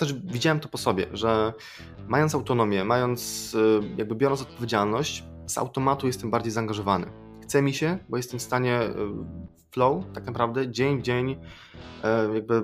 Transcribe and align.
też 0.00 0.14
widziałem 0.14 0.60
to 0.60 0.68
po 0.68 0.78
sobie, 0.78 1.06
że 1.12 1.52
mając 2.08 2.34
autonomię, 2.34 2.84
mając, 2.84 3.54
y, 3.54 3.80
jakby 3.96 4.14
biorąc 4.14 4.42
odpowiedzialność, 4.42 5.24
z 5.46 5.58
automatu 5.58 6.06
jestem 6.06 6.30
bardziej 6.30 6.52
zaangażowany. 6.52 7.06
Chce 7.42 7.62
mi 7.62 7.74
się, 7.74 7.98
bo 8.08 8.16
jestem 8.16 8.40
w 8.40 8.42
stanie 8.42 8.82
y, 8.82 8.90
flow, 9.70 10.04
tak 10.14 10.26
naprawdę, 10.26 10.70
dzień 10.70 10.98
w 10.98 11.02
dzień, 11.02 11.30
y, 11.30 12.34
jakby 12.34 12.62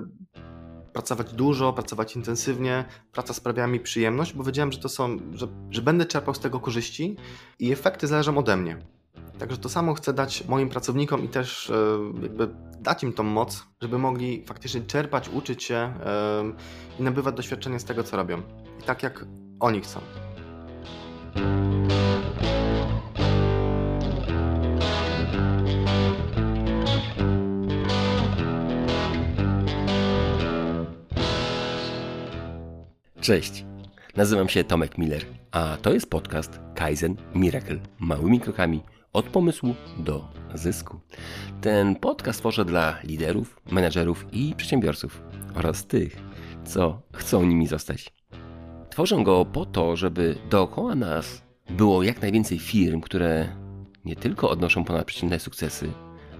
pracować 0.93 1.33
dużo, 1.33 1.73
pracować 1.73 2.15
intensywnie. 2.15 2.85
Praca 3.11 3.33
sprawia 3.33 3.67
mi 3.67 3.79
przyjemność, 3.79 4.33
bo 4.33 4.43
wiedziałem, 4.43 4.71
że 4.71 4.79
to 4.79 4.89
są, 4.89 5.17
że, 5.33 5.47
że 5.71 5.81
będę 5.81 6.05
czerpał 6.05 6.33
z 6.33 6.39
tego 6.39 6.59
korzyści 6.59 7.17
i 7.59 7.71
efekty 7.71 8.07
zależą 8.07 8.37
ode 8.37 8.57
mnie. 8.57 8.77
Także 9.39 9.57
to 9.57 9.69
samo 9.69 9.93
chcę 9.93 10.13
dać 10.13 10.47
moim 10.47 10.69
pracownikom 10.69 11.23
i 11.23 11.27
też 11.27 11.71
jakby 12.21 12.49
dać 12.79 13.03
im 13.03 13.13
tą 13.13 13.23
moc, 13.23 13.63
żeby 13.81 13.97
mogli 13.97 14.45
faktycznie 14.45 14.81
czerpać, 14.81 15.29
uczyć 15.29 15.63
się 15.63 15.93
i 16.99 17.03
nabywać 17.03 17.35
doświadczenie 17.35 17.79
z 17.79 17.83
tego, 17.83 18.03
co 18.03 18.17
robią. 18.17 18.41
I 18.79 18.83
tak 18.83 19.03
jak 19.03 19.25
oni 19.59 19.81
chcą. 19.81 19.99
Cześć, 33.21 33.65
nazywam 34.15 34.49
się 34.49 34.63
Tomek 34.63 34.97
Miller, 34.97 35.25
a 35.51 35.77
to 35.81 35.93
jest 35.93 36.09
podcast 36.09 36.59
Kaizen 36.75 37.15
Miracle. 37.35 37.79
Małymi 37.99 38.39
krokami 38.39 38.83
od 39.17 39.25
pomysłu 39.25 39.75
do 39.97 40.27
zysku. 40.55 40.99
Ten 41.61 41.95
podcast 41.95 42.39
tworzę 42.39 42.65
dla 42.65 42.99
liderów, 43.03 43.61
menedżerów 43.71 44.25
i 44.31 44.53
przedsiębiorców 44.57 45.21
oraz 45.55 45.85
tych, 45.85 46.17
co 46.65 47.01
chcą 47.13 47.45
nimi 47.45 47.67
zostać. 47.67 48.13
Tworzę 48.89 49.23
go 49.23 49.45
po 49.45 49.65
to, 49.65 49.95
żeby 49.95 50.35
dookoła 50.49 50.95
nas 50.95 51.41
było 51.69 52.03
jak 52.03 52.21
najwięcej 52.21 52.59
firm, 52.59 53.01
które 53.01 53.47
nie 54.05 54.15
tylko 54.15 54.49
odnoszą 54.49 54.85
ponadprzeciętne 54.85 55.39
sukcesy, 55.39 55.91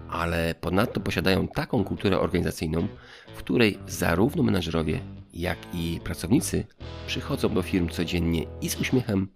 ale 0.09 0.55
ponadto 0.61 0.99
posiadają 0.99 1.47
taką 1.47 1.83
kulturę 1.83 2.19
organizacyjną, 2.19 2.87
w 3.35 3.37
której 3.37 3.79
zarówno 3.87 4.43
menedżerowie, 4.43 4.99
jak 5.33 5.57
i 5.73 5.99
pracownicy 6.03 6.65
przychodzą 7.07 7.49
do 7.49 7.61
firm 7.61 7.89
codziennie 7.89 8.43
i 8.61 8.69
z 8.69 8.81
uśmiechem, 8.81 9.27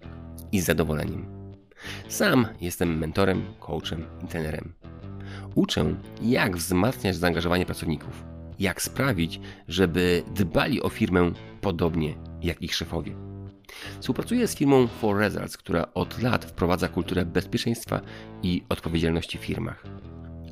i 0.52 0.62
z 0.62 0.66
zadowoleniem. 0.66 1.41
Sam 2.08 2.48
jestem 2.62 2.98
mentorem, 2.98 3.44
coachem 3.60 4.06
i 4.24 4.28
trenerem. 4.28 4.74
Uczę, 5.56 5.96
jak 6.22 6.58
wzmacniać 6.58 7.16
zaangażowanie 7.16 7.66
pracowników, 7.66 8.24
jak 8.60 8.82
sprawić, 8.82 9.40
żeby 9.68 10.24
dbali 10.36 10.82
o 10.82 10.90
firmę 10.90 11.32
podobnie 11.62 12.14
jak 12.42 12.62
ich 12.62 12.76
szefowie. 12.76 13.16
Współpracuję 14.00 14.48
z 14.48 14.56
firmą 14.56 14.88
For 14.88 15.18
Results, 15.18 15.58
która 15.58 15.94
od 15.94 16.22
lat 16.22 16.46
wprowadza 16.46 16.88
kulturę 16.88 17.26
bezpieczeństwa 17.26 18.02
i 18.44 18.64
odpowiedzialności 18.70 19.38
w 19.38 19.42
firmach. 19.42 19.84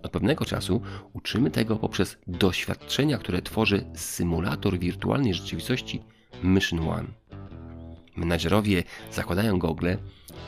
Od 0.03 0.11
pewnego 0.11 0.45
czasu 0.45 0.81
uczymy 1.13 1.51
tego 1.51 1.75
poprzez 1.75 2.17
doświadczenia, 2.27 3.17
które 3.17 3.41
tworzy 3.41 3.85
symulator 3.95 4.79
wirtualnej 4.79 5.33
rzeczywistości 5.33 6.03
Mission 6.43 6.89
One. 6.89 7.07
Menadżerowie 8.15 8.83
zakładają 9.11 9.59
gogle 9.59 9.97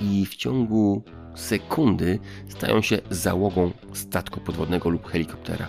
i 0.02 0.26
w 0.26 0.36
ciągu 0.36 1.04
sekundy 1.36 2.20
stają 2.48 2.82
się 2.82 2.98
załogą 3.10 3.72
statku 3.94 4.40
podwodnego 4.40 4.90
lub 4.90 5.08
helikoptera. 5.08 5.68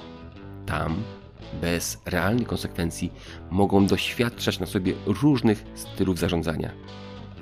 Tam, 0.67 1.03
bez 1.61 1.98
realnych 2.06 2.48
konsekwencji, 2.48 3.12
mogą 3.50 3.87
doświadczać 3.87 4.61
na 4.61 4.67
sobie 4.67 4.95
różnych 5.06 5.65
stylów 5.75 6.19
zarządzania 6.19 6.70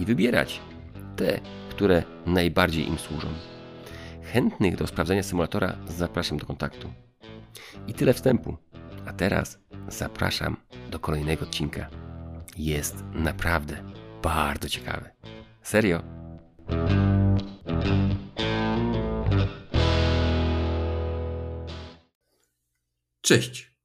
i 0.01 0.05
wybierać 0.05 0.61
te, 1.17 1.41
które 1.71 2.03
najbardziej 2.27 2.89
im 2.89 2.99
służą. 2.99 3.29
Chętnych 4.33 4.77
do 4.77 4.87
sprawdzenia 4.87 5.23
symulatora 5.23 5.77
zapraszam 5.87 6.39
do 6.39 6.47
kontaktu. 6.47 6.89
I 7.87 7.95
tyle 7.95 8.15
wstępu. 8.15 8.57
A 9.07 9.13
teraz 9.13 9.59
zapraszam 9.89 10.57
do 10.91 10.99
kolejnego 10.99 11.45
odcinka. 11.45 11.89
Jest 12.57 13.05
naprawdę 13.15 13.85
bardzo 14.23 14.69
ciekawy. 14.69 15.11
Serio. 15.63 16.20
Cześć. 23.31 23.77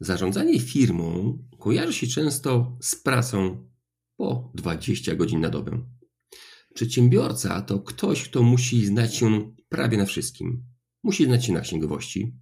Zarządzanie 0.00 0.60
firmą 0.60 1.38
kojarzy 1.58 1.92
się 1.92 2.06
często 2.06 2.78
z 2.82 2.96
pracą 2.96 3.68
po 4.16 4.52
20 4.54 5.14
godzin 5.14 5.40
na 5.40 5.50
dobę. 5.50 5.86
Przedsiębiorca 6.74 7.62
to 7.62 7.80
ktoś, 7.80 8.28
kto 8.28 8.42
musi 8.42 8.86
znać 8.86 9.16
się 9.16 9.54
prawie 9.68 9.98
na 9.98 10.06
wszystkim. 10.06 10.64
Musi 11.02 11.24
znać 11.24 11.46
się 11.46 11.52
na 11.52 11.60
księgowości, 11.60 12.36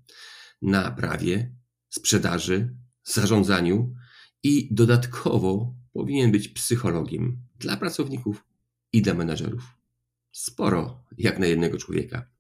na 0.63 0.91
prawie, 0.91 1.57
sprzedaży, 1.89 2.77
zarządzaniu 3.05 3.95
i 4.43 4.75
dodatkowo 4.75 5.75
powinien 5.93 6.33
być 6.33 6.49
psychologiem 6.49 7.43
dla 7.59 7.77
pracowników 7.77 8.48
i 8.93 9.03
dla 9.03 9.15
menadżerów. 9.15 9.63
Sporo 10.33 11.05
jak 11.19 11.39
na 11.39 11.47
jednego 11.47 11.79
człowieka. 11.79 12.31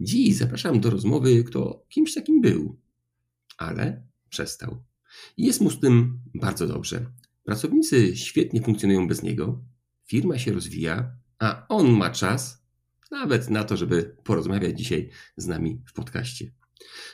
Dziś 0.00 0.36
zapraszam 0.36 0.80
do 0.80 0.90
rozmowy, 0.90 1.44
kto 1.44 1.84
kimś 1.88 2.14
takim 2.14 2.40
był, 2.40 2.80
ale 3.58 4.06
przestał. 4.28 4.82
Jest 5.36 5.60
mu 5.60 5.70
z 5.70 5.80
tym 5.80 6.20
bardzo 6.34 6.66
dobrze. 6.66 7.06
Pracownicy 7.44 8.16
świetnie 8.16 8.62
funkcjonują 8.62 9.08
bez 9.08 9.22
niego, 9.22 9.64
firma 10.04 10.38
się 10.38 10.52
rozwija, 10.52 11.16
a 11.38 11.66
on 11.68 11.90
ma 11.90 12.10
czas 12.10 12.64
nawet 13.10 13.50
na 13.50 13.64
to, 13.64 13.76
żeby 13.76 14.16
porozmawiać 14.24 14.78
dzisiaj 14.78 15.10
z 15.36 15.46
nami 15.46 15.82
w 15.86 15.92
podcaście. 15.92 16.52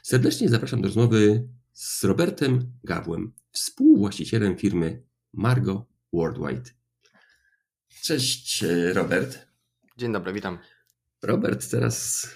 Serdecznie 0.02 0.48
zapraszam 0.48 0.80
do 0.80 0.88
rozmowy 0.88 1.48
z 1.72 2.04
Robertem 2.04 2.72
Gawłem, 2.84 3.32
współwłaścicielem 3.52 4.56
firmy 4.56 5.02
Margo 5.32 5.86
Worldwide. 6.12 6.70
Cześć, 8.02 8.64
e, 8.64 8.92
Robert. 8.92 9.46
Dzień 9.96 10.12
dobry, 10.12 10.32
witam. 10.32 10.58
Robert, 11.22 11.70
teraz 11.70 12.26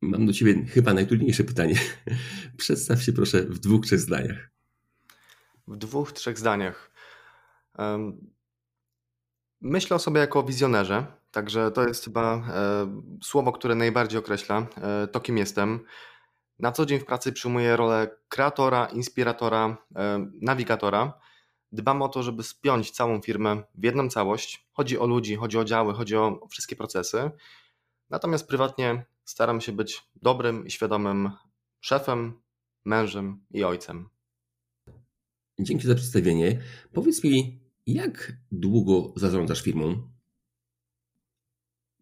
mam 0.00 0.26
do 0.26 0.32
Ciebie 0.32 0.66
chyba 0.66 0.94
najtrudniejsze 0.94 1.44
pytanie. 1.44 1.74
Przedstaw 2.56 3.02
się 3.02 3.12
proszę 3.12 3.42
w 3.42 3.58
dwóch, 3.58 3.86
trzech 3.86 4.00
zdaniach. 4.00 4.50
W 5.68 5.76
dwóch, 5.76 6.12
trzech 6.12 6.38
zdaniach. 6.38 6.90
Myślę 9.60 9.96
o 9.96 9.98
sobie 9.98 10.20
jako 10.20 10.42
wizjonerze, 10.42 11.06
także 11.30 11.70
to 11.70 11.88
jest 11.88 12.04
chyba 12.04 12.34
e, 12.34 13.02
słowo, 13.22 13.52
które 13.52 13.74
najbardziej 13.74 14.18
określa 14.18 14.66
e, 14.76 15.06
to, 15.06 15.20
kim 15.20 15.38
jestem. 15.38 15.80
Na 16.58 16.72
co 16.72 16.86
dzień 16.86 17.00
w 17.00 17.04
pracy 17.04 17.32
przyjmuję 17.32 17.76
rolę 17.76 18.16
kreatora, 18.28 18.86
inspiratora, 18.86 19.76
nawigatora 20.40 21.20
dbamy 21.72 22.04
o 22.04 22.08
to, 22.08 22.22
żeby 22.22 22.42
spiąć 22.42 22.90
całą 22.90 23.20
firmę 23.20 23.62
w 23.74 23.84
jedną 23.84 24.08
całość. 24.08 24.66
Chodzi 24.72 24.98
o 24.98 25.06
ludzi, 25.06 25.36
chodzi 25.36 25.58
o 25.58 25.64
działy, 25.64 25.94
chodzi 25.94 26.16
o 26.16 26.46
wszystkie 26.50 26.76
procesy. 26.76 27.30
Natomiast 28.10 28.48
prywatnie 28.48 29.04
staram 29.24 29.60
się 29.60 29.72
być 29.72 30.02
dobrym 30.22 30.66
i 30.66 30.70
świadomym 30.70 31.30
szefem, 31.80 32.40
mężem 32.84 33.44
i 33.50 33.64
ojcem. 33.64 34.08
Dzięki 35.60 35.86
za 35.86 35.94
przedstawienie. 35.94 36.60
Powiedz 36.92 37.24
mi, 37.24 37.60
jak 37.86 38.32
długo 38.52 39.12
zarządzasz 39.16 39.62
firmą? 39.62 40.10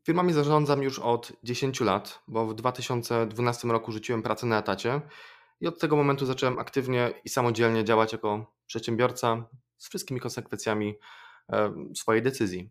Firmami 0.05 0.33
zarządzam 0.33 0.83
już 0.83 0.99
od 0.99 1.33
10 1.43 1.81
lat, 1.81 2.23
bo 2.29 2.47
w 2.47 2.55
2012 2.55 3.69
roku 3.69 3.93
rzuciłem 3.93 4.23
pracę 4.23 4.47
na 4.47 4.59
etacie 4.59 5.00
i 5.60 5.66
od 5.66 5.78
tego 5.78 5.96
momentu 5.96 6.26
zacząłem 6.26 6.58
aktywnie 6.58 7.14
i 7.24 7.28
samodzielnie 7.28 7.84
działać 7.84 8.12
jako 8.12 8.56
przedsiębiorca 8.66 9.49
z 9.76 9.88
wszystkimi 9.88 10.20
konsekwencjami 10.20 10.94
swojej 11.94 12.22
decyzji. 12.22 12.70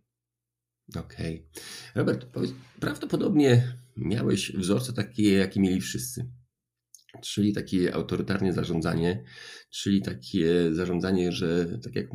Okej. 0.96 1.48
Okay. 1.52 1.64
Robert, 1.96 2.26
powiedz, 2.26 2.52
prawdopodobnie 2.80 3.78
miałeś 3.98 4.52
wzorce 4.52 4.94
takie, 4.94 5.34
jakie 5.34 5.60
mieli 5.60 5.82
wszyscy. 5.82 6.32
Czyli 7.22 7.54
takie 7.54 7.96
autorytarne 7.96 8.54
zarządzanie, 8.54 9.24
czyli 9.70 10.02
takie 10.02 10.74
zarządzanie, 10.74 11.32
że 11.32 11.80
tak 11.84 11.96
jak 11.96 12.08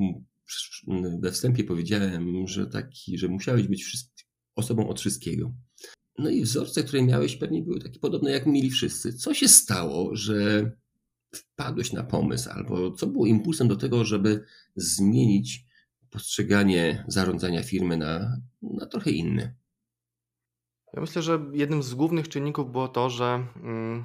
we 1.21 1.33
wstępie 1.33 1.65
powiedziałem, 1.65 2.47
że 2.47 2.67
taki, 2.67 3.19
że 3.19 3.29
musiałeś 3.29 3.69
być 3.69 3.97
osobą 4.55 4.89
od 4.89 5.01
wszystkiego. 5.01 5.53
No 6.19 6.31
i 6.31 6.43
wzorce, 6.43 6.83
które 6.83 7.03
miałeś, 7.03 7.37
pewnie 7.37 7.63
były 7.63 7.81
takie 7.81 8.01
podobne, 8.01 8.31
jak 8.31 8.47
mieli 8.47 8.71
wszyscy. 8.71 9.13
Co 9.13 9.35
się 9.35 9.49
stało, 9.49 10.17
że 10.17 10.71
wpadłeś 11.35 11.93
na 11.93 12.03
pomysł, 12.05 12.51
albo 12.51 12.91
co 12.91 13.07
było 13.07 13.27
impulsem 13.27 13.69
do 13.69 13.77
tego, 13.77 14.05
żeby 14.05 14.45
zmienić 14.77 15.65
postrzeganie 16.11 17.05
zarządzania 17.09 17.63
firmy 17.63 17.97
na, 17.97 18.41
na 18.63 18.87
trochę 18.87 19.11
inne? 19.11 19.55
Ja 20.95 21.01
myślę, 21.01 21.23
że 21.23 21.41
jednym 21.53 21.83
z 21.83 21.95
głównych 21.95 22.29
czynników 22.29 22.73
było 22.73 22.89
to, 22.89 23.11
że 23.11 23.47
mm, 23.57 24.05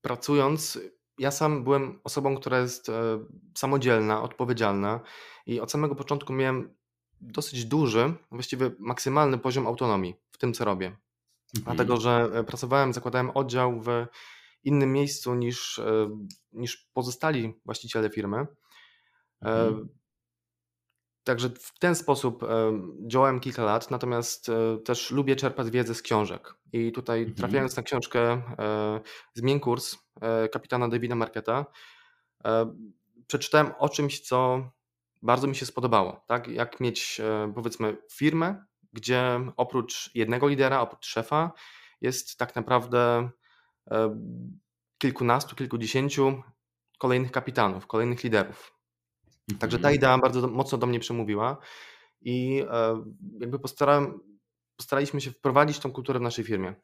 pracując 0.00 0.78
ja 1.18 1.30
sam 1.30 1.64
byłem 1.64 2.00
osobą, 2.04 2.36
która 2.36 2.58
jest 2.58 2.88
e, 2.88 2.92
samodzielna, 3.54 4.22
odpowiedzialna 4.22 5.00
i 5.46 5.60
od 5.60 5.70
samego 5.70 5.94
początku 5.94 6.32
miałem 6.32 6.74
dosyć 7.20 7.64
duży, 7.64 8.14
właściwie 8.30 8.70
maksymalny 8.78 9.38
poziom 9.38 9.66
autonomii 9.66 10.14
w 10.30 10.38
tym, 10.38 10.54
co 10.54 10.64
robię. 10.64 10.96
Mhm. 11.58 11.76
Dlatego, 11.76 12.00
że 12.00 12.28
e, 12.32 12.44
pracowałem, 12.44 12.92
zakładałem 12.92 13.30
oddział 13.30 13.80
w 13.80 14.06
innym 14.64 14.92
miejscu 14.92 15.34
niż, 15.34 15.78
e, 15.78 16.10
niż 16.52 16.90
pozostali 16.92 17.60
właściciele 17.64 18.10
firmy. 18.10 18.46
Mhm. 19.40 19.88
Także 21.24 21.50
w 21.50 21.78
ten 21.78 21.94
sposób 21.94 22.44
działałem 23.06 23.40
kilka 23.40 23.64
lat, 23.64 23.90
natomiast 23.90 24.50
też 24.84 25.10
lubię 25.10 25.36
czerpać 25.36 25.70
wiedzę 25.70 25.94
z 25.94 26.02
książek. 26.02 26.54
I 26.72 26.92
tutaj 26.92 27.18
mhm. 27.18 27.36
trafiając 27.36 27.76
na 27.76 27.82
książkę 27.82 28.42
Zmień 29.34 29.60
kurs 29.60 29.96
kapitana 30.52 30.88
Davida 30.88 31.14
Marketa, 31.14 31.66
przeczytałem 33.26 33.72
o 33.78 33.88
czymś, 33.88 34.20
co 34.20 34.70
bardzo 35.22 35.46
mi 35.46 35.56
się 35.56 35.66
spodobało. 35.66 36.24
Tak? 36.26 36.48
Jak 36.48 36.80
mieć 36.80 37.20
powiedzmy 37.54 37.96
firmę, 38.12 38.64
gdzie 38.92 39.40
oprócz 39.56 40.10
jednego 40.14 40.48
lidera, 40.48 40.80
oprócz 40.80 41.06
szefa 41.06 41.52
jest 42.00 42.36
tak 42.36 42.56
naprawdę 42.56 43.30
kilkunastu, 44.98 45.56
kilkudziesięciu 45.56 46.42
kolejnych 46.98 47.30
kapitanów, 47.30 47.86
kolejnych 47.86 48.24
liderów. 48.24 48.80
Także 49.58 49.78
ta 49.78 49.88
mhm. 49.88 49.94
idea 49.94 50.18
bardzo 50.18 50.48
mocno 50.48 50.78
do 50.78 50.86
mnie 50.86 51.00
przemówiła 51.00 51.56
i 52.20 52.62
e, 52.70 53.04
jakby 53.40 53.58
postarałem, 53.58 54.20
postaraliśmy 54.76 55.20
się 55.20 55.30
wprowadzić 55.30 55.78
tą 55.78 55.92
kulturę 55.92 56.18
w 56.18 56.22
naszej 56.22 56.44
firmie. 56.44 56.74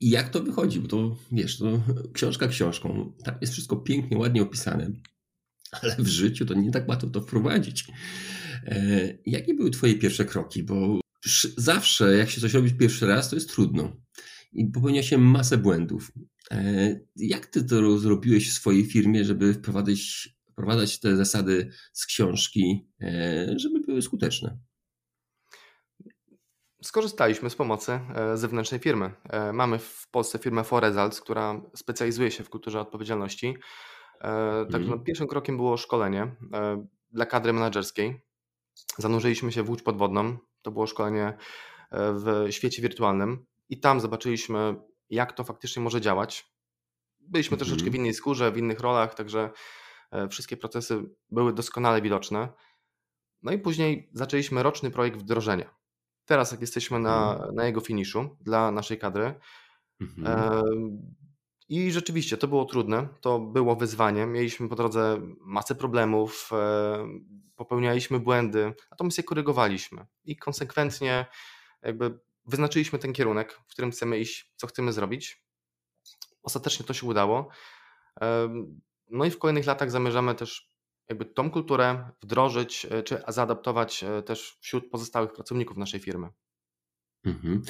I 0.00 0.10
jak 0.10 0.28
to 0.28 0.42
wychodzi? 0.42 0.80
Bo 0.80 0.88
to 0.88 1.16
wiesz, 1.32 1.58
to 1.58 1.64
książka 2.12 2.48
książką, 2.48 3.12
tam 3.24 3.34
jest 3.40 3.52
wszystko 3.52 3.76
pięknie, 3.76 4.18
ładnie 4.18 4.42
opisane, 4.42 4.90
ale 5.82 5.96
w 5.98 6.06
życiu 6.06 6.46
to 6.46 6.54
nie 6.54 6.70
tak 6.70 6.88
łatwo 6.88 7.10
to 7.10 7.20
wprowadzić. 7.20 7.86
E, 8.64 8.78
jakie 9.26 9.54
były 9.54 9.70
Twoje 9.70 9.94
pierwsze 9.94 10.24
kroki? 10.24 10.62
Bo 10.62 11.00
zawsze, 11.56 12.16
jak 12.16 12.30
się 12.30 12.40
coś 12.40 12.54
robi 12.54 12.74
pierwszy 12.74 13.06
raz, 13.06 13.30
to 13.30 13.36
jest 13.36 13.50
trudno 13.50 13.96
i 14.56 14.66
popełnia 14.66 15.02
się 15.02 15.18
masę 15.18 15.58
błędów. 15.58 16.12
E, 16.50 17.00
jak 17.16 17.46
Ty 17.46 17.64
to 17.64 17.98
zrobiłeś 17.98 18.50
w 18.50 18.52
swojej 18.52 18.84
firmie, 18.84 19.24
żeby 19.24 19.54
wprowadzić 19.54 20.36
wprowadzać 20.52 21.00
te 21.00 21.16
zasady 21.16 21.70
z 21.92 22.06
książki, 22.06 22.88
e, 23.00 23.46
żeby 23.56 23.80
były 23.80 24.02
skuteczne. 24.02 24.58
Skorzystaliśmy 26.82 27.50
z 27.50 27.56
pomocy 27.56 27.92
e, 27.92 28.36
zewnętrznej 28.36 28.80
firmy. 28.80 29.10
Mamy 29.52 29.78
w 29.78 30.08
Polsce 30.10 30.38
firmę 30.38 30.64
Foresults, 30.64 31.20
która 31.20 31.60
specjalizuje 31.74 32.30
się 32.30 32.44
w 32.44 32.50
kulturze 32.50 32.80
odpowiedzialności. 32.80 33.56
Także 34.70 34.76
mm. 34.76 34.88
no, 34.88 34.98
pierwszym 34.98 35.26
krokiem 35.26 35.56
było 35.56 35.76
szkolenie 35.76 36.36
dla 37.10 37.26
kadry 37.26 37.52
menedżerskiej. 37.52 38.20
Zanurzyliśmy 38.98 39.52
się 39.52 39.62
w 39.62 39.70
łódź 39.70 39.82
podwodną. 39.82 40.38
To 40.66 40.70
było 40.70 40.86
szkolenie 40.86 41.36
w 41.92 42.46
świecie 42.50 42.82
wirtualnym 42.82 43.46
i 43.68 43.80
tam 43.80 44.00
zobaczyliśmy, 44.00 44.76
jak 45.10 45.32
to 45.32 45.44
faktycznie 45.44 45.82
może 45.82 46.00
działać. 46.00 46.52
Byliśmy 47.20 47.54
mm. 47.54 47.66
troszeczkę 47.66 47.90
w 47.90 47.94
innej 47.94 48.14
skórze, 48.14 48.52
w 48.52 48.56
innych 48.56 48.80
rolach, 48.80 49.14
także 49.14 49.50
E, 50.10 50.28
wszystkie 50.28 50.56
procesy 50.56 51.02
były 51.30 51.52
doskonale 51.52 52.02
widoczne. 52.02 52.48
No 53.42 53.52
i 53.52 53.58
później 53.58 54.10
zaczęliśmy 54.12 54.62
roczny 54.62 54.90
projekt 54.90 55.18
wdrożenia. 55.18 55.74
Teraz, 56.24 56.52
jak 56.52 56.60
jesteśmy 56.60 56.98
na, 56.98 57.32
mhm. 57.32 57.54
na 57.54 57.64
jego 57.66 57.80
finiszu 57.80 58.36
dla 58.40 58.70
naszej 58.70 58.98
kadry. 58.98 59.34
Mhm. 60.00 60.26
I 61.68 61.92
rzeczywiście 61.92 62.36
to 62.36 62.48
było 62.48 62.64
trudne, 62.64 63.08
to 63.20 63.38
było 63.38 63.76
wyzwanie. 63.76 64.26
Mieliśmy 64.26 64.68
po 64.68 64.76
drodze 64.76 65.20
masę 65.40 65.74
problemów, 65.74 66.50
e, 66.52 67.08
popełnialiśmy 67.56 68.20
błędy, 68.20 68.74
natomiast 68.90 69.18
je 69.18 69.24
korygowaliśmy 69.24 70.06
i 70.24 70.36
konsekwentnie 70.36 71.26
jakby 71.82 72.18
wyznaczyliśmy 72.44 72.98
ten 72.98 73.12
kierunek, 73.12 73.52
w 73.52 73.70
którym 73.70 73.90
chcemy 73.90 74.18
iść, 74.18 74.52
co 74.56 74.66
chcemy 74.66 74.92
zrobić. 74.92 75.42
Ostatecznie 76.42 76.86
to 76.86 76.94
się 76.94 77.06
udało. 77.06 77.48
No 79.10 79.24
i 79.24 79.30
w 79.30 79.38
kolejnych 79.38 79.66
latach 79.66 79.90
zamierzamy 79.90 80.34
też 80.34 80.76
jakby 81.08 81.24
tą 81.24 81.50
kulturę 81.50 82.10
wdrożyć 82.22 82.86
e, 82.90 83.02
czy 83.02 83.22
zaadaptować 83.28 84.04
e, 84.04 84.22
też 84.22 84.58
wśród 84.60 84.90
pozostałych 84.90 85.32
pracowników 85.32 85.76
naszej 85.76 86.00
firmy. 86.00 86.28
Mhm. 87.24 87.62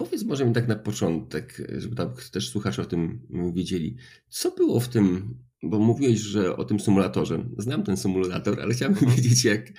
Powiedz 0.00 0.24
może 0.24 0.46
mi 0.46 0.52
tak 0.52 0.68
na 0.68 0.76
początek, 0.76 1.62
żeby 1.78 1.96
tak 1.96 2.28
też 2.28 2.48
słuchacze 2.48 2.82
o 2.82 2.84
tym 2.84 3.26
wiedzieli, 3.54 3.96
co 4.28 4.50
było 4.50 4.80
w 4.80 4.88
tym, 4.88 5.34
bo 5.62 5.78
mówiłeś, 5.78 6.18
że 6.18 6.56
o 6.56 6.64
tym 6.64 6.80
symulatorze. 6.80 7.44
Znam 7.58 7.82
ten 7.82 7.96
symulator, 7.96 8.60
ale 8.60 8.74
chciałbym 8.74 8.98
mhm. 8.98 9.16
wiedzieć, 9.16 9.44
jak, 9.44 9.72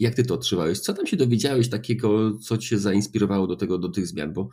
jak 0.00 0.14
ty 0.14 0.24
to 0.24 0.34
odczuwałeś. 0.34 0.80
Co 0.80 0.94
tam 0.94 1.06
się 1.06 1.16
dowiedziałeś 1.16 1.68
takiego, 1.68 2.38
co 2.38 2.58
cię 2.58 2.78
zainspirowało 2.78 3.46
do 3.46 3.56
tego, 3.56 3.78
do 3.78 3.88
tych 3.88 4.06
zmian? 4.06 4.32
Bo 4.32 4.48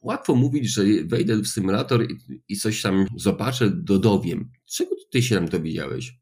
łatwo 0.00 0.34
mówić, 0.34 0.74
że 0.74 0.82
wejdę 1.04 1.36
w 1.36 1.46
symulator 1.46 2.06
i, 2.48 2.56
coś 2.56 2.82
tam 2.82 3.06
zobaczę, 3.16 3.70
dodowiem. 3.70 4.50
Czego 4.64 4.96
ty 5.10 5.22
się 5.22 5.34
tam 5.34 5.48
dowiedziałeś? 5.48 6.18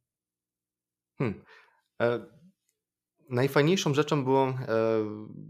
Hmm. 1.19 1.45
E, 2.03 2.27
najfajniejszą 3.31 3.95
rzeczą 3.95 4.25
było 4.25 4.49
e, 4.49 5.05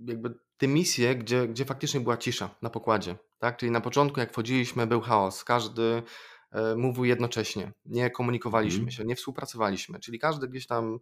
jakby 0.06 0.34
te 0.62 0.68
misje, 0.68 1.16
gdzie, 1.16 1.48
gdzie 1.48 1.64
faktycznie 1.64 2.00
była 2.00 2.16
cisza 2.16 2.54
na 2.62 2.70
pokładzie. 2.70 3.16
Tak? 3.38 3.56
Czyli 3.56 3.72
na 3.72 3.80
początku, 3.80 4.20
jak 4.20 4.32
wchodziliśmy, 4.32 4.86
był 4.86 5.00
chaos. 5.00 5.44
Każdy 5.44 6.02
e, 6.50 6.76
mówił 6.76 7.04
jednocześnie. 7.04 7.72
Nie 7.84 8.10
komunikowaliśmy 8.10 8.80
mm. 8.80 8.90
się, 8.90 9.04
nie 9.04 9.16
współpracowaliśmy. 9.16 10.00
Czyli 10.00 10.18
każdy 10.18 10.48
gdzieś 10.48 10.66
tam 10.66 10.98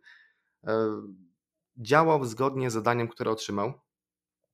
e, 0.66 0.88
działał 1.76 2.24
zgodnie 2.24 2.70
z 2.70 2.72
zadaniem, 2.72 3.08
które 3.08 3.30
otrzymał. 3.30 3.72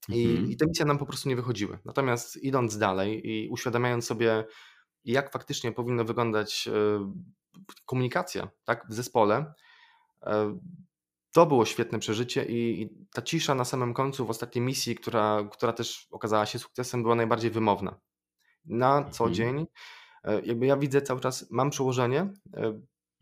I, 0.08 0.24
mhm. 0.24 0.50
I 0.50 0.56
te 0.56 0.66
misje 0.66 0.84
nam 0.84 0.98
po 0.98 1.06
prostu 1.06 1.28
nie 1.28 1.36
wychodziły. 1.36 1.78
Natomiast 1.84 2.36
idąc 2.36 2.78
dalej 2.78 3.30
i 3.30 3.48
uświadamiając 3.48 4.06
sobie, 4.06 4.44
jak 5.04 5.32
faktycznie 5.32 5.72
powinna 5.72 6.04
wyglądać 6.04 6.68
e, 6.68 7.12
komunikacja 7.84 8.48
tak, 8.64 8.86
w 8.88 8.94
zespole, 8.94 9.54
e, 10.22 10.58
to 11.36 11.46
było 11.46 11.64
świetne 11.64 11.98
przeżycie 11.98 12.44
i, 12.44 12.82
i 12.82 12.90
ta 13.14 13.22
cisza 13.22 13.54
na 13.54 13.64
samym 13.64 13.94
końcu 13.94 14.26
w 14.26 14.30
ostatniej 14.30 14.64
misji, 14.64 14.94
która, 14.94 15.48
która 15.52 15.72
też 15.72 16.08
okazała 16.10 16.46
się 16.46 16.58
sukcesem, 16.58 17.02
była 17.02 17.14
najbardziej 17.14 17.50
wymowna. 17.50 18.00
Na 18.64 19.04
co 19.10 19.24
mhm. 19.24 19.34
dzień, 19.34 19.66
e, 20.24 20.40
jakby 20.40 20.66
ja 20.66 20.76
widzę 20.76 21.02
cały 21.02 21.20
czas, 21.20 21.50
mam 21.50 21.70
przełożenie 21.70 22.32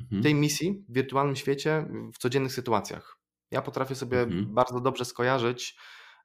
mhm. 0.00 0.23
tej 0.23 0.35
misji 0.35 0.85
w 0.88 0.95
wirtualnym 0.95 1.37
świecie 1.37 1.87
w 2.15 2.19
codziennych 2.19 2.53
sytuacjach. 2.53 3.19
Ja 3.50 3.62
potrafię 3.62 3.95
sobie 3.95 4.21
mhm. 4.21 4.55
bardzo 4.55 4.81
dobrze 4.81 5.05
skojarzyć, 5.05 5.77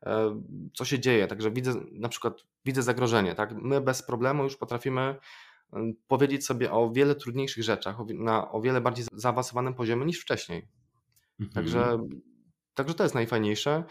E, 0.05 0.41
co 0.73 0.85
się 0.85 0.99
dzieje. 0.99 1.27
Także 1.27 1.51
widzę 1.51 1.73
na 1.91 2.09
przykład 2.09 2.33
widzę 2.65 2.83
zagrożenie. 2.83 3.35
Tak? 3.35 3.51
My 3.51 3.81
bez 3.81 4.03
problemu 4.03 4.43
już 4.43 4.57
potrafimy 4.57 5.15
powiedzieć 6.07 6.45
sobie 6.45 6.71
o 6.71 6.91
wiele 6.91 7.15
trudniejszych 7.15 7.63
rzeczach, 7.63 7.97
na 8.13 8.51
o 8.51 8.61
wiele 8.61 8.81
bardziej 8.81 9.05
zaawansowanym 9.13 9.73
poziomie 9.73 10.05
niż 10.05 10.21
wcześniej. 10.21 10.67
Mhm. 11.39 11.49
Także, 11.53 11.99
także 12.73 12.93
to 12.93 13.03
jest 13.03 13.15
najfajniejsze. 13.15 13.83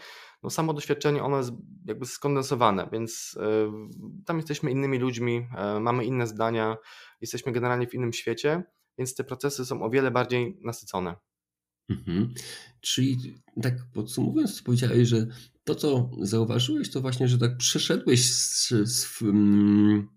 No, 0.43 0.49
samo 0.49 0.73
doświadczenie 0.73 1.23
ono 1.23 1.37
jest 1.37 1.51
jakby 1.85 2.05
skondensowane, 2.05 2.89
więc 2.91 3.37
y, 3.37 4.25
tam 4.25 4.37
jesteśmy 4.37 4.71
innymi 4.71 4.97
ludźmi, 4.97 5.47
y, 5.77 5.79
mamy 5.79 6.05
inne 6.05 6.27
zdania, 6.27 6.77
jesteśmy 7.21 7.51
generalnie 7.51 7.87
w 7.87 7.93
innym 7.93 8.13
świecie, 8.13 8.63
więc 8.97 9.15
te 9.15 9.23
procesy 9.23 9.65
są 9.65 9.81
o 9.83 9.89
wiele 9.89 10.11
bardziej 10.11 10.59
nasycone. 10.61 11.15
Mhm. 11.89 12.33
Czyli 12.81 13.41
tak 13.61 13.73
podsumowując, 13.93 14.61
powiedziałeś, 14.61 15.07
że 15.07 15.27
to, 15.63 15.75
co 15.75 16.11
zauważyłeś, 16.21 16.91
to 16.91 17.01
właśnie, 17.01 17.27
że 17.27 17.37
tak 17.37 17.57
przeszedłeś 17.57 18.33
z, 18.33 18.69
z, 18.69 19.21
mm, 19.21 20.07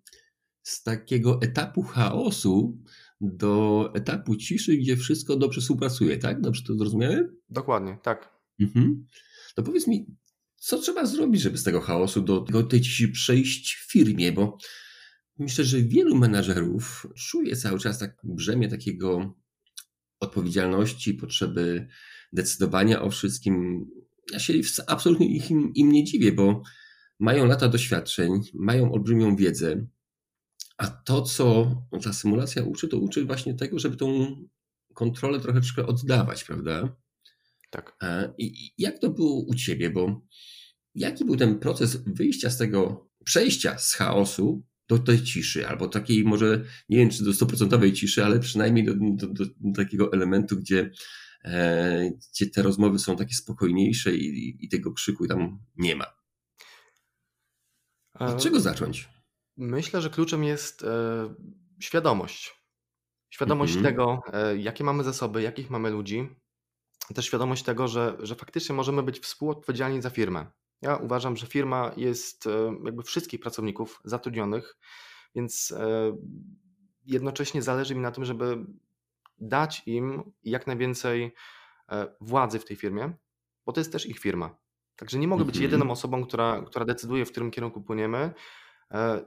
z 0.62 0.82
takiego 0.82 1.38
etapu 1.42 1.82
chaosu 1.82 2.78
do 3.22 3.90
etapu 3.94 4.36
ciszy, 4.36 4.76
gdzie 4.76 4.96
wszystko 4.96 5.36
dobrze 5.36 5.60
współpracuje, 5.60 6.16
tak? 6.16 6.40
Dobrze 6.40 6.62
to 6.66 6.74
zrozumiałem? 6.74 7.36
Dokładnie, 7.50 7.98
tak. 8.02 8.38
Mhm. 8.60 9.06
To 9.54 9.62
powiedz 9.62 9.86
mi, 9.86 10.06
co 10.56 10.78
trzeba 10.78 11.06
zrobić, 11.06 11.42
żeby 11.42 11.58
z 11.58 11.62
tego 11.62 11.80
chaosu 11.80 12.20
do, 12.20 12.40
do 12.40 12.62
tej 12.62 12.80
ciszy 12.80 13.08
przejść 13.08 13.74
w 13.74 13.92
firmie, 13.92 14.32
bo 14.32 14.58
myślę, 15.38 15.64
że 15.64 15.82
wielu 15.82 16.16
menadżerów 16.16 17.06
czuje 17.16 17.56
cały 17.56 17.78
czas 17.78 17.98
tak 17.98 18.16
brzemię 18.24 18.68
takiego 18.68 19.34
odpowiedzialności, 20.20 21.14
potrzeby 21.14 21.88
decydowania 22.32 23.02
o 23.02 23.10
wszystkim. 23.10 23.86
Ja 24.32 24.38
się 24.38 24.54
absolutnie 24.86 25.36
im, 25.36 25.72
im 25.74 25.92
nie 25.92 26.04
dziwię, 26.04 26.32
bo 26.32 26.62
mają 27.18 27.46
lata 27.46 27.68
doświadczeń, 27.68 28.40
mają 28.54 28.92
olbrzymią 28.92 29.36
wiedzę, 29.36 29.86
a 30.82 30.86
to, 30.86 31.22
co 31.22 31.76
ta 32.04 32.12
symulacja 32.12 32.62
uczy, 32.62 32.88
to 32.88 32.98
uczy 32.98 33.24
właśnie 33.24 33.54
tego, 33.54 33.78
żeby 33.78 33.96
tą 33.96 34.36
kontrolę 34.94 35.40
troszeczkę 35.40 35.86
oddawać, 35.86 36.44
prawda? 36.44 36.96
Tak. 37.70 37.96
I 38.38 38.72
jak 38.78 38.98
to 38.98 39.10
było 39.10 39.44
u 39.44 39.54
ciebie? 39.54 39.90
Bo 39.90 40.26
jaki 40.94 41.24
był 41.24 41.36
ten 41.36 41.58
proces 41.58 42.04
wyjścia 42.06 42.50
z 42.50 42.58
tego, 42.58 43.10
przejścia 43.24 43.78
z 43.78 43.94
chaosu 43.94 44.66
do 44.88 44.98
tej 44.98 45.22
ciszy, 45.22 45.68
albo 45.68 45.88
takiej 45.88 46.24
może, 46.24 46.64
nie 46.88 46.98
wiem 46.98 47.10
czy 47.10 47.24
do 47.24 47.32
stuprocentowej 47.32 47.92
ciszy, 47.92 48.24
ale 48.24 48.40
przynajmniej 48.40 48.84
do, 48.84 48.94
do, 48.94 49.26
do, 49.26 49.44
takiego 49.76 50.12
elementu, 50.12 50.56
gdzie, 50.56 50.90
e, 51.44 52.10
gdzie 52.32 52.46
te 52.46 52.62
rozmowy 52.62 52.98
są 52.98 53.16
takie 53.16 53.34
spokojniejsze 53.34 54.14
i, 54.14 54.56
i 54.64 54.68
tego 54.68 54.92
krzyku 54.92 55.26
tam 55.26 55.58
nie 55.76 55.96
ma. 55.96 56.06
Od 58.14 58.42
czego 58.42 58.60
zacząć? 58.60 59.11
Myślę, 59.56 60.00
że 60.00 60.10
kluczem 60.10 60.44
jest 60.44 60.82
e, 60.82 61.34
świadomość. 61.80 62.62
Świadomość 63.30 63.76
mhm. 63.76 63.94
tego, 63.94 64.22
e, 64.32 64.56
jakie 64.56 64.84
mamy 64.84 65.04
zasoby, 65.04 65.42
jakich 65.42 65.70
mamy 65.70 65.90
ludzi. 65.90 66.28
Też 67.14 67.26
świadomość 67.26 67.62
tego, 67.62 67.88
że, 67.88 68.16
że 68.20 68.34
faktycznie 68.34 68.74
możemy 68.74 69.02
być 69.02 69.20
współodpowiedzialni 69.20 70.02
za 70.02 70.10
firmę. 70.10 70.46
Ja 70.82 70.96
uważam, 70.96 71.36
że 71.36 71.46
firma 71.46 71.92
jest 71.96 72.46
e, 72.46 72.50
jakby 72.84 73.02
wszystkich 73.02 73.40
pracowników 73.40 74.00
zatrudnionych, 74.04 74.76
więc 75.34 75.74
jednocześnie 77.06 77.62
zależy 77.62 77.94
mi 77.94 78.00
na 78.00 78.10
tym, 78.10 78.24
żeby 78.24 78.66
dać 79.38 79.82
im 79.86 80.32
jak 80.44 80.66
najwięcej 80.66 81.34
władzy 82.20 82.58
w 82.58 82.64
tej 82.64 82.76
firmie, 82.76 83.12
bo 83.66 83.72
to 83.72 83.80
jest 83.80 83.92
też 83.92 84.06
ich 84.06 84.18
firma. 84.18 84.56
Także 84.96 85.18
nie 85.18 85.28
mogę 85.28 85.44
być 85.44 85.56
mhm. 85.56 85.72
jedyną 85.72 85.90
osobą, 85.90 86.24
która, 86.24 86.62
która 86.66 86.84
decyduje, 86.84 87.24
w 87.24 87.30
którym 87.30 87.50
kierunku 87.50 87.82
płyniemy. 87.82 88.34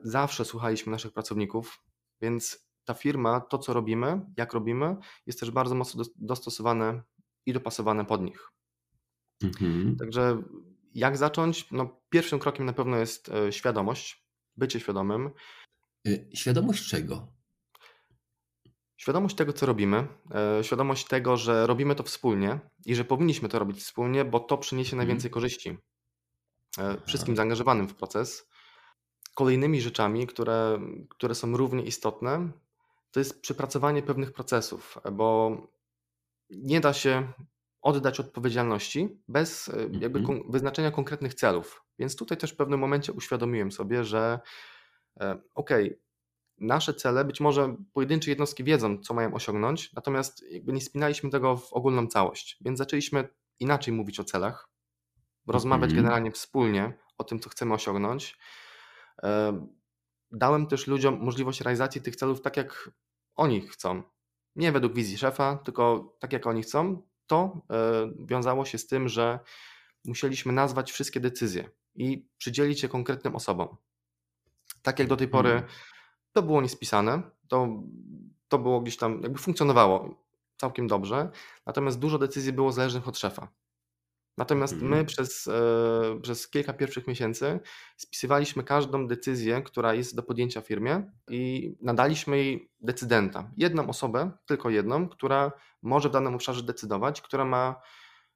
Zawsze 0.03 0.45
słuchaliśmy 0.45 0.91
naszych 0.91 1.13
pracowników, 1.13 1.83
więc 2.21 2.67
ta 2.85 2.93
firma, 2.93 3.39
to 3.39 3.57
co 3.57 3.73
robimy, 3.73 4.21
jak 4.37 4.53
robimy, 4.53 4.95
jest 5.25 5.39
też 5.39 5.51
bardzo 5.51 5.75
mocno 5.75 6.03
dostosowane 6.15 7.01
i 7.45 7.53
dopasowane 7.53 8.05
pod 8.05 8.21
nich. 8.21 8.51
Mhm. 9.43 9.95
Także 9.97 10.43
jak 10.93 11.17
zacząć? 11.17 11.71
No, 11.71 12.01
pierwszym 12.09 12.39
krokiem 12.39 12.65
na 12.65 12.73
pewno 12.73 12.97
jest 12.97 13.29
e, 13.29 13.51
świadomość, 13.51 14.25
bycie 14.57 14.79
świadomym. 14.79 15.29
Y, 16.07 16.29
świadomość 16.33 16.89
czego? 16.89 17.27
Świadomość 18.97 19.35
tego, 19.35 19.53
co 19.53 19.65
robimy, 19.65 20.07
e, 20.35 20.63
świadomość 20.63 21.07
tego, 21.07 21.37
że 21.37 21.67
robimy 21.67 21.95
to 21.95 22.03
wspólnie 22.03 22.59
i 22.85 22.95
że 22.95 23.05
powinniśmy 23.05 23.49
to 23.49 23.59
robić 23.59 23.79
wspólnie, 23.79 24.25
bo 24.25 24.39
to 24.39 24.57
przyniesie 24.57 24.93
mhm. 24.93 24.97
najwięcej 24.97 25.31
korzyści 25.31 25.77
e, 26.77 27.01
wszystkim 27.07 27.35
zaangażowanym 27.35 27.87
w 27.87 27.95
proces. 27.95 28.49
Kolejnymi 29.35 29.81
rzeczami, 29.81 30.27
które, 30.27 30.79
które 31.09 31.35
są 31.35 31.57
równie 31.57 31.83
istotne, 31.83 32.49
to 33.11 33.19
jest 33.19 33.41
przepracowanie 33.41 34.03
pewnych 34.03 34.33
procesów, 34.33 34.97
bo 35.11 35.57
nie 36.49 36.79
da 36.79 36.93
się 36.93 37.27
oddać 37.81 38.19
odpowiedzialności 38.19 39.21
bez 39.27 39.69
e, 39.69 39.73
jakby 39.99 40.19
mhm. 40.19 40.51
wyznaczenia 40.51 40.91
konkretnych 40.91 41.33
celów. 41.33 41.83
Więc 41.99 42.15
tutaj 42.15 42.37
też 42.37 42.51
w 42.51 42.55
pewnym 42.55 42.79
momencie 42.79 43.13
uświadomiłem 43.13 43.71
sobie, 43.71 44.03
że 44.03 44.39
e, 45.19 45.41
okej, 45.55 45.85
okay, 45.85 45.99
nasze 46.57 46.93
cele, 46.93 47.25
być 47.25 47.41
może 47.41 47.75
pojedyncze 47.93 48.29
jednostki 48.29 48.63
wiedzą, 48.63 48.97
co 48.97 49.13
mają 49.13 49.33
osiągnąć, 49.33 49.93
natomiast 49.93 50.51
jakby 50.51 50.73
nie 50.73 50.81
spinaliśmy 50.81 51.29
tego 51.29 51.57
w 51.57 51.73
ogólną 51.73 52.07
całość. 52.07 52.57
Więc 52.61 52.77
zaczęliśmy 52.77 53.27
inaczej 53.59 53.93
mówić 53.93 54.19
o 54.19 54.23
celach, 54.23 54.69
rozmawiać 55.47 55.89
mhm. 55.89 56.03
generalnie 56.03 56.31
wspólnie 56.31 56.93
o 57.17 57.23
tym, 57.23 57.39
co 57.39 57.49
chcemy 57.49 57.73
osiągnąć. 57.73 58.37
Dałem 60.31 60.67
też 60.67 60.87
ludziom 60.87 61.19
możliwość 61.19 61.61
realizacji 61.61 62.01
tych 62.01 62.15
celów 62.15 62.41
tak, 62.41 62.57
jak 62.57 62.91
oni 63.35 63.61
chcą. 63.61 64.03
Nie 64.55 64.71
według 64.71 64.93
wizji 64.93 65.17
szefa, 65.17 65.55
tylko 65.55 66.15
tak, 66.19 66.33
jak 66.33 66.47
oni 66.47 66.63
chcą, 66.63 67.01
to 67.27 67.61
e, 67.71 68.11
wiązało 68.19 68.65
się 68.65 68.77
z 68.77 68.87
tym, 68.87 69.09
że 69.09 69.39
musieliśmy 70.05 70.53
nazwać 70.53 70.91
wszystkie 70.91 71.19
decyzje 71.19 71.69
i 71.95 72.27
przydzielić 72.37 72.83
je 72.83 72.89
konkretnym 72.89 73.35
osobom. 73.35 73.77
Tak 74.81 74.99
jak 74.99 75.07
do 75.07 75.17
tej 75.17 75.27
pory 75.27 75.51
mhm. 75.51 75.71
to 76.33 76.43
było 76.43 76.61
niespisane, 76.61 77.21
to, 77.47 77.67
to 78.47 78.59
było 78.59 78.81
gdzieś 78.81 78.97
tam, 78.97 79.21
jakby 79.21 79.39
funkcjonowało 79.39 80.25
całkiem 80.57 80.87
dobrze, 80.87 81.29
natomiast 81.65 81.99
dużo 81.99 82.17
decyzji 82.17 82.53
było 82.53 82.71
zależnych 82.71 83.07
od 83.07 83.17
szefa. 83.17 83.47
Natomiast 84.37 84.75
my 84.75 84.85
mhm. 84.85 85.05
przez, 85.05 85.47
e, 85.47 86.19
przez 86.21 86.49
kilka 86.49 86.73
pierwszych 86.73 87.07
miesięcy 87.07 87.59
spisywaliśmy 87.97 88.63
każdą 88.63 89.07
decyzję, 89.07 89.61
która 89.61 89.93
jest 89.93 90.15
do 90.15 90.23
podjęcia 90.23 90.61
firmie 90.61 91.11
i 91.29 91.73
nadaliśmy 91.81 92.37
jej 92.37 92.71
decydenta. 92.81 93.51
Jedną 93.57 93.89
osobę, 93.89 94.31
tylko 94.45 94.69
jedną, 94.69 95.09
która 95.09 95.51
może 95.81 96.09
w 96.09 96.11
danym 96.11 96.35
obszarze 96.35 96.63
decydować, 96.63 97.21
która 97.21 97.45
ma 97.45 97.81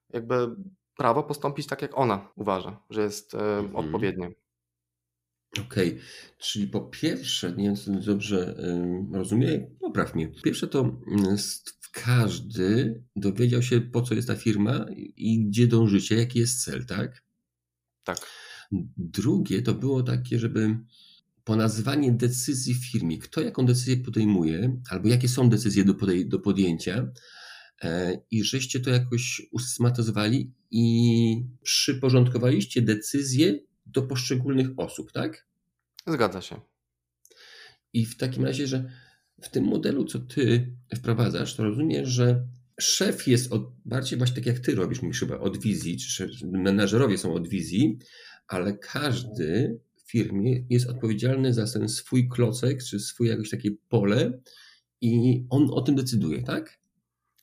jakby 0.10 0.56
prawo 0.98 1.24
postąpić 1.24 1.68
tak, 1.68 1.82
jak 1.82 1.98
ona 1.98 2.32
uważa, 2.36 2.84
że 2.90 3.02
jest 3.02 3.36
e, 3.36 3.58
mhm. 3.58 3.76
odpowiednie. 3.76 4.32
Okej, 5.68 5.90
okay. 5.90 6.02
czyli 6.38 6.68
po 6.68 6.82
pierwsze, 6.82 7.52
nie 7.52 7.64
wiem, 7.64 7.76
czy 7.76 7.92
dobrze 7.92 8.56
rozumiem, 9.14 9.78
popraw 9.80 10.16
mnie. 10.16 10.28
Pierwsze 10.44 10.68
to 10.68 10.80
mm, 10.80 11.38
każdy 11.92 13.04
dowiedział 13.16 13.64
się, 13.64 13.82
po 13.82 14.02
co 14.02 14.14
jest 14.14 14.28
ta 14.28 14.36
firma 14.36 14.86
i 15.16 15.46
gdzie 15.46 15.68
dążycie, 15.68 16.16
jaki 16.16 16.40
jest 16.40 16.64
cel, 16.64 16.86
tak? 16.86 17.24
Tak. 18.04 18.18
Drugie 18.98 19.62
to 19.62 19.74
było 19.74 20.04
takie, 20.04 20.40
żeby 20.40 20.78
ponazywanie 21.44 22.12
decyzji 22.12 22.74
w 22.74 22.92
firmie, 22.92 23.18
kto 23.18 23.42
jaką 23.42 23.66
decyzję 23.66 23.98
podejmuje, 23.98 24.82
albo 24.90 25.08
jakie 25.08 25.28
są 25.28 25.50
decyzje 25.50 25.84
do, 25.84 25.94
podej- 25.94 26.28
do 26.28 26.40
podjęcia, 26.40 27.12
e, 27.82 28.22
i 28.32 28.44
żeście 28.44 28.80
to 28.80 28.90
jakoś 28.90 29.42
usystematyzowali 29.52 30.54
i 30.72 31.46
przyporządkowaliście 31.62 32.82
decyzje 32.82 33.60
do 33.86 34.02
poszczególnych 34.02 34.68
osób, 34.78 35.12
tak? 35.12 35.48
Zgadza 36.08 36.42
się. 36.42 36.62
I 37.94 38.06
w 38.06 38.18
takim 38.18 38.46
razie, 38.46 38.68
że 38.68 38.92
w 39.42 39.50
tym 39.50 39.64
modelu, 39.64 40.06
co 40.06 40.20
ty 40.20 40.76
wprowadzasz, 40.96 41.56
to 41.56 41.64
rozumiesz, 41.64 42.10
że 42.10 42.48
szef 42.80 43.28
jest 43.28 43.54
od, 43.54 43.72
bardziej 43.86 44.18
właśnie 44.18 44.36
tak 44.36 44.46
jak 44.46 44.60
ty 44.60 44.76
robisz, 44.76 45.02
mówisz 45.02 45.20
chyba 45.20 45.40
od 45.40 45.58
wizji, 45.58 45.98
czy 45.98 46.30
menadżerowie 46.44 47.18
są 47.18 47.34
od 47.34 47.48
wizji, 47.48 48.00
ale 48.48 48.78
każdy 48.78 49.80
w 49.96 50.12
firmie 50.12 50.66
jest 50.70 50.90
odpowiedzialny 50.90 51.54
za 51.54 51.80
ten 51.80 51.90
swój 51.90 52.30
klocek, 52.30 52.84
czy 52.84 53.00
swój 53.00 53.28
jakieś 53.28 53.50
takie 53.50 53.72
pole 53.90 54.42
i 55.02 55.44
on 55.50 55.70
o 55.72 55.82
tym 55.82 55.96
decyduje, 55.96 56.44
tak? 56.44 56.80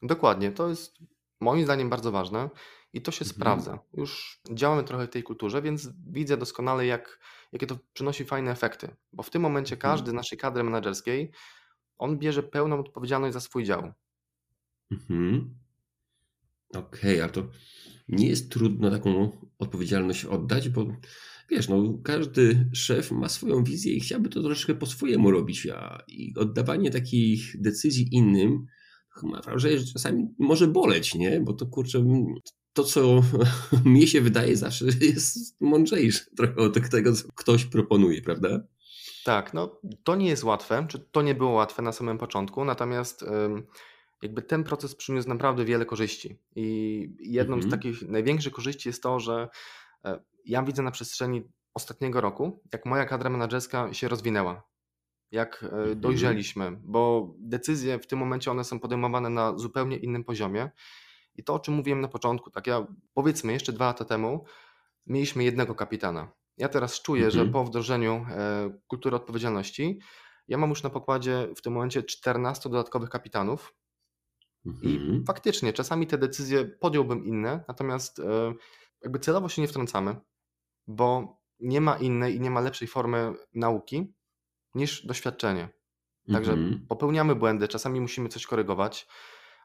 Dokładnie. 0.03 0.53
To 0.53 0.69
jest 0.69 0.99
moim 1.41 1.65
zdaniem 1.65 1.91
bardzo 1.91 2.12
ważne 2.12 2.50
i 2.93 3.03
to 3.03 3.11
się 3.11 3.25
mhm. 3.25 3.35
sprawdza. 3.35 3.79
Już 3.95 4.41
działamy 4.53 4.85
trochę 4.85 5.07
w 5.07 5.11
tej 5.11 5.23
kulturze, 5.23 5.62
więc 5.62 5.88
widzę 6.07 6.37
doskonale, 6.37 6.87
jak, 6.87 7.19
jakie 7.53 7.67
to 7.67 7.79
przynosi 7.93 8.25
fajne 8.25 8.50
efekty. 8.50 8.88
Bo 9.12 9.23
w 9.23 9.31
tym 9.31 9.43
momencie 9.43 9.75
mhm. 9.75 9.93
każdy 9.93 10.11
z 10.11 10.15
naszej 10.15 10.38
kadry 10.38 10.65
menedżerskiej 10.65 11.33
on 11.99 12.19
bierze 12.19 12.43
pełną 12.43 12.81
odpowiedzialność 12.81 13.35
za 13.35 13.41
swój 13.41 13.65
dział. 13.65 13.93
Mhm. 14.91 15.55
Okej, 16.75 17.15
okay, 17.15 17.25
a 17.25 17.29
to 17.29 17.49
nie 18.09 18.29
jest 18.29 18.50
trudno 18.50 18.91
taką 18.91 19.31
odpowiedzialność 19.59 20.25
oddać, 20.25 20.69
bo 20.69 20.87
wiesz, 21.50 21.69
no, 21.69 21.99
każdy 22.05 22.71
szef 22.73 23.11
ma 23.11 23.29
swoją 23.29 23.65
wizję 23.65 23.93
i 23.93 24.00
chciałby 24.00 24.29
to 24.29 24.43
troszeczkę 24.43 24.75
po 24.75 24.87
swojemu 24.87 25.31
robić, 25.31 25.67
a 25.67 26.03
i 26.09 26.35
oddawanie 26.37 26.91
takich 26.91 27.61
decyzji 27.61 28.09
innym 28.12 28.67
mam 29.23 29.43
wrażenie, 29.43 29.79
że 29.79 29.93
czasami 29.93 30.29
może 30.38 30.67
boleć, 30.69 31.15
nie? 31.15 31.41
Bo 31.41 31.53
to 31.53 31.67
kurczę, 31.67 32.05
to 32.73 32.85
co 32.85 33.23
mnie 33.85 34.07
się 34.07 34.21
wydaje 34.21 34.57
zawsze 34.57 34.85
jest 35.00 35.61
mądrzejsze 35.61 36.25
trochę 36.37 36.57
od 36.57 36.91
tego, 36.91 37.12
co 37.12 37.29
ktoś 37.35 37.65
proponuje, 37.65 38.23
prawda? 38.23 38.61
Tak, 39.26 39.54
no 39.54 39.80
to 40.04 40.16
nie 40.16 40.28
jest 40.28 40.45
łatwe, 40.45 40.87
czy 40.88 40.99
to 40.99 41.23
nie 41.23 41.35
było 41.35 41.50
łatwe 41.50 41.83
na 41.83 41.92
samym 41.92 42.18
początku, 42.18 42.64
natomiast 42.64 43.25
jakby 44.23 44.42
ten 44.42 44.64
proces 44.64 44.95
przyniósł 44.95 45.28
naprawdę 45.28 45.64
wiele 45.64 45.87
korzyści. 45.87 46.38
I 46.56 47.09
jedną 47.21 47.54
mhm. 47.54 47.71
z 47.71 47.75
takich 47.75 48.02
największych 48.02 48.52
korzyści 48.52 48.88
jest 48.88 49.02
to, 49.02 49.21
że 49.21 49.49
e, 50.04 50.21
ja 50.45 50.62
widzę 50.62 50.83
na 50.83 50.90
przestrzeni 50.90 51.42
ostatniego 51.75 52.21
roku, 52.21 52.62
jak 52.73 52.87
moja 52.87 53.04
kadra 53.04 53.30
menedżerska 53.30 53.95
się 53.95 54.09
rozwinęła, 54.09 54.62
jak 55.30 55.62
e, 55.62 55.66
mhm. 55.66 56.00
dojrzeliśmy, 56.00 56.78
bo 56.83 57.35
decyzje 57.38 57.99
w 57.99 58.06
tym 58.06 58.18
momencie 58.18 58.50
one 58.50 58.64
są 58.64 58.80
podejmowane 58.80 59.30
na 59.30 59.59
zupełnie 59.59 59.97
innym 59.97 60.25
poziomie. 60.25 60.71
I 61.35 61.45
to, 61.45 61.54
o 61.54 61.59
czym 61.59 61.75
mówiłem 61.75 62.00
na 62.00 62.09
początku, 62.09 62.50
tak 62.50 62.66
ja 62.66 62.87
powiedzmy 63.14 63.52
jeszcze 63.52 63.73
dwa 63.73 63.87
lata 63.87 64.04
temu 64.04 64.45
mieliśmy 65.06 65.45
jednego 65.45 65.75
kapitana. 65.75 66.33
Ja 66.57 66.69
teraz 66.69 67.03
czuję, 67.03 67.25
mhm. 67.25 67.47
że 67.47 67.53
po 67.53 67.65
wdrożeniu 67.65 68.27
e, 68.31 68.71
kultury 68.87 69.17
odpowiedzialności, 69.17 69.99
ja 70.49 70.59
mam 70.59 70.71
już 70.71 70.83
na 70.83 70.91
pokładzie 70.91 71.49
w 71.57 71.63
tym 71.63 71.73
momencie 71.73 72.03
14 72.03 72.69
dodatkowych 72.69 73.11
kapitanów. 73.11 73.75
Mhm. 74.67 74.93
I 74.93 75.25
faktycznie 75.27 75.73
czasami 75.73 76.07
te 76.07 76.19
decyzje 76.19 76.65
podjąłbym 76.65 77.25
inne, 77.25 77.65
natomiast 77.69 78.19
e, 78.19 78.55
jakby 79.03 79.19
celowo 79.19 79.49
się 79.49 79.63
nie 79.63 79.69
wtrącamy, 79.69 80.17
bo 80.87 81.37
nie 81.61 81.81
ma 81.81 81.97
innej 81.97 82.37
i 82.37 82.41
nie 82.41 82.51
ma 82.51 82.61
lepszej 82.61 82.89
formy 82.89 83.35
nauki 83.55 84.15
niż 84.75 85.07
doświadczenie. 85.07 85.69
Także 86.33 86.53
mhm. 86.53 86.87
popełniamy 86.89 87.35
błędy, 87.35 87.69
czasami 87.69 88.01
musimy 88.01 88.29
coś 88.29 88.47
korygować, 88.47 89.09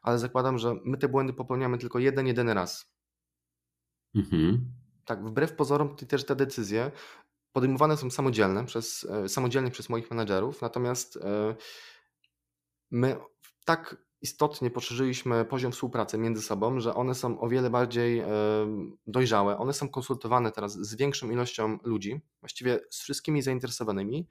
ale 0.02 0.18
zakładam, 0.18 0.58
że 0.58 0.74
my 0.84 0.98
te 0.98 1.08
błędy 1.08 1.32
popełniamy 1.32 1.78
tylko 1.78 1.98
jeden, 1.98 2.26
jedyny 2.26 2.54
raz. 2.54 2.92
Mhm 4.14 4.81
tak, 5.04 5.24
wbrew 5.24 5.52
pozorom 5.56 5.96
też 5.96 6.26
te 6.26 6.36
decyzje 6.36 6.90
podejmowane 7.52 7.96
są 7.96 8.10
samodzielne 8.10 8.64
przez, 8.64 9.06
samodzielnie 9.28 9.70
przez 9.70 9.88
moich 9.88 10.10
menedżerów, 10.10 10.62
natomiast 10.62 11.18
my 12.90 13.16
tak 13.64 13.96
istotnie 14.22 14.70
poszerzyliśmy 14.70 15.44
poziom 15.44 15.72
współpracy 15.72 16.18
między 16.18 16.42
sobą, 16.42 16.80
że 16.80 16.94
one 16.94 17.14
są 17.14 17.40
o 17.40 17.48
wiele 17.48 17.70
bardziej 17.70 18.22
dojrzałe. 19.06 19.58
One 19.58 19.72
są 19.72 19.88
konsultowane 19.88 20.52
teraz 20.52 20.72
z 20.72 20.94
większą 20.94 21.30
ilością 21.30 21.78
ludzi, 21.84 22.20
właściwie 22.40 22.80
z 22.90 23.02
wszystkimi 23.02 23.42
zainteresowanymi. 23.42 24.28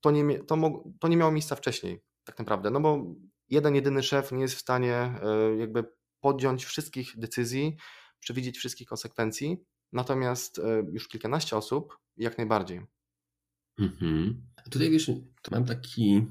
To 0.00 0.10
nie, 0.10 0.38
to, 0.38 0.56
to 1.00 1.08
nie 1.08 1.16
miało 1.16 1.32
miejsca 1.32 1.56
wcześniej, 1.56 2.02
tak 2.24 2.38
naprawdę, 2.38 2.70
no 2.70 2.80
bo 2.80 3.04
jeden, 3.48 3.74
jedyny 3.74 4.02
szef 4.02 4.32
nie 4.32 4.42
jest 4.42 4.54
w 4.54 4.60
stanie 4.60 4.94
e, 4.94 5.56
jakby 5.56 5.84
podjąć 6.20 6.64
wszystkich 6.64 7.18
decyzji, 7.18 7.76
przewidzieć 8.20 8.58
wszystkich 8.58 8.88
konsekwencji, 8.88 9.64
natomiast 9.92 10.58
e, 10.58 10.84
już 10.92 11.08
kilkanaście 11.08 11.56
osób 11.56 11.98
jak 12.16 12.38
najbardziej. 12.38 12.80
Mhm. 13.78 14.46
Tutaj 14.70 14.90
wiesz, 14.90 15.10
mam 15.50 15.64
taki. 15.64 16.26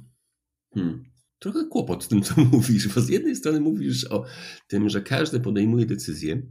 Hmm 0.73 1.13
trochę 1.43 1.65
kłopot 1.67 2.03
z 2.03 2.07
tym, 2.07 2.21
co 2.21 2.41
mówisz, 2.51 2.87
bo 2.87 3.01
z 3.01 3.09
jednej 3.09 3.35
strony 3.35 3.59
mówisz 3.59 4.05
o 4.05 4.25
tym, 4.67 4.89
że 4.89 5.01
każdy 5.01 5.39
podejmuje 5.39 5.85
decyzję, 5.85 6.41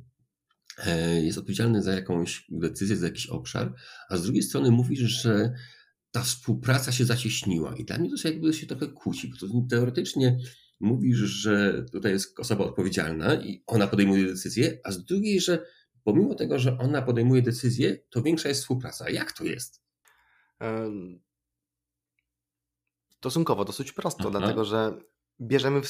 e, 0.87 1.23
jest 1.23 1.39
odpowiedzialny 1.39 1.83
za 1.83 1.93
jakąś 1.93 2.47
decyzję, 2.49 2.97
za 2.97 3.07
jakiś 3.07 3.27
obszar, 3.27 3.75
a 4.09 4.17
z 4.17 4.23
drugiej 4.23 4.43
strony 4.43 4.71
mówisz, 4.71 5.01
że 5.01 5.53
ta 6.11 6.23
współpraca 6.23 6.93
się 6.93 7.05
zacieśniła. 7.05 7.77
I 7.77 7.85
dla 7.85 7.99
mnie 7.99 8.11
to 8.11 8.29
jakby 8.29 8.53
się 8.53 8.67
trochę 8.67 8.89
kłóci, 8.89 9.29
bo 9.29 9.37
to 9.37 9.67
teoretycznie 9.71 10.39
mówisz, 10.81 11.19
że 11.19 11.85
tutaj 11.93 12.13
jest 12.13 12.41
osoba 12.41 12.65
odpowiedzialna 12.65 13.35
i 13.35 13.63
ona 13.67 13.87
podejmuje 13.87 14.27
decyzję, 14.27 14.79
a 14.85 14.93
z 14.93 15.05
drugiej, 15.05 15.41
że 15.41 15.67
pomimo 16.05 16.35
tego, 16.35 16.59
że 16.59 16.79
ona 16.79 17.03
podejmuje 17.03 17.43
decyzję, 17.43 17.99
to 18.11 18.23
większa 18.23 18.49
jest 18.49 18.61
współpraca. 18.61 19.11
Jak 19.11 19.33
to 19.33 19.45
jest? 19.45 19.83
Stosunkowo 23.17 23.65
dosyć 23.65 23.93
prosto, 23.93 24.29
Aha. 24.29 24.39
dlatego 24.39 24.65
że 24.65 24.99
bierzemy 25.41 25.81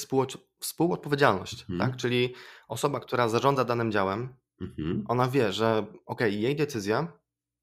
współodpowiedzialność, 0.61 1.61
mhm. 1.61 1.79
tak? 1.79 1.97
Czyli 1.97 2.35
osoba, 2.69 3.01
która 3.01 3.29
zarządza 3.29 3.65
danym 3.65 3.93
działem, 3.93 4.35
mhm. 4.61 5.05
ona 5.09 5.29
wie, 5.29 5.53
że 5.53 5.87
ok, 6.07 6.21
jej 6.21 6.57
decyzja, 6.57 7.13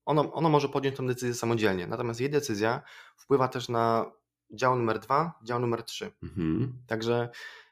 ona, 0.06 0.22
ona 0.22 0.50
może 0.50 0.70
podjąć 0.70 0.98
tę 0.98 1.08
decyzję 1.08 1.34
samodzielnie, 1.34 1.88
natomiast 1.88 2.20
jej 2.20 2.30
decyzja 2.30 2.82
wpływa 3.18 3.48
też 3.48 3.70
na 3.70 4.12
dział 4.52 4.76
numer 4.76 5.00
dwa, 5.00 5.40
dział 5.44 5.60
numer 5.60 5.84
trzy. 5.84 6.12
Mhm. 6.24 6.84
Także 6.88 7.30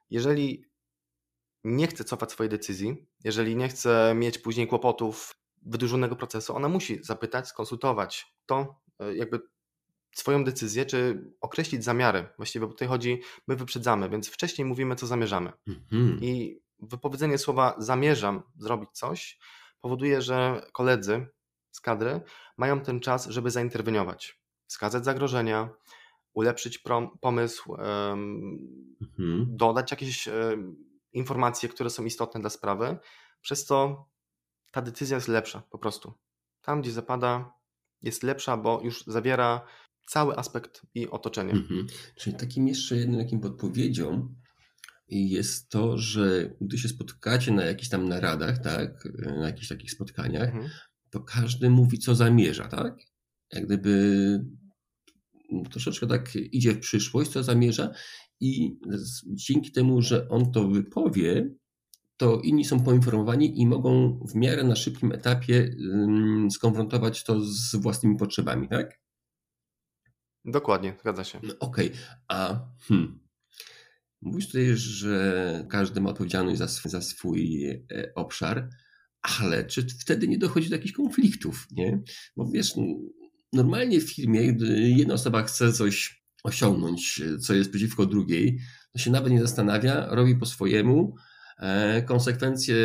jeżeli 0.10 0.66
nie 1.64 1.88
chce 1.88 2.04
cofać 2.04 2.32
swojej 2.32 2.50
decyzji, 2.50 3.08
jeżeli 3.24 3.56
nie 3.56 3.70
chce 3.70 4.14
mieć 4.16 4.38
później 4.38 4.68
kłopotów 4.68 5.36
wydłużonego 5.62 6.16
procesu, 6.16 6.56
ona 6.56 6.70
musi 6.70 7.04
zapytać, 7.04 7.48
skonsultować 7.48 8.36
to, 8.46 8.82
e, 9.00 9.16
jakby 9.16 9.40
swoją 10.16 10.44
decyzję, 10.44 10.86
czy 10.86 11.32
określić 11.42 11.84
zamiary. 11.84 12.28
Właściwie 12.38 12.66
bo 12.66 12.72
tutaj 12.72 12.88
chodzi, 12.88 13.22
my 13.48 13.56
wyprzedzamy, 13.56 14.10
więc 14.10 14.30
wcześniej 14.30 14.66
mówimy, 14.66 14.96
co 14.96 15.08
zamierzamy. 15.08 15.52
Mhm. 15.68 16.20
I 16.22 16.60
wypowiedzenie 16.80 17.38
słowa 17.38 17.76
zamierzam 17.78 18.44
zrobić 18.58 18.90
coś 18.94 19.40
powoduje, 19.82 20.22
że 20.22 20.62
koledzy 20.74 21.28
z 21.72 21.82
kadry 21.82 22.22
mają 22.58 22.82
ten 22.82 23.00
czas, 23.00 23.28
żeby 23.28 23.52
zainterweniować, 23.52 24.42
wskazać 24.68 25.06
zagrożenia, 25.06 25.70
ulepszyć 26.34 26.84
pomysł, 27.22 27.76
mhm. 29.02 29.46
dodać 29.50 29.92
jakieś 29.92 30.30
informacje, 31.18 31.70
które 31.70 31.90
są 31.90 32.06
istotne 32.06 32.42
dla 32.42 32.50
sprawy. 32.50 32.98
Przez 33.42 33.66
to 33.66 34.06
ta 34.72 34.82
decyzja 34.82 35.18
jest 35.18 35.28
lepsza 35.28 35.62
po 35.70 35.78
prostu. 35.78 36.14
Tam, 36.62 36.82
gdzie 36.82 36.92
zapada, 36.92 37.54
jest 38.02 38.24
lepsza, 38.24 38.58
bo 38.58 38.82
już 38.84 39.04
zawiera 39.08 39.66
cały 40.06 40.38
aspekt 40.38 40.82
i 40.94 41.10
otoczenie. 41.10 41.52
Mhm. 41.52 41.88
Czyli 42.16 42.36
takim 42.36 42.68
jeszcze 42.68 42.96
jednym 42.96 43.22
takim 43.22 43.40
podpowiedzią 43.40 44.36
jest 45.08 45.70
to, 45.70 45.98
że 45.98 46.54
gdy 46.62 46.78
się 46.78 46.88
spotkacie 46.88 47.52
na 47.52 47.66
jakichś 47.66 47.90
tam 47.90 48.10
naradach, 48.10 48.58
tak, 48.58 49.08
na 49.40 49.48
jakichś 49.48 49.68
takich 49.68 49.92
spotkaniach, 49.92 50.50
mhm. 50.50 50.70
to 51.10 51.20
każdy 51.20 51.70
mówi, 51.70 52.00
co 52.00 52.16
zamierza, 52.16 52.68
tak? 52.68 52.96
Jak 53.52 53.66
gdyby 53.66 54.46
troszeczkę 55.72 56.08
tak 56.08 56.36
idzie 56.36 56.74
w 56.74 56.80
przyszłość, 56.80 57.32
co 57.32 57.44
zamierza 57.44 57.92
i 58.40 58.80
dzięki 59.26 59.72
temu, 59.72 60.02
że 60.02 60.30
on 60.30 60.52
to 60.52 60.68
wypowie, 60.68 61.50
to 62.18 62.40
inni 62.40 62.66
są 62.66 62.84
poinformowani 62.84 63.62
i 63.62 63.68
mogą 63.68 64.20
w 64.32 64.36
miarę 64.36 64.64
na 64.64 64.76
szybkim 64.76 65.12
etapie 65.12 65.76
skonfrontować 66.52 67.24
to 67.24 67.42
z 67.42 67.76
własnymi 67.76 68.18
potrzebami, 68.18 68.70
tak? 68.70 69.00
Dokładnie, 70.46 70.96
zgadza 71.00 71.24
się. 71.24 71.40
No, 71.44 71.54
Okej, 71.60 71.88
okay. 71.88 72.00
a 72.28 72.60
hmm. 72.88 73.20
mówisz 74.22 74.48
tutaj, 74.48 74.66
że 74.76 75.66
każdy 75.70 76.02
ma 76.02 76.10
odpowiedzialność 76.10 76.58
za 76.58 76.68
swój, 76.68 76.92
za 76.92 77.02
swój 77.02 77.70
e, 77.70 77.82
obszar, 78.16 78.70
ale 79.22 79.66
czy 79.66 79.82
wtedy 79.82 80.28
nie 80.28 80.38
dochodzi 80.38 80.70
do 80.70 80.76
jakichś 80.76 80.94
konfliktów, 80.94 81.68
nie? 81.72 82.02
Bo 82.36 82.46
wiesz, 82.46 82.74
normalnie 83.54 84.02
w 84.02 84.14
firmie, 84.14 84.54
gdy 84.54 84.90
jedna 84.90 85.14
osoba 85.14 85.44
chce 85.44 85.74
coś 85.74 86.24
osiągnąć, 86.44 87.22
co 87.42 87.54
jest 87.54 87.70
przeciwko 87.70 88.06
drugiej, 88.06 88.60
to 88.94 89.00
się 89.00 89.12
nawet 89.12 89.34
nie 89.34 89.42
zastanawia, 89.42 90.08
robi 90.10 90.36
po 90.36 90.46
swojemu, 90.46 91.16
e, 91.60 92.02
konsekwencje 92.02 92.78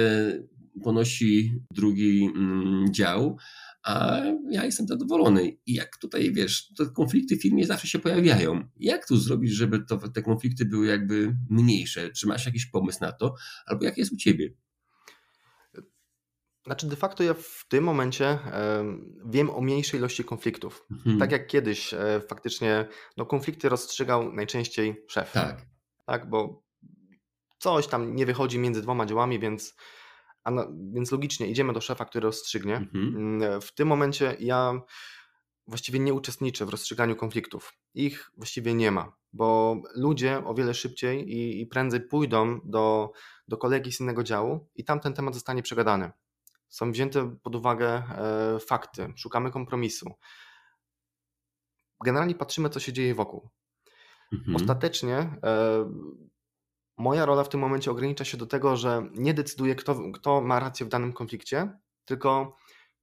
ponosi 0.82 1.60
drugi 1.74 2.30
mm, 2.36 2.92
dział, 2.92 3.36
a 3.84 4.22
ja 4.50 4.64
jestem 4.64 4.86
zadowolony. 4.86 5.56
I 5.66 5.74
jak 5.74 5.96
tutaj, 5.96 6.32
wiesz, 6.32 6.72
te 6.78 6.86
konflikty 6.86 7.36
w 7.36 7.42
firmie 7.42 7.66
zawsze 7.66 7.88
się 7.88 7.98
pojawiają. 7.98 8.68
Jak 8.76 9.08
tu 9.08 9.16
zrobić, 9.16 9.52
żeby 9.52 9.84
to, 9.84 10.08
te 10.08 10.22
konflikty 10.22 10.64
były 10.64 10.86
jakby 10.86 11.36
mniejsze? 11.50 12.10
Czy 12.10 12.26
masz 12.26 12.46
jakiś 12.46 12.66
pomysł 12.66 12.98
na 13.00 13.12
to? 13.12 13.34
Albo 13.66 13.84
jak 13.84 13.98
jest 13.98 14.12
u 14.12 14.16
ciebie? 14.16 14.54
Znaczy, 16.66 16.86
de 16.86 16.96
facto 16.96 17.22
ja 17.22 17.34
w 17.34 17.64
tym 17.68 17.84
momencie 17.84 18.26
e, 18.26 18.84
wiem 19.26 19.50
o 19.50 19.60
mniejszej 19.60 20.00
ilości 20.00 20.24
konfliktów. 20.24 20.86
Mhm. 20.90 21.18
Tak 21.18 21.32
jak 21.32 21.46
kiedyś 21.46 21.94
e, 21.94 22.20
faktycznie 22.28 22.88
no, 23.16 23.26
konflikty 23.26 23.68
rozstrzygał 23.68 24.32
najczęściej 24.32 25.04
szef. 25.08 25.32
Tak. 25.32 25.66
Tak, 26.06 26.30
bo 26.30 26.62
coś 27.58 27.86
tam 27.86 28.16
nie 28.16 28.26
wychodzi 28.26 28.58
między 28.58 28.82
dwoma 28.82 29.06
działami, 29.06 29.38
więc 29.38 29.74
a 30.44 30.50
no, 30.50 30.66
więc 30.92 31.12
logicznie 31.12 31.46
idziemy 31.46 31.72
do 31.72 31.80
szefa, 31.80 32.04
który 32.04 32.26
rozstrzygnie. 32.26 32.76
Mhm. 32.76 33.16
Mm, 33.16 33.60
w 33.60 33.74
tym 33.74 33.88
momencie 33.88 34.36
ja 34.40 34.80
właściwie 35.66 35.98
nie 35.98 36.14
uczestniczę 36.14 36.66
w 36.66 36.68
rozstrzyganiu 36.68 37.16
konfliktów. 37.16 37.72
Ich 37.94 38.30
właściwie 38.36 38.74
nie 38.74 38.90
ma, 38.90 39.16
bo 39.32 39.76
ludzie 39.94 40.42
o 40.44 40.54
wiele 40.54 40.74
szybciej 40.74 41.30
i, 41.30 41.60
i 41.60 41.66
prędzej 41.66 42.00
pójdą 42.00 42.60
do, 42.64 43.12
do 43.48 43.56
kolegi 43.56 43.92
z 43.92 44.00
innego 44.00 44.24
działu 44.24 44.68
i 44.74 44.84
tam 44.84 45.00
ten 45.00 45.14
temat 45.14 45.34
zostanie 45.34 45.62
przegadany. 45.62 46.12
Są 46.72 46.92
wzięte 46.92 47.36
pod 47.42 47.56
uwagę 47.56 47.88
e, 47.88 48.58
fakty, 48.58 49.12
szukamy 49.16 49.50
kompromisu. 49.50 50.14
Generalnie 52.04 52.34
patrzymy, 52.34 52.70
co 52.70 52.80
się 52.80 52.92
dzieje 52.92 53.14
wokół. 53.14 53.48
Mhm. 54.32 54.56
Ostatecznie 54.56 55.16
e, 55.16 55.90
moja 56.96 57.26
rola 57.26 57.44
w 57.44 57.48
tym 57.48 57.60
momencie 57.60 57.90
ogranicza 57.90 58.24
się 58.24 58.36
do 58.36 58.46
tego, 58.46 58.76
że 58.76 59.08
nie 59.14 59.34
decyduję, 59.34 59.74
kto, 59.74 60.12
kto 60.14 60.40
ma 60.40 60.60
rację 60.60 60.86
w 60.86 60.88
danym 60.88 61.12
konflikcie, 61.12 61.78
tylko 62.04 62.56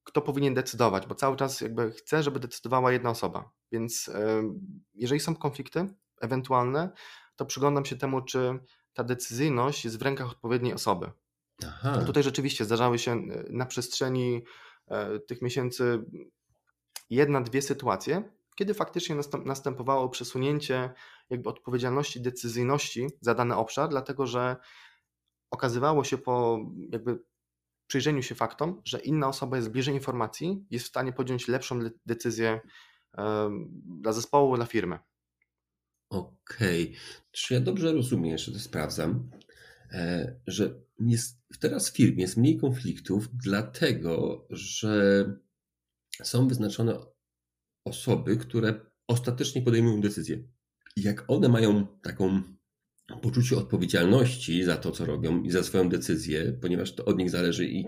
kto 0.03 0.21
powinien 0.21 0.53
decydować, 0.53 1.07
bo 1.07 1.15
cały 1.15 1.37
czas 1.37 1.61
jakby 1.61 1.91
chcę, 1.91 2.23
żeby 2.23 2.39
decydowała 2.39 2.91
jedna 2.91 3.09
osoba. 3.09 3.51
Więc 3.71 4.09
jeżeli 4.93 5.19
są 5.19 5.35
konflikty 5.35 5.87
ewentualne, 6.21 6.89
to 7.35 7.45
przyglądam 7.45 7.85
się 7.85 7.95
temu, 7.95 8.21
czy 8.21 8.59
ta 8.93 9.03
decyzyjność 9.03 9.85
jest 9.85 9.99
w 9.99 10.01
rękach 10.01 10.31
odpowiedniej 10.31 10.73
osoby. 10.73 11.11
Aha. 11.67 12.03
Tutaj 12.05 12.23
rzeczywiście 12.23 12.65
zdarzały 12.65 12.99
się 12.99 13.11
e, 13.11 13.43
na 13.49 13.65
przestrzeni 13.65 14.43
e, 14.87 15.19
tych 15.19 15.41
miesięcy 15.41 16.03
jedna, 17.09 17.41
dwie 17.41 17.61
sytuacje, 17.61 18.23
kiedy 18.55 18.73
faktycznie 18.73 19.15
następowało 19.45 20.09
przesunięcie 20.09 20.89
jakby 21.29 21.49
odpowiedzialności, 21.49 22.21
decyzyjności 22.21 23.07
za 23.21 23.35
dany 23.35 23.55
obszar, 23.55 23.89
dlatego 23.89 24.27
że 24.27 24.55
okazywało 25.51 26.03
się 26.03 26.17
po 26.17 26.59
jakby 26.91 27.19
przyjrzeniu 27.87 28.23
się 28.23 28.35
faktom, 28.35 28.81
że 28.85 28.99
inna 28.99 29.27
osoba 29.27 29.57
jest 29.57 29.69
bliżej 29.69 29.95
informacji, 29.95 30.65
jest 30.69 30.85
w 30.85 30.89
stanie 30.89 31.13
podjąć 31.13 31.47
lepszą 31.47 31.79
decyzję 32.05 32.59
dla 34.01 34.13
zespołu, 34.13 34.55
dla 34.55 34.65
firmy. 34.65 34.99
Okej. 36.09 36.83
Okay. 36.83 36.95
Czy 37.31 37.53
ja 37.53 37.59
dobrze 37.59 37.93
rozumiem, 37.93 38.37
że 38.37 38.51
to 38.51 38.59
sprawdzam, 38.59 39.29
e, 39.91 40.35
że 40.47 40.81
jest, 40.99 41.37
teraz 41.59 41.89
w 41.89 41.95
firmie 41.95 42.21
jest 42.21 42.37
mniej 42.37 42.57
konfliktów, 42.57 43.29
dlatego 43.33 44.45
że 44.49 45.25
są 46.23 46.47
wyznaczone 46.47 46.99
osoby, 47.85 48.37
które 48.37 48.79
ostatecznie 49.07 49.61
podejmują 49.61 50.01
decyzje. 50.01 50.43
Jak 50.95 51.25
one 51.27 51.49
mają 51.49 51.87
taką 52.01 52.41
poczucie 53.21 53.57
odpowiedzialności 53.57 54.63
za 54.63 54.77
to, 54.77 54.91
co 54.91 55.05
robią 55.05 55.43
i 55.43 55.51
za 55.51 55.63
swoją 55.63 55.89
decyzję, 55.89 56.57
ponieważ 56.61 56.95
to 56.95 57.05
od 57.05 57.17
nich 57.17 57.29
zależy 57.29 57.65
i 57.65 57.85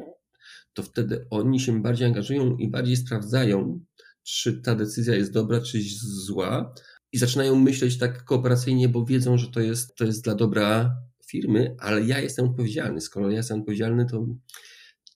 to 0.73 0.83
wtedy 0.83 1.27
oni 1.29 1.59
się 1.59 1.81
bardziej 1.81 2.07
angażują 2.07 2.57
i 2.57 2.69
bardziej 2.69 2.97
sprawdzają, 2.97 3.85
czy 4.23 4.61
ta 4.61 4.75
decyzja 4.75 5.15
jest 5.15 5.33
dobra, 5.33 5.61
czy 5.61 5.79
zła 6.25 6.73
i 7.11 7.17
zaczynają 7.17 7.55
myśleć 7.55 7.97
tak 7.97 8.23
kooperacyjnie, 8.23 8.89
bo 8.89 9.05
wiedzą, 9.05 9.37
że 9.37 9.47
to 9.47 9.59
jest, 9.59 9.95
to 9.95 10.05
jest 10.05 10.23
dla 10.23 10.35
dobra 10.35 10.97
firmy, 11.31 11.75
ale 11.79 12.01
ja 12.01 12.19
jestem 12.19 12.45
odpowiedzialny. 12.45 13.01
Skoro 13.01 13.29
ja 13.29 13.37
jestem 13.37 13.59
odpowiedzialny, 13.59 14.05
to, 14.05 14.25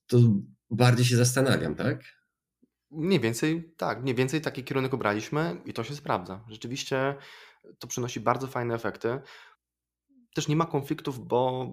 to 0.07 0.17
bardziej 0.69 1.05
się 1.05 1.15
zastanawiam, 1.15 1.75
tak? 1.75 2.03
Mniej 2.91 3.19
więcej, 3.19 3.73
tak, 3.77 4.01
mniej 4.01 4.15
więcej 4.15 4.41
taki 4.41 4.63
kierunek 4.63 4.93
obraliśmy 4.93 5.61
i 5.65 5.73
to 5.73 5.83
się 5.83 5.95
sprawdza. 5.95 6.45
Rzeczywiście 6.49 7.15
to 7.79 7.87
przynosi 7.87 8.19
bardzo 8.19 8.47
fajne 8.47 8.75
efekty. 8.75 9.19
Też 10.35 10.47
nie 10.47 10.55
ma 10.55 10.65
konfliktów, 10.65 11.27
bo 11.27 11.71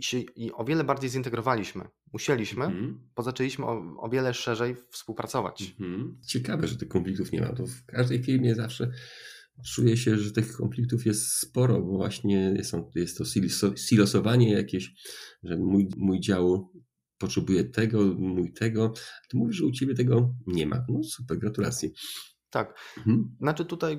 się 0.00 0.18
o 0.52 0.64
wiele 0.64 0.84
bardziej 0.84 1.10
zintegrowaliśmy. 1.10 1.88
Musieliśmy, 2.12 2.64
mhm. 2.64 3.08
bo 3.16 3.22
zaczęliśmy 3.22 3.66
o, 3.66 3.96
o, 3.98 4.08
wiele 4.08 4.34
szerzej 4.34 4.76
współpracować. 4.90 5.74
Mhm. 5.80 6.20
Ciekawe, 6.26 6.66
że 6.66 6.76
tych 6.76 6.88
konfliktów 6.88 7.32
nie 7.32 7.40
ma. 7.40 7.52
To 7.52 7.66
w 7.66 7.86
każdej 7.86 8.22
firmie 8.22 8.54
zawsze 8.54 8.90
czuję 9.64 9.96
się, 9.96 10.18
że 10.18 10.32
tych 10.32 10.52
konfliktów 10.52 11.06
jest 11.06 11.32
sporo, 11.32 11.80
bo 11.80 11.96
właśnie 11.96 12.54
jest, 12.56 12.74
jest 12.94 13.18
to 13.18 13.24
silosowanie 13.76 14.52
jakieś, 14.52 14.90
że 15.42 15.56
mój, 15.56 15.88
mój 15.96 16.20
dział 16.20 16.72
potrzebuje 17.18 17.64
tego, 17.64 18.14
mój 18.18 18.52
tego. 18.52 18.92
Ty 19.28 19.36
mówisz, 19.36 19.56
że 19.56 19.66
u 19.66 19.72
ciebie 19.72 19.94
tego 19.94 20.34
nie 20.46 20.66
ma. 20.66 20.84
No 20.88 21.02
super, 21.02 21.38
gratulacje. 21.38 21.90
Tak. 22.50 22.78
Mhm. 22.98 23.36
Znaczy 23.40 23.64
tutaj 23.64 23.98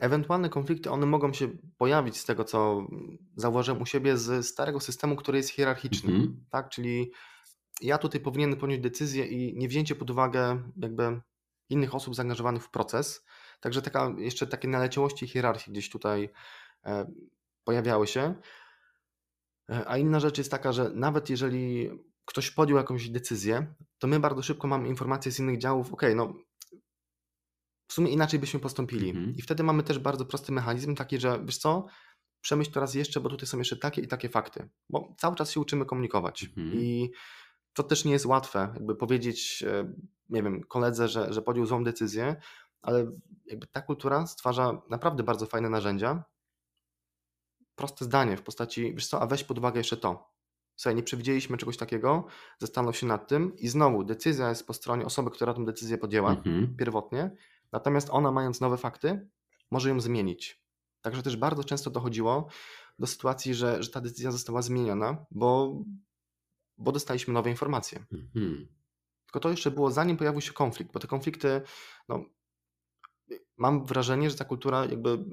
ewentualne 0.00 0.48
konflikty, 0.48 0.90
one 0.90 1.06
mogą 1.06 1.32
się 1.32 1.48
pojawić 1.76 2.16
z 2.16 2.24
tego, 2.24 2.44
co 2.44 2.86
zauważyłem 3.36 3.82
u 3.82 3.86
siebie 3.86 4.16
z 4.16 4.46
starego 4.46 4.80
systemu, 4.80 5.16
który 5.16 5.38
jest 5.38 5.50
hierarchiczny. 5.50 6.12
Mhm. 6.12 6.44
Tak, 6.50 6.68
czyli 6.68 7.10
ja 7.80 7.98
tutaj 7.98 8.20
powinienem 8.20 8.58
podjąć 8.58 8.82
decyzję 8.82 9.26
i 9.26 9.58
nie 9.58 9.68
wzięcie 9.68 9.94
pod 9.94 10.10
uwagę 10.10 10.62
jakby 10.76 11.20
innych 11.68 11.94
osób 11.94 12.14
zaangażowanych 12.14 12.64
w 12.64 12.70
proces. 12.70 13.24
Także 13.60 13.82
taka, 13.82 14.14
jeszcze 14.18 14.46
takie 14.46 14.68
naleciałości 14.68 15.28
hierarchii 15.28 15.72
gdzieś 15.72 15.90
tutaj 15.90 16.30
e, 16.84 17.12
pojawiały 17.64 18.06
się. 18.06 18.34
E, 19.70 19.84
a 19.88 19.98
inna 19.98 20.20
rzecz 20.20 20.38
jest 20.38 20.50
taka, 20.50 20.72
że 20.72 20.90
nawet 20.94 21.30
jeżeli 21.30 21.90
ktoś 22.24 22.50
podjął 22.50 22.78
jakąś 22.78 23.08
decyzję, 23.08 23.74
to 23.98 24.06
my 24.06 24.20
bardzo 24.20 24.42
szybko 24.42 24.68
mamy 24.68 24.88
informacje 24.88 25.32
z 25.32 25.38
innych 25.38 25.58
działów, 25.58 25.92
ok, 25.92 26.02
no 26.16 26.34
w 27.88 27.92
sumie 27.92 28.10
inaczej 28.10 28.40
byśmy 28.40 28.60
postąpili. 28.60 29.10
Mhm. 29.10 29.36
I 29.36 29.42
wtedy 29.42 29.62
mamy 29.62 29.82
też 29.82 29.98
bardzo 29.98 30.24
prosty 30.24 30.52
mechanizm, 30.52 30.94
taki, 30.94 31.20
że 31.20 31.40
wiesz 31.44 31.58
co, 31.58 31.86
przemyśl 32.40 32.70
to 32.70 32.80
raz 32.80 32.94
jeszcze, 32.94 33.20
bo 33.20 33.28
tutaj 33.28 33.46
są 33.46 33.58
jeszcze 33.58 33.76
takie 33.76 34.02
i 34.02 34.08
takie 34.08 34.28
fakty. 34.28 34.68
Bo 34.90 35.14
cały 35.18 35.36
czas 35.36 35.50
się 35.50 35.60
uczymy 35.60 35.86
komunikować. 35.86 36.44
Mhm. 36.44 36.72
I 36.74 37.10
to 37.72 37.82
też 37.82 38.04
nie 38.04 38.12
jest 38.12 38.26
łatwe, 38.26 38.70
jakby 38.74 38.96
powiedzieć, 38.96 39.64
e, 39.66 39.92
nie 40.28 40.42
wiem, 40.42 40.62
koledze, 40.62 41.08
że, 41.08 41.32
że 41.32 41.42
podjął 41.42 41.66
złą 41.66 41.84
decyzję, 41.84 42.36
ale 42.82 43.06
jakby 43.46 43.66
ta 43.66 43.82
kultura 43.82 44.26
stwarza 44.26 44.82
naprawdę 44.90 45.22
bardzo 45.22 45.46
fajne 45.46 45.70
narzędzia. 45.70 46.24
Proste 47.74 48.04
zdanie 48.04 48.36
w 48.36 48.42
postaci, 48.42 48.94
wiesz 48.94 49.06
co, 49.06 49.20
a 49.20 49.26
weź 49.26 49.44
pod 49.44 49.58
uwagę 49.58 49.80
jeszcze 49.80 49.96
to. 49.96 50.32
Słuchaj, 50.76 50.94
nie 50.94 51.02
przewidzieliśmy 51.02 51.56
czegoś 51.56 51.76
takiego, 51.76 52.24
zastanów 52.58 52.96
się 52.96 53.06
nad 53.06 53.28
tym 53.28 53.56
i 53.56 53.68
znowu 53.68 54.04
decyzja 54.04 54.48
jest 54.48 54.66
po 54.66 54.72
stronie 54.72 55.04
osoby, 55.04 55.30
która 55.30 55.54
tę 55.54 55.64
decyzję 55.64 55.98
podjęła 55.98 56.30
mhm. 56.30 56.76
pierwotnie, 56.76 57.30
natomiast 57.72 58.08
ona 58.10 58.32
mając 58.32 58.60
nowe 58.60 58.76
fakty, 58.76 59.28
może 59.70 59.88
ją 59.88 60.00
zmienić. 60.00 60.62
Także 61.00 61.22
też 61.22 61.36
bardzo 61.36 61.64
często 61.64 61.90
dochodziło 61.90 62.48
do 62.98 63.06
sytuacji, 63.06 63.54
że, 63.54 63.82
że 63.82 63.90
ta 63.90 64.00
decyzja 64.00 64.30
została 64.30 64.62
zmieniona, 64.62 65.26
bo, 65.30 65.82
bo 66.78 66.92
dostaliśmy 66.92 67.34
nowe 67.34 67.50
informacje. 67.50 68.04
Mhm. 68.12 68.68
Tylko 69.26 69.40
to 69.40 69.50
jeszcze 69.50 69.70
było 69.70 69.90
zanim 69.90 70.16
pojawił 70.16 70.40
się 70.40 70.52
konflikt, 70.52 70.92
bo 70.92 71.00
te 71.00 71.06
konflikty, 71.06 71.62
no, 72.08 72.24
mam 73.56 73.86
wrażenie, 73.86 74.30
że 74.30 74.36
ta 74.36 74.44
kultura 74.44 74.84
jakby 74.84 75.24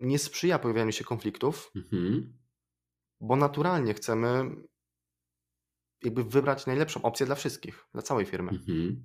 nie 0.00 0.18
sprzyja 0.18 0.58
pojawianiu 0.58 0.92
się 0.92 1.04
konfliktów, 1.04 1.72
mhm 1.76 2.34
bo 3.20 3.36
naturalnie 3.36 3.94
chcemy 3.94 4.50
jakby 6.04 6.24
wybrać 6.24 6.66
najlepszą 6.66 7.02
opcję 7.02 7.26
dla 7.26 7.34
wszystkich, 7.34 7.84
dla 7.92 8.02
całej 8.02 8.26
firmy. 8.26 8.50
Mhm. 8.50 9.02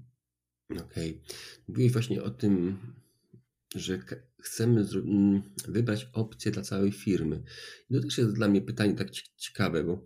Okej. 0.72 1.10
Okay. 1.10 1.36
Mówiłeś 1.68 1.92
właśnie 1.94 2.24
o 2.24 2.30
tym, 2.30 2.78
że 3.76 4.00
chcemy 4.42 4.86
mm, 4.96 5.42
wybrać 5.68 6.10
opcję 6.14 6.52
dla 6.52 6.64
całej 6.64 6.92
firmy. 6.92 7.44
I 7.90 7.94
to 7.94 8.02
też 8.02 8.18
jest 8.18 8.34
dla 8.34 8.48
mnie 8.48 8.62
pytanie 8.62 8.94
tak 8.94 9.12
ciekawe, 9.38 9.84
bo 9.84 10.06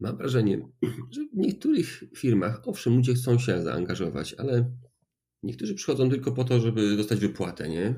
mam 0.00 0.16
wrażenie, 0.16 0.68
że 1.14 1.20
w 1.34 1.36
niektórych 1.36 2.04
firmach, 2.16 2.68
owszem, 2.68 2.96
ludzie 2.96 3.14
chcą 3.14 3.38
się 3.38 3.62
zaangażować, 3.62 4.34
ale 4.34 4.76
niektórzy 5.46 5.74
przychodzą 5.74 6.10
tylko 6.10 6.32
po 6.32 6.44
to, 6.44 6.60
żeby 6.60 6.96
dostać 6.96 7.20
wypłatę, 7.20 7.68
nie? 7.68 7.94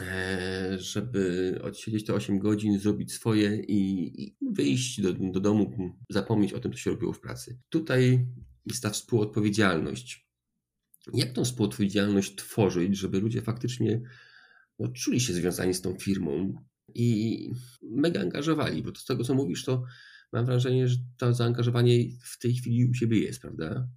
E, 0.00 0.76
żeby 0.78 1.54
odsiedzieć 1.62 2.06
te 2.06 2.14
8 2.14 2.38
godzin, 2.38 2.78
zrobić 2.78 3.12
swoje 3.12 3.56
i, 3.56 4.12
i 4.22 4.36
wyjść 4.52 5.00
do, 5.00 5.12
do 5.12 5.40
domu, 5.40 5.96
zapomnieć 6.10 6.52
o 6.52 6.60
tym, 6.60 6.72
co 6.72 6.78
się 6.78 6.90
robiło 6.90 7.12
w 7.12 7.20
pracy. 7.20 7.58
Tutaj 7.68 8.26
jest 8.66 8.82
ta 8.82 8.90
współodpowiedzialność. 8.90 10.26
Jak 11.14 11.32
tą 11.32 11.44
współodpowiedzialność 11.44 12.34
tworzyć, 12.34 12.96
żeby 12.96 13.20
ludzie 13.20 13.42
faktycznie 13.42 14.02
no, 14.78 14.88
czuli 14.88 15.20
się 15.20 15.32
związani 15.32 15.74
z 15.74 15.80
tą 15.80 15.98
firmą 15.98 16.54
i 16.94 17.50
mega 17.82 18.20
angażowali, 18.20 18.82
bo 18.82 18.94
z 18.94 19.04
tego, 19.04 19.24
co 19.24 19.34
mówisz, 19.34 19.64
to 19.64 19.84
mam 20.32 20.46
wrażenie, 20.46 20.88
że 20.88 20.96
to 21.16 21.34
zaangażowanie 21.34 21.98
w 22.22 22.38
tej 22.38 22.54
chwili 22.54 22.86
u 22.90 22.94
siebie 22.94 23.18
jest, 23.18 23.40
prawda? 23.40 23.88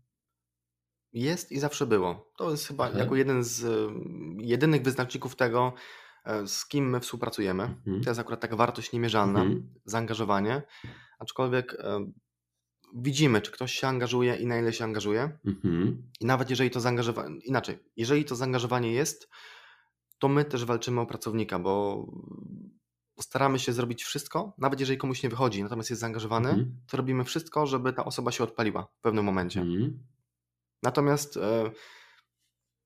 Jest 1.13 1.52
i 1.52 1.60
zawsze 1.60 1.86
było. 1.86 2.32
To 2.38 2.52
jest 2.52 2.67
chyba 2.67 2.89
jako 2.89 3.15
jeden 3.15 3.43
z 3.43 3.91
jedynych 4.38 4.82
wyznaczników 4.82 5.36
tego, 5.36 5.74
e, 6.26 6.48
z 6.48 6.65
kim 6.65 6.89
my 6.89 7.00
współpracujemy. 7.00 7.63
Mhm. 7.63 8.04
To 8.04 8.10
jest 8.10 8.19
akurat 8.19 8.39
taka 8.39 8.56
wartość 8.56 8.93
niemierzalna, 8.93 9.41
mhm. 9.41 9.74
zaangażowanie. 9.86 10.62
Aczkolwiek 11.19 11.74
e, 11.74 12.12
widzimy, 12.95 13.41
czy 13.41 13.52
ktoś 13.52 13.74
się 13.74 13.88
angażuje 13.88 14.36
i 14.36 14.45
na 14.45 14.60
ile 14.60 14.74
się 14.74 14.84
angażuje. 14.84 15.38
Mhm. 15.45 16.04
I 16.19 16.26
nawet 16.26 16.50
jeżeli 16.50 16.72
to 16.72 16.80
zaangażowanie, 16.80 17.39
inaczej, 17.39 17.80
jeżeli 17.98 18.26
to 18.26 18.36
zaangażowanie 18.36 18.91
jest, 18.91 19.30
to 20.19 20.28
my 20.28 20.45
też 20.45 20.65
walczymy 20.65 21.02
o 21.02 21.06
pracownika, 21.06 21.60
bo 21.60 22.06
staramy 23.19 23.60
się 23.60 23.74
zrobić 23.74 24.04
wszystko, 24.04 24.54
nawet 24.58 24.80
jeżeli 24.80 24.98
komuś 24.98 25.24
nie 25.24 25.30
wychodzi, 25.30 25.63
natomiast 25.63 25.89
jest 25.89 26.00
zaangażowany, 26.00 26.50
mhm. 26.50 26.78
to 26.88 26.98
robimy 26.98 27.24
wszystko, 27.24 27.65
żeby 27.65 27.93
ta 27.93 28.06
osoba 28.06 28.32
się 28.32 28.43
odpaliła 28.43 28.88
w 29.00 29.02
pewnym 29.02 29.26
momencie. 29.26 29.65
Natomiast 30.83 31.37
e, 31.37 31.71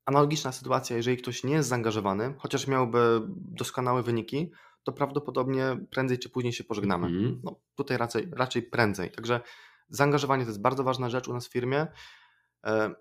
analogiczna 0.05 0.51
sytuacja, 0.51 0.97
jeżeli 0.97 1.17
ktoś 1.17 1.43
nie 1.43 1.53
jest 1.53 1.69
zaangażowany, 1.69 2.33
chociaż 2.37 2.67
miałby 2.67 3.21
doskonałe 3.35 4.03
wyniki, 4.03 4.51
to 4.83 4.91
prawdopodobnie 4.91 5.77
prędzej 5.91 6.19
czy 6.19 6.29
później 6.29 6.53
się 6.53 6.63
pożegnamy. 6.63 7.07
Mm. 7.07 7.41
No, 7.43 7.59
tutaj 7.75 7.97
raczej, 7.97 8.27
raczej 8.31 8.63
prędzej. 8.63 9.11
Także 9.11 9.41
zaangażowanie 9.89 10.43
to 10.43 10.49
jest 10.49 10.61
bardzo 10.61 10.83
ważna 10.83 11.09
rzecz 11.09 11.27
u 11.27 11.33
nas 11.33 11.47
w 11.47 11.51
firmie. 11.51 11.87
E, 12.65 12.95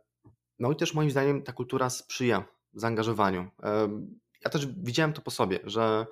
no 0.59 0.73
i 0.73 0.77
też 0.77 0.95
moim 0.95 1.11
zdaniem 1.11 1.43
ta 1.43 1.53
kultura 1.53 1.91
sprzyja 1.91 2.45
zaangażowaniu. 2.73 3.51
E, 3.63 3.89
ja 4.45 4.51
też 4.51 4.67
widziałem 4.67 5.13
to 5.13 5.23
po 5.23 5.31
sobie, 5.31 5.59
że 5.65 6.07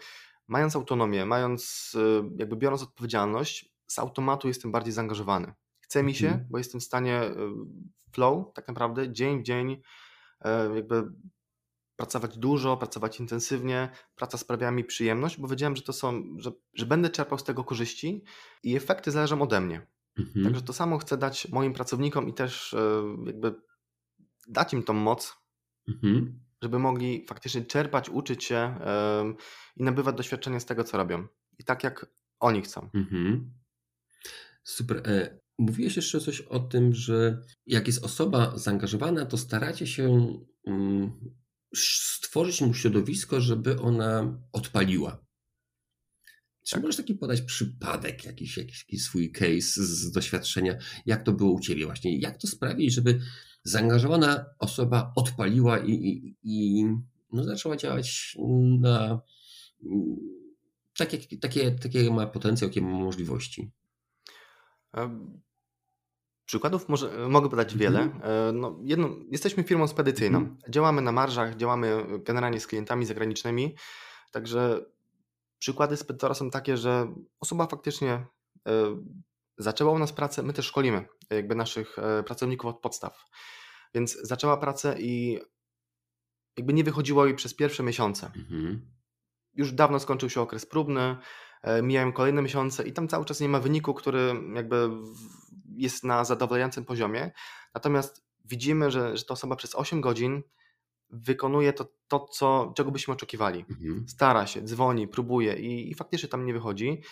mając 0.48 0.76
autonomię, 0.76 1.26
mając, 1.26 1.92
jakby 2.36 2.56
biorąc 2.56 2.82
odpowiedzialność, 2.82 3.74
z 3.86 3.98
automatu 3.98 4.48
jestem 4.48 4.72
bardziej 4.72 4.92
zaangażowany. 4.92 5.54
Chce 5.90 6.02
mi 6.02 6.14
się, 6.14 6.26
mhm. 6.26 6.46
bo 6.50 6.58
jestem 6.58 6.80
w 6.80 6.84
stanie 6.84 7.20
flow, 8.12 8.52
tak 8.54 8.68
naprawdę, 8.68 9.12
dzień 9.12 9.40
w 9.40 9.42
dzień, 9.42 9.82
e, 10.40 10.74
jakby 10.74 11.12
pracować 11.96 12.38
dużo, 12.38 12.76
pracować 12.76 13.20
intensywnie. 13.20 13.88
Praca 14.14 14.38
sprawia 14.38 14.70
mi 14.70 14.84
przyjemność, 14.84 15.40
bo 15.40 15.48
wiedziałem, 15.48 15.76
że 15.76 15.82
to 15.82 15.92
są, 15.92 16.22
że, 16.38 16.52
że 16.74 16.86
będę 16.86 17.10
czerpał 17.10 17.38
z 17.38 17.44
tego 17.44 17.64
korzyści 17.64 18.24
i 18.62 18.76
efekty 18.76 19.10
zależą 19.10 19.42
ode 19.42 19.60
mnie. 19.60 19.86
Mhm. 20.18 20.44
Także 20.44 20.62
to 20.62 20.72
samo 20.72 20.98
chcę 20.98 21.16
dać 21.16 21.48
moim 21.48 21.72
pracownikom 21.72 22.28
i 22.28 22.34
też 22.34 22.74
e, 22.74 23.02
jakby 23.26 23.54
dać 24.48 24.72
im 24.72 24.82
tą 24.82 24.92
moc, 24.92 25.36
mhm. 25.88 26.40
żeby 26.62 26.78
mogli 26.78 27.26
faktycznie 27.28 27.64
czerpać, 27.64 28.08
uczyć 28.08 28.44
się 28.44 28.78
i 29.76 29.82
nabywać 29.82 30.16
doświadczenia 30.16 30.60
z 30.60 30.66
tego, 30.66 30.84
co 30.84 30.96
robią. 30.96 31.26
I 31.58 31.64
tak 31.64 31.84
jak 31.84 32.06
oni 32.40 32.62
chcą. 32.62 32.90
Mhm. 32.94 33.52
Super. 34.64 35.02
Mówiłeś 35.60 35.96
jeszcze 35.96 36.20
coś 36.20 36.40
o 36.40 36.60
tym, 36.60 36.94
że 36.94 37.42
jak 37.66 37.86
jest 37.86 38.04
osoba 38.04 38.58
zaangażowana, 38.58 39.26
to 39.26 39.38
staracie 39.38 39.86
się 39.86 40.34
mm, 40.66 41.12
stworzyć 41.76 42.60
mu 42.60 42.74
środowisko, 42.74 43.40
żeby 43.40 43.80
ona 43.80 44.40
odpaliła. 44.52 45.24
Czy 46.64 46.72
tak. 46.72 46.82
możesz 46.82 46.96
taki 46.96 47.14
podać 47.14 47.42
przypadek, 47.42 48.24
jakiś, 48.24 48.56
jakiś, 48.56 48.78
jakiś 48.80 49.02
swój 49.02 49.32
case 49.32 49.84
z 49.84 50.12
doświadczenia, 50.12 50.78
jak 51.06 51.22
to 51.22 51.32
było 51.32 51.52
u 51.52 51.60
Ciebie 51.60 51.86
właśnie? 51.86 52.18
Jak 52.18 52.38
to 52.38 52.46
sprawić, 52.46 52.94
żeby 52.94 53.20
zaangażowana 53.64 54.44
osoba 54.58 55.12
odpaliła 55.16 55.78
i, 55.78 55.92
i, 55.92 56.36
i 56.42 56.84
no, 57.32 57.44
zaczęła 57.44 57.76
działać 57.76 58.36
na 58.80 59.20
tak, 60.96 61.12
jak, 61.12 61.22
takie, 61.40 61.70
takie 61.70 62.10
ma 62.10 62.26
potencjał, 62.26 62.70
jakie 62.70 62.80
ma 62.80 62.88
możliwości? 62.88 63.70
Przykładów 66.50 66.88
może, 66.88 67.28
mogę 67.28 67.50
podać 67.50 67.76
wiele. 67.76 68.00
Mhm. 68.00 68.60
No, 68.60 68.78
jedno, 68.82 69.08
jesteśmy 69.30 69.62
firmą 69.62 69.88
spedycyjną. 69.88 70.38
Mhm. 70.38 70.58
Działamy 70.68 71.02
na 71.02 71.12
marżach, 71.12 71.56
działamy 71.56 72.04
generalnie 72.24 72.60
z 72.60 72.66
klientami 72.66 73.06
zagranicznymi. 73.06 73.76
Także 74.32 74.84
przykłady 75.58 75.96
spedytora 75.96 76.34
są 76.34 76.50
takie, 76.50 76.76
że 76.76 77.14
osoba 77.40 77.66
faktycznie 77.66 78.26
zaczęła 79.58 79.92
u 79.92 79.98
nas 79.98 80.12
pracę, 80.12 80.42
my 80.42 80.52
też 80.52 80.66
szkolimy 80.66 81.04
jakby 81.30 81.54
naszych 81.54 81.96
pracowników 82.26 82.70
od 82.70 82.80
podstaw. 82.80 83.24
Więc 83.94 84.18
zaczęła 84.22 84.56
pracę 84.56 84.96
i 85.00 85.38
jakby 86.56 86.72
nie 86.72 86.84
wychodziło 86.84 87.26
jej 87.26 87.34
przez 87.34 87.54
pierwsze 87.54 87.82
miesiące. 87.82 88.26
Mhm. 88.26 88.90
Już 89.54 89.72
dawno 89.72 90.00
skończył 90.00 90.30
się 90.30 90.40
okres 90.40 90.66
próbny, 90.66 91.00
e, 91.00 91.16
mijają 91.82 92.12
kolejne 92.12 92.42
miesiące 92.42 92.88
i 92.88 92.92
tam 92.92 93.08
cały 93.08 93.24
czas 93.24 93.40
nie 93.40 93.48
ma 93.48 93.60
wyniku, 93.60 93.94
który 93.94 94.34
jakby 94.54 94.90
jest 95.76 96.04
na 96.04 96.24
zadowalającym 96.24 96.84
poziomie. 96.84 97.30
Natomiast 97.74 98.24
widzimy, 98.44 98.90
że, 98.90 99.16
że 99.16 99.24
ta 99.24 99.34
osoba 99.34 99.56
przez 99.56 99.74
8 99.74 100.00
godzin 100.00 100.42
wykonuje 101.10 101.72
to, 101.72 101.92
to 102.08 102.28
co, 102.32 102.72
czego 102.76 102.90
byśmy 102.90 103.14
oczekiwali. 103.14 103.64
Mhm. 103.70 104.08
Stara 104.08 104.46
się, 104.46 104.62
dzwoni, 104.62 105.08
próbuje 105.08 105.54
i, 105.56 105.90
i 105.90 105.94
faktycznie 105.94 106.28
tam 106.28 106.46
nie 106.46 106.52
wychodzi. 106.52 107.02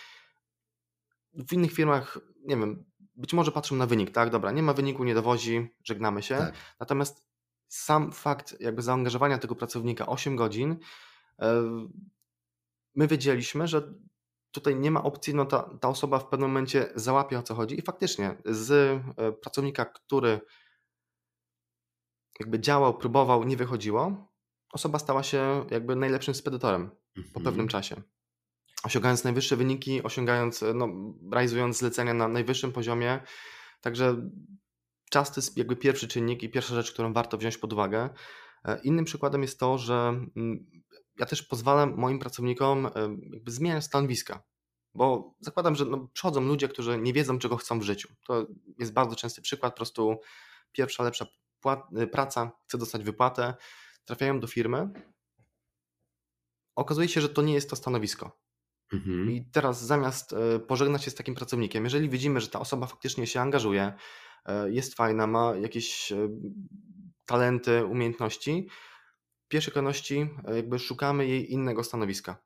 W 1.33 1.53
innych 1.53 1.73
firmach, 1.73 2.19
nie 2.45 2.57
wiem, 2.57 2.85
być 3.15 3.33
może 3.33 3.51
patrzą 3.51 3.75
na 3.75 3.85
wynik, 3.85 4.11
tak, 4.11 4.29
dobra, 4.29 4.51
nie 4.51 4.63
ma 4.63 4.73
wyniku, 4.73 5.03
nie 5.03 5.13
dowozi, 5.13 5.69
żegnamy 5.83 6.23
się. 6.23 6.37
Tak. 6.37 6.53
Natomiast 6.79 7.27
sam 7.67 8.11
fakt 8.11 8.61
jakby 8.61 8.81
zaangażowania 8.81 9.37
tego 9.37 9.55
pracownika 9.55 10.07
8 10.07 10.35
godzin, 10.35 10.75
e, 11.39 11.63
my 12.95 13.07
wiedzieliśmy, 13.07 13.67
że 13.67 13.93
tutaj 14.51 14.75
nie 14.75 14.91
ma 14.91 15.03
opcji, 15.03 15.35
no 15.35 15.45
ta, 15.45 15.69
ta 15.81 15.89
osoba 15.89 16.19
w 16.19 16.27
pewnym 16.27 16.49
momencie 16.49 16.89
załapie 16.95 17.39
o 17.39 17.43
co 17.43 17.55
chodzi 17.55 17.79
i 17.79 17.81
faktycznie 17.81 18.35
z 18.45 18.71
e, 18.71 19.31
pracownika, 19.31 19.85
który 19.85 20.39
jakby 22.39 22.59
działał, 22.59 22.97
próbował, 22.97 23.43
nie 23.43 23.57
wychodziło, 23.57 24.31
osoba 24.71 24.99
stała 24.99 25.23
się 25.23 25.65
jakby 25.71 25.95
najlepszym 25.95 26.33
spedytorem 26.33 26.81
mhm. 27.17 27.33
po 27.33 27.39
pewnym 27.39 27.67
czasie. 27.67 28.01
Osiągając 28.83 29.23
najwyższe 29.23 29.55
wyniki, 29.55 30.03
osiągając, 30.03 30.63
no, 30.73 30.87
realizując 31.31 31.77
zlecenia 31.77 32.13
na 32.13 32.27
najwyższym 32.27 32.71
poziomie. 32.71 33.19
Także 33.81 34.29
czas 35.09 35.31
to 35.31 35.41
jest 35.41 35.57
jakby 35.57 35.75
pierwszy 35.75 36.07
czynnik 36.07 36.43
i 36.43 36.49
pierwsza 36.49 36.75
rzecz, 36.75 36.91
którą 36.91 37.13
warto 37.13 37.37
wziąć 37.37 37.57
pod 37.57 37.73
uwagę. 37.73 38.09
E, 38.65 38.79
innym 38.83 39.05
przykładem 39.05 39.41
jest 39.41 39.59
to, 39.59 39.77
że 39.77 39.93
mm, 40.35 40.65
ja 41.19 41.25
też 41.25 41.43
pozwalam 41.43 41.97
moim 41.97 42.19
pracownikom 42.19 42.85
e, 42.85 42.91
jakby 43.33 43.51
zmieniać 43.51 43.83
stanowiska, 43.83 44.43
bo 44.93 45.35
zakładam, 45.39 45.75
że 45.75 45.85
no, 45.85 46.07
przychodzą 46.13 46.41
ludzie, 46.41 46.67
którzy 46.67 46.97
nie 46.97 47.13
wiedzą, 47.13 47.39
czego 47.39 47.57
chcą 47.57 47.79
w 47.79 47.83
życiu. 47.83 48.09
To 48.27 48.47
jest 48.79 48.93
bardzo 48.93 49.15
częsty 49.15 49.41
przykład, 49.41 49.73
po 49.73 49.77
prostu 49.77 50.19
pierwsza, 50.71 51.03
lepsza 51.03 51.25
e, 51.95 52.07
praca, 52.07 52.51
chce 52.67 52.77
dostać 52.77 53.03
wypłatę, 53.03 53.53
trafiają 54.05 54.39
do 54.39 54.47
firmy, 54.47 54.89
okazuje 56.75 57.07
się, 57.09 57.21
że 57.21 57.29
to 57.29 57.41
nie 57.41 57.53
jest 57.53 57.69
to 57.69 57.75
stanowisko. 57.75 58.39
Mhm. 58.93 59.31
I 59.31 59.45
teraz 59.51 59.85
zamiast 59.85 60.35
pożegnać 60.67 61.03
się 61.03 61.11
z 61.11 61.15
takim 61.15 61.35
pracownikiem, 61.35 61.83
jeżeli 61.83 62.09
widzimy, 62.09 62.41
że 62.41 62.47
ta 62.47 62.59
osoba 62.59 62.87
faktycznie 62.87 63.27
się 63.27 63.41
angażuje, 63.41 63.93
E, 64.45 64.71
jest 64.71 64.95
fajna, 64.95 65.27
ma 65.27 65.55
jakieś 65.55 66.11
e, 66.11 66.29
talenty, 67.25 67.85
umiejętności, 67.85 68.67
pierwszej 69.49 69.73
kolejności 69.73 70.29
e, 70.47 70.55
jakby 70.55 70.79
szukamy 70.79 71.27
jej 71.27 71.53
innego 71.53 71.83
stanowiska, 71.83 72.43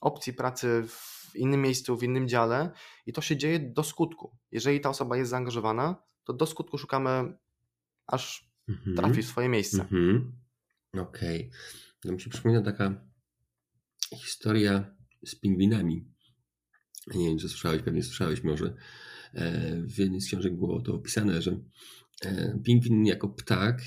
opcji 0.00 0.32
pracy 0.32 0.84
w 0.88 1.36
innym 1.36 1.62
miejscu, 1.62 1.96
w 1.96 2.02
innym 2.02 2.28
dziale 2.28 2.70
i 3.06 3.12
to 3.12 3.20
się 3.20 3.36
dzieje 3.36 3.58
do 3.58 3.84
skutku. 3.84 4.36
Jeżeli 4.50 4.80
ta 4.80 4.88
osoba 4.88 5.16
jest 5.16 5.30
zaangażowana, 5.30 6.02
to 6.24 6.32
do 6.32 6.46
skutku 6.46 6.78
szukamy, 6.78 7.38
aż 8.06 8.50
mhm. 8.68 8.96
trafi 8.96 9.22
w 9.22 9.26
swoje 9.26 9.48
miejsce. 9.48 9.82
Mhm. 9.82 10.32
Okej. 10.92 11.48
Okay. 11.48 11.50
No 12.04 12.12
mi 12.12 12.20
się 12.20 12.30
przypomina 12.30 12.62
taka 12.62 13.04
historia 14.16 14.96
z 15.26 15.34
pingwinami. 15.34 16.04
Nie 17.14 17.28
wiem, 17.28 17.38
czy 17.38 17.48
słyszałeś, 17.48 17.82
pewnie 17.82 18.02
słyszałeś 18.02 18.44
może. 18.44 18.74
E, 19.34 19.76
w 19.82 19.98
jednej 19.98 20.20
z 20.20 20.26
książek 20.26 20.56
było 20.56 20.82
to 20.82 20.94
opisane, 20.94 21.42
że 21.42 21.60
e, 22.22 22.58
pingwin 22.64 23.06
jako 23.06 23.28
ptak 23.28 23.82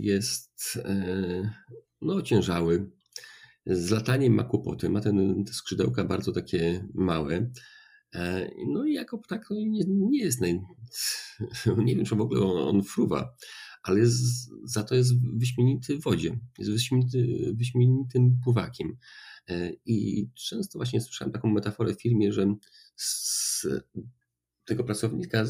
jest 0.00 0.78
no, 2.04 2.14
ociężały, 2.14 2.90
z 3.66 3.90
lataniem 3.90 4.32
ma 4.32 4.44
kłopoty, 4.44 4.88
ma 4.90 5.00
ten, 5.00 5.44
te 5.44 5.52
skrzydełka 5.52 6.04
bardzo 6.04 6.32
takie 6.32 6.88
małe. 6.94 7.50
No 8.68 8.84
i 8.84 8.92
jako 8.92 9.18
ptak 9.18 9.46
no, 9.50 9.56
nie, 9.56 9.84
nie 9.86 10.24
jest, 10.24 10.40
naj... 10.40 10.60
nie 11.84 11.96
wiem, 11.96 12.04
czy 12.04 12.14
w 12.14 12.20
ogóle 12.20 12.40
on, 12.40 12.76
on 12.76 12.82
fruwa, 12.82 13.36
ale 13.82 14.00
jest, 14.00 14.50
za 14.64 14.82
to 14.82 14.94
jest 14.94 15.12
wyśmienity 15.36 15.98
w 15.98 16.02
wodzie, 16.02 16.38
jest 16.58 16.70
wyśmienity, 16.70 17.52
wyśmienitym 17.54 18.40
pływakiem. 18.44 18.96
I 19.86 20.28
często 20.34 20.78
właśnie 20.78 21.00
słyszałem 21.00 21.32
taką 21.32 21.50
metaforę 21.50 21.94
w 21.94 22.02
firmie, 22.02 22.32
że 22.32 22.54
z 22.96 23.66
tego 24.64 24.84
pracownika, 24.84 25.44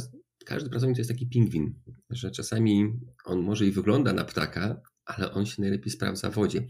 każdy 0.47 0.71
pracownik 0.71 0.97
to 0.97 1.01
jest 1.01 1.11
taki 1.11 1.27
pingwin, 1.27 1.75
że 2.11 2.31
czasami 2.31 2.93
on 3.25 3.43
może 3.43 3.67
i 3.67 3.71
wygląda 3.71 4.12
na 4.12 4.25
ptaka, 4.25 4.83
ale 5.05 5.33
on 5.33 5.47
się 5.47 5.62
najlepiej 5.62 5.93
sprawdza 5.93 6.31
w 6.31 6.35
wodzie. 6.35 6.61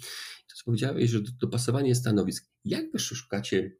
To, 0.49 0.57
co 0.57 0.65
powiedziałeś, 0.65 1.11
że 1.11 1.21
dopasowanie 1.41 1.95
stanowisk. 1.95 2.51
Jak 2.65 2.93
wy 2.93 2.99
szukacie 2.99 3.77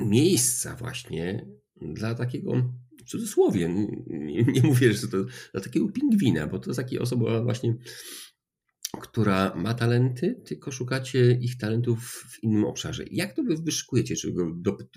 miejsca 0.00 0.76
właśnie 0.76 1.46
dla 1.76 2.14
takiego, 2.14 2.74
w 2.98 3.10
cudzysłowie, 3.10 3.68
nie, 4.06 4.42
nie 4.42 4.62
mówię, 4.62 4.92
że 4.92 5.08
to 5.08 5.24
dla 5.52 5.60
takiego 5.60 5.88
pingwina, 5.88 6.46
bo 6.46 6.58
to 6.58 6.70
jest 6.70 6.80
taka 6.80 7.02
osoba 7.02 7.42
właśnie 7.42 7.76
która 8.96 9.54
ma 9.54 9.74
talenty, 9.74 10.42
tylko 10.44 10.72
szukacie 10.72 11.32
ich 11.32 11.58
talentów 11.58 12.26
w 12.28 12.42
innym 12.42 12.64
obszarze. 12.64 13.04
Jak 13.10 13.32
to 13.36 13.42
wy 13.42 13.56
wyszukujecie? 13.56 14.16
Czy 14.16 14.32
go 14.32 14.56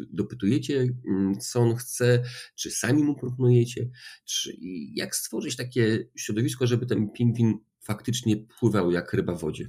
dopytujecie, 0.09 0.87
mm, 1.07 1.39
co 1.39 1.59
on 1.59 1.75
chce, 1.75 2.23
czy 2.55 2.71
sami 2.71 3.03
mu 3.03 3.15
proponujecie? 3.15 3.89
Czy 4.25 4.53
jak 4.93 5.15
stworzyć 5.15 5.55
takie 5.55 6.07
środowisko, 6.15 6.67
żeby 6.67 6.85
ten 6.85 7.09
pingwin 7.09 7.59
faktycznie 7.81 8.37
pływał 8.59 8.91
jak 8.91 9.13
ryba 9.13 9.35
w 9.35 9.41
wodzie? 9.41 9.67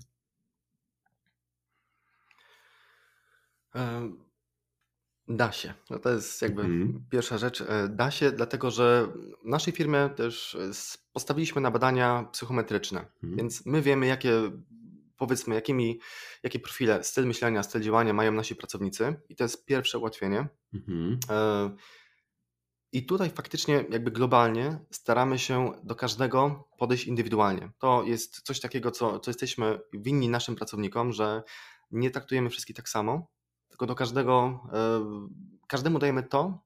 Da 5.29 5.53
się. 5.53 5.75
No 5.91 5.99
to 5.99 6.11
jest 6.11 6.43
jakby 6.43 6.63
mhm. 6.63 7.05
pierwsza 7.11 7.39
rzecz. 7.39 7.61
E, 7.61 7.89
da 7.89 8.11
się, 8.11 8.33
dlatego 8.33 8.71
że 8.71 9.09
w 9.45 9.49
naszej 9.49 9.73
firmie 9.73 10.11
też 10.17 10.55
e, 10.55 10.71
postawiliśmy 11.13 11.61
na 11.61 11.71
badania 11.71 12.29
psychometryczne, 12.33 13.01
mhm. 13.01 13.37
więc 13.37 13.67
my 13.67 13.83
wiemy, 13.83 14.07
jakie 14.07 14.33
powiedzmy, 15.17 15.55
jakimi, 15.55 16.01
jakie 16.43 16.59
profile, 16.59 17.05
styl 17.05 17.27
myślenia, 17.27 17.63
styl 17.63 17.83
działania 17.83 18.13
mają 18.13 18.33
nasi 18.33 18.57
pracownicy 18.57 19.15
i 19.29 19.37
to 19.37 19.45
jest 19.45 19.67
pierwsze 19.67 19.99
ułatwienie. 19.99 20.49
Mhm. 20.75 21.19
E, 21.31 21.71
I 22.93 23.07
tutaj 23.07 23.31
faktycznie 23.31 23.85
jakby 23.91 24.11
globalnie 24.11 24.79
staramy 24.91 25.39
się 25.39 25.73
do 25.85 25.95
każdego 25.95 26.69
podejść 26.79 27.07
indywidualnie. 27.07 27.71
To 27.79 28.03
jest 28.05 28.41
coś 28.43 28.61
takiego, 28.61 28.91
co, 28.91 29.21
co 29.21 29.31
jesteśmy 29.31 29.81
winni 29.93 30.29
naszym 30.29 30.55
pracownikom, 30.55 31.13
że 31.13 31.43
nie 31.91 32.11
traktujemy 32.11 32.51
wszystkich 32.51 32.77
tak 32.77 32.89
samo, 32.89 33.27
tylko 33.79 33.87
do 33.87 33.95
każdego, 33.95 34.61
e, 34.73 35.29
każdemu 35.69 35.99
dajemy 35.99 36.23
to, 36.23 36.65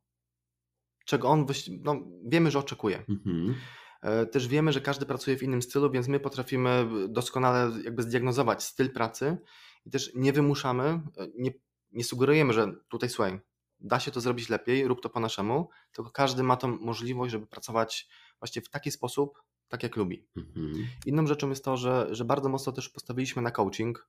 czego 1.05 1.29
on, 1.29 1.47
no, 1.83 1.97
wiemy, 2.25 2.51
że 2.51 2.59
oczekuje. 2.59 3.05
Mhm. 3.09 3.55
E, 4.03 4.27
też 4.27 4.49
wiemy, 4.49 4.73
że 4.73 4.81
każdy 4.81 5.07
pracuje 5.07 5.37
w 5.37 5.43
innym 5.43 5.63
stylu, 5.63 5.91
więc 5.91 6.09
my 6.09 6.21
potrafimy 6.21 6.89
doskonale 7.09 7.83
jakby 7.85 8.03
zdiagnozować 8.03 8.63
styl 8.63 8.93
pracy 8.93 9.39
i 9.87 9.91
też 9.91 10.13
nie 10.15 10.33
wymuszamy, 10.33 10.85
e, 10.85 11.01
nie, 11.39 11.51
nie 11.93 12.05
sugerujemy, 12.05 12.53
że 12.53 12.73
tutaj 12.89 13.09
słuchaj, 13.09 13.41
da 13.81 14.01
się 14.01 14.11
to 14.11 14.21
zrobić 14.21 14.49
lepiej, 14.49 14.89
rób 14.89 15.03
to 15.03 15.11
po 15.11 15.21
naszemu, 15.21 15.69
tylko 15.93 16.11
każdy 16.11 16.43
ma 16.43 16.57
tą 16.57 16.79
możliwość, 16.79 17.33
żeby 17.33 17.47
pracować 17.47 18.09
właśnie 18.39 18.63
w 18.63 18.69
taki 18.69 18.91
sposób, 18.91 19.43
tak 19.69 19.83
jak 19.83 19.97
lubi. 19.97 20.27
Mhm. 20.37 20.87
Inną 21.07 21.27
rzeczą 21.27 21.51
jest 21.51 21.65
to, 21.65 21.77
że, 21.77 22.09
że 22.11 22.25
bardzo 22.25 22.49
mocno 22.49 22.73
też 22.73 22.89
postawiliśmy 22.89 23.43
na 23.43 23.51
coaching 23.51 24.09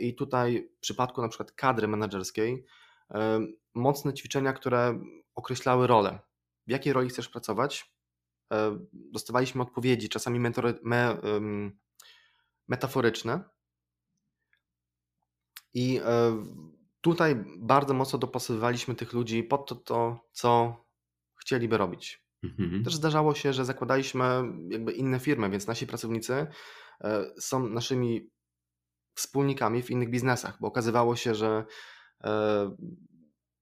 i 0.00 0.14
tutaj 0.14 0.68
w 0.76 0.80
przypadku 0.80 1.22
na 1.22 1.28
przykład 1.28 1.52
kadry 1.52 1.88
menedżerskiej 1.88 2.64
e, 3.10 3.40
mocne 3.74 4.14
ćwiczenia, 4.14 4.52
które 4.52 5.00
określały 5.34 5.86
rolę. 5.86 6.18
W 6.66 6.70
jakiej 6.70 6.92
roli 6.92 7.08
chcesz 7.08 7.28
pracować? 7.28 7.94
E, 8.52 8.78
dostawaliśmy 8.92 9.62
odpowiedzi, 9.62 10.08
czasami 10.08 10.40
mentory, 10.40 10.78
me, 10.82 11.16
metaforyczne. 12.68 13.44
I 15.74 16.00
tutaj 17.00 17.44
bardzo 17.58 17.94
mocno 17.94 18.18
dopasowywaliśmy 18.18 18.94
tych 18.94 19.12
ludzi 19.12 19.42
pod 19.42 19.68
to, 19.68 19.74
to 19.74 20.28
co 20.32 20.76
chcieliby 21.40 21.78
robić. 21.78 22.24
Mhm. 22.42 22.84
Też 22.84 22.94
zdarzało 22.94 23.34
się, 23.34 23.52
że 23.52 23.64
zakładaliśmy 23.64 24.24
jakby 24.68 24.92
inne 24.92 25.20
firmy, 25.20 25.50
więc 25.50 25.66
nasi 25.66 25.86
pracownicy 25.86 26.46
e, 27.00 27.24
są 27.40 27.68
naszymi 27.68 28.30
wspólnikami 29.14 29.82
w 29.82 29.90
innych 29.90 30.10
biznesach, 30.10 30.56
bo 30.60 30.68
okazywało 30.68 31.16
się, 31.16 31.34
że, 31.34 31.64
e, 32.24 32.70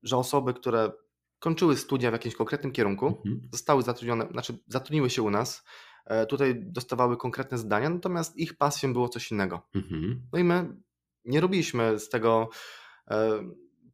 że 0.03 0.17
osoby, 0.17 0.55
które 0.55 0.93
kończyły 1.39 1.77
studia 1.77 2.11
w 2.11 2.13
jakimś 2.13 2.35
konkretnym 2.35 2.73
kierunku, 2.73 3.07
Mhm. 3.07 3.49
zostały 3.53 3.83
zatrudnione, 3.83 4.29
znaczy 4.31 4.59
zatrudniły 4.67 5.11
się 5.11 5.23
u 5.23 5.31
nas, 5.31 5.65
e, 6.07 6.27
tutaj 6.27 6.55
dostawały 6.59 7.17
konkretne 7.17 7.59
zadania, 7.59 7.91
natomiast 7.91 8.37
ich 8.37 8.57
pasją 8.57 8.93
było 8.93 9.09
coś 9.09 9.31
innego. 9.31 9.69
Mhm. 9.75 10.23
No 10.33 10.39
i 10.39 10.45
my 10.45 10.77
nie 11.25 11.41
robiliśmy 11.41 11.99
z 11.99 12.09
tego 12.09 12.49
e, 13.11 13.43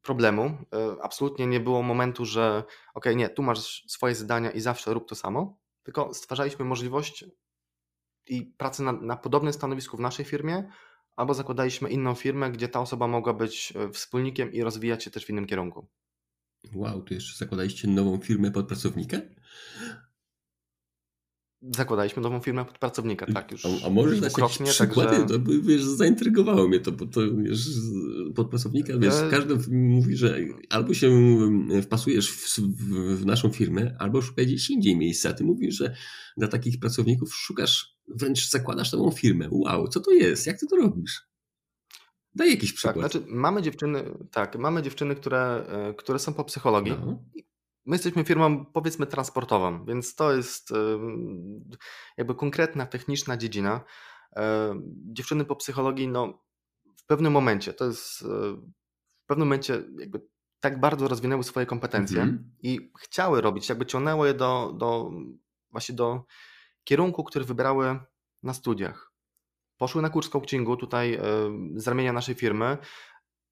problemu. 0.03 0.59
Absolutnie 1.03 1.47
nie 1.47 1.61
było 1.61 1.83
momentu, 1.83 2.25
że 2.25 2.65
ok, 2.95 3.05
nie, 3.17 3.29
tu 3.29 3.43
masz 3.43 3.85
swoje 3.89 4.15
zadania 4.15 4.51
i 4.51 4.61
zawsze 4.61 4.95
rób 4.95 5.09
to 5.09 5.15
samo, 5.15 5.59
tylko 5.83 6.15
stwarzaliśmy 6.15 6.65
możliwość 6.65 7.25
i 8.27 8.43
pracy 8.43 8.83
na, 8.83 8.93
na 8.93 9.17
podobnym 9.17 9.53
stanowisku 9.53 9.97
w 9.97 10.01
naszej 10.01 10.25
firmie, 10.25 10.71
albo 11.17 11.35
zakładaliśmy 11.35 11.91
inną 11.91 12.15
firmę, 12.15 12.51
gdzie 12.51 12.69
ta 12.69 12.81
osoba 12.81 13.07
mogła 13.09 13.35
być 13.35 13.73
e, 13.77 13.91
wspólnikiem 13.93 14.53
i 14.53 14.63
rozwijać 14.63 15.05
się 15.05 15.11
też 15.11 15.25
w 15.27 15.31
innym 15.31 15.47
kierunku. 15.47 15.87
Wow, 16.75 17.03
tu 17.03 17.15
jeszcze 17.15 17.39
zakładaliście 17.39 17.89
nową 17.89 18.19
firmę 18.19 18.51
pod 18.51 18.67
pracownika? 18.67 19.17
Zakładaliśmy 21.77 22.23
nową 22.23 22.41
firmę 22.41 22.65
pod 22.65 22.79
pracownika, 22.79 23.27
tak 23.27 23.53
już. 23.53 23.67
A, 23.67 23.87
a 23.87 23.91
możesz 23.91 24.21
dać 24.21 24.39
jakieś 24.39 24.59
przykłady? 24.71 25.11
także- 25.17 25.39
To 25.39 25.39
wiesz, 25.63 25.83
zaintrygowało 25.85 26.69
mnie 26.69 26.81
to, 26.81 26.93
bo 26.93 27.07
to 27.07 27.21
wiesz, 27.37 27.69
pod 28.35 28.51
pracownika, 28.51 28.99
wiesz, 28.99 29.15
E- 29.15 29.29
każdy 29.31 29.59
mówi, 29.71 30.17
że 30.17 30.39
albo 30.71 30.95
się 30.95 31.11
wpasujesz 31.83 32.31
w, 32.31 32.59
w, 32.59 33.19
w 33.21 33.27
naszą 33.27 33.51
firmę, 33.51 33.97
albo 33.99 34.23
szukaj 34.23 34.47
gdzieś 34.47 34.71
indziej 34.71 34.97
miejsca. 34.97 35.33
Ty 35.33 35.45
mówisz, 35.45 35.75
że 35.75 35.95
dla 36.37 36.49
takich 36.49 36.79
pracowników 36.81 37.35
szukasz, 37.35 37.94
wręcz 38.09 38.51
zakładasz 38.51 38.93
nową 38.93 39.11
firmę. 39.11 39.49
Wow, 39.51 39.89
co 39.89 40.01
to 40.01 40.11
jest? 40.11 40.47
Jak 40.47 40.59
ty 40.61 40.67
to 40.67 40.77
robisz? 40.77 41.23
Daj 42.35 42.51
jakiś 42.51 42.71
Tak, 42.71 42.77
przykład. 42.77 42.97
znaczy 43.13 43.25
mamy 43.29 43.63
dziewczyny, 43.63 44.05
tak, 44.31 44.57
mamy 44.59 44.83
dziewczyny, 44.83 45.15
które, 45.17 45.67
e, 45.69 45.95
które 45.95 46.19
są 46.19 46.35
po 46.35 46.45
psychologii. 46.45 46.93
no. 47.07 47.23
My 47.87 47.95
jesteśmy 47.97 48.25
firmą, 48.25 48.65
powiedzmy, 48.67 49.07
transportową, 49.07 49.85
więc 49.85 50.15
to 50.15 50.33
jest 50.33 50.71
ym, 50.71 51.71
jakby 52.17 52.35
konkretna, 52.35 52.87
techniczna 52.87 53.37
dziedzina. 53.37 53.81
E, 54.37 54.75
Dziewczyny 55.13 55.45
po 55.45 55.57
psychologii, 55.57 56.09
no, 56.09 56.45
w 56.97 57.07
pewnym 57.07 57.33
momencie, 57.33 57.73
to 57.73 57.85
jest 57.85 58.23
e, 58.23 58.27
w 59.23 59.27
pewnym 59.27 59.49
momencie 59.49 59.83
jakby 59.99 60.21
tak 60.61 60.81
bardzo 60.81 61.09
rozwinęły 61.09 61.45
swoje 61.45 61.67
kompetencje 61.67 62.21
Mhm. 62.23 62.51
i 62.63 62.93
chciały 63.01 63.41
robić, 63.41 63.69
jakby 63.69 63.87
ciągnęło 63.87 64.27
je 64.27 64.35
do, 64.35 64.75
do 64.79 65.11
właśnie 65.71 65.95
do 65.95 66.25
kierunku, 66.85 67.25
który 67.25 67.45
wybrały 67.45 67.99
na 68.43 68.55
studiach. 68.55 69.13
Poszły 69.79 70.03
na 70.03 70.11
kurs 70.11 70.29
coachingu 70.29 70.77
tutaj 70.77 71.15
e, 71.15 71.21
z 71.77 71.89
ramienia 71.89 72.13
naszej 72.13 72.35
firmy. 72.35 72.79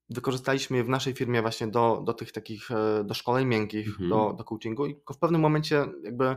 Wykorzystaliśmy 0.09 0.77
je 0.77 0.83
w 0.83 0.89
naszej 0.89 1.13
firmie 1.13 1.41
właśnie 1.41 1.67
do, 1.67 2.01
do 2.05 2.13
tych 2.13 2.31
takich, 2.31 2.71
e, 2.71 3.03
do 3.03 3.13
szkoleń 3.13 3.47
miękkich, 3.47 3.87
Mhm. 3.87 4.09
do, 4.09 4.33
do 4.37 4.43
coachingu 4.43 4.85
i 4.85 4.95
w 5.15 5.17
pewnym 5.19 5.41
momencie 5.41 5.85
jakby 6.03 6.35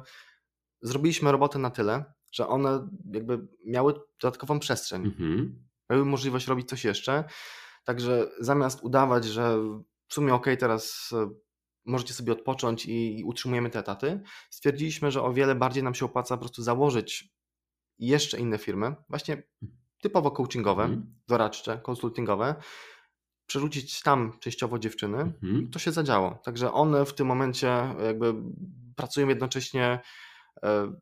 zrobiliśmy 0.83 1.33
robotę 1.33 1.59
na 1.59 1.71
tyle, 1.71 2.05
że 2.33 2.49
one 2.49 2.89
jakby 3.13 3.49
miały 3.67 3.95
dodatkową 4.23 4.59
przestrzeń 4.61 5.05
Mhm. 5.05 5.65
miały 5.91 6.05
możliwość 6.05 6.47
robić 6.47 6.69
coś 6.69 6.85
jeszcze. 6.85 7.25
Także 7.85 8.31
zamiast 8.41 8.83
udawać, 8.83 9.25
że 9.25 9.59
w 10.09 10.15
sumie 10.15 10.35
ok, 10.35 10.47
teraz 10.59 11.11
e, 11.13 11.31
możecie 11.87 12.15
sobie 12.15 12.33
odpocząć 12.33 12.87
i, 12.87 13.19
i 13.21 13.25
utrzymujemy 13.25 13.71
te 13.71 13.79
etaty, 13.79 14.21
stwierdziliśmy, 14.51 15.11
że 15.11 15.23
o 15.23 15.33
wiele 15.33 15.55
bardziej 15.55 15.83
nam 15.83 15.95
się 15.95 16.05
opłaca 16.05 16.37
po 16.37 16.41
prostu 16.41 16.63
założyć 16.63 17.29
jeszcze 17.99 18.39
inne 18.41 18.59
firmy, 18.59 18.95
właśnie 19.09 19.43
typowo 20.03 20.31
coachingowe, 20.31 20.83
Mhm. 20.85 21.15
doradcze, 21.29 21.79
konsultingowe, 21.83 22.55
przerzucić 23.47 24.03
tam 24.03 24.33
częściowo 24.41 24.79
dziewczyny 24.79 25.19
Mhm. 25.19 25.71
to 25.71 25.79
się 25.79 25.93
zadziało. 25.93 26.39
Także 26.45 26.73
one 26.73 27.05
w 27.05 27.15
tym 27.15 27.27
momencie 27.27 27.95
jakby 28.05 28.35
pracują 28.97 29.29
jednocześnie 29.29 30.01
e, 30.63 30.93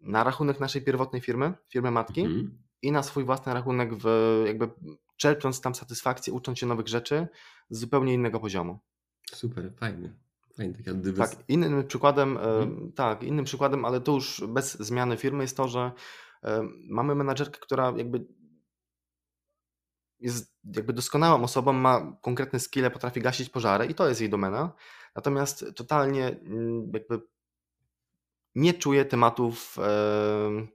na 0.00 0.24
rachunek 0.24 0.60
naszej 0.60 0.82
pierwotnej 0.82 1.22
firmy, 1.22 1.54
firmy 1.68 1.90
matki, 1.90 2.20
Mhm. 2.20 2.58
i 2.82 2.92
na 2.92 3.02
swój 3.02 3.24
własny 3.24 3.54
rachunek, 3.54 3.94
w, 3.94 4.06
jakby 4.46 4.70
czerpiąc 5.16 5.60
tam 5.60 5.74
satysfakcję, 5.74 6.32
ucząc 6.32 6.58
się 6.58 6.66
nowych 6.66 6.88
rzeczy 6.88 7.28
z 7.70 7.78
zupełnie 7.78 8.14
innego 8.14 8.40
poziomu. 8.40 8.78
Super, 9.32 9.72
fajnie. 9.76 10.14
Dywers... 10.94 11.30
Tak, 11.30 11.44
innym 11.48 11.86
przykładem, 11.86 12.36
e, 12.36 12.40
Mhm. 12.40 12.92
tak, 12.92 13.22
innym 13.22 13.44
przykładem, 13.44 13.84
ale 13.84 14.00
to 14.00 14.12
już 14.12 14.42
bez 14.48 14.78
zmiany 14.78 15.16
firmy 15.16 15.44
jest 15.44 15.56
to, 15.56 15.68
że 15.68 15.92
e, 16.44 16.68
mamy 16.88 17.14
menadżerkę, 17.14 17.58
która 17.60 17.92
jakby 17.96 18.26
jest 20.20 20.54
jakby 20.76 20.92
doskonałą 20.92 21.42
osobą, 21.42 21.72
ma 21.72 22.16
konkretne 22.22 22.60
skille, 22.60 22.90
potrafi 22.90 23.20
gasić 23.20 23.50
pożary 23.50 23.86
i 23.86 23.94
to 23.94 24.08
jest 24.08 24.20
jej 24.20 24.30
domena. 24.30 24.72
Natomiast 25.16 25.64
totalnie 25.76 26.28
mm, 26.28 26.90
jakby 26.94 27.20
nie 28.54 28.74
czuje 28.74 29.04
tematów 29.04 29.76
e, 29.78 30.66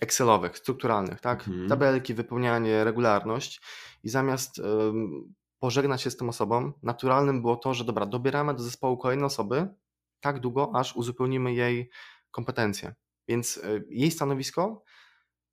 Excelowych, 0.00 0.58
strukturalnych, 0.58 1.20
tak? 1.20 1.48
Mhm. 1.48 1.68
Tabelki, 1.68 2.14
wypełnianie, 2.14 2.84
regularność 2.84 3.60
i 4.02 4.08
zamiast 4.08 4.60
pożegnać 5.58 6.02
się 6.02 6.10
z 6.10 6.16
tą 6.16 6.28
osobą, 6.28 6.72
naturalnym 6.82 7.40
było 7.42 7.56
to, 7.56 7.74
że 7.74 7.84
dobra, 7.84 8.06
dobieramy 8.06 8.54
do 8.54 8.62
zespołu 8.62 8.98
kolejne 8.98 9.26
osoby 9.26 9.68
tak 10.20 10.40
długo, 10.40 10.72
aż 10.74 10.96
uzupełnimy 10.96 11.54
jej 11.54 11.90
kompetencje. 12.30 12.94
Więc 13.28 13.58
e, 13.58 13.80
jej 13.88 14.10
stanowisko 14.10 14.82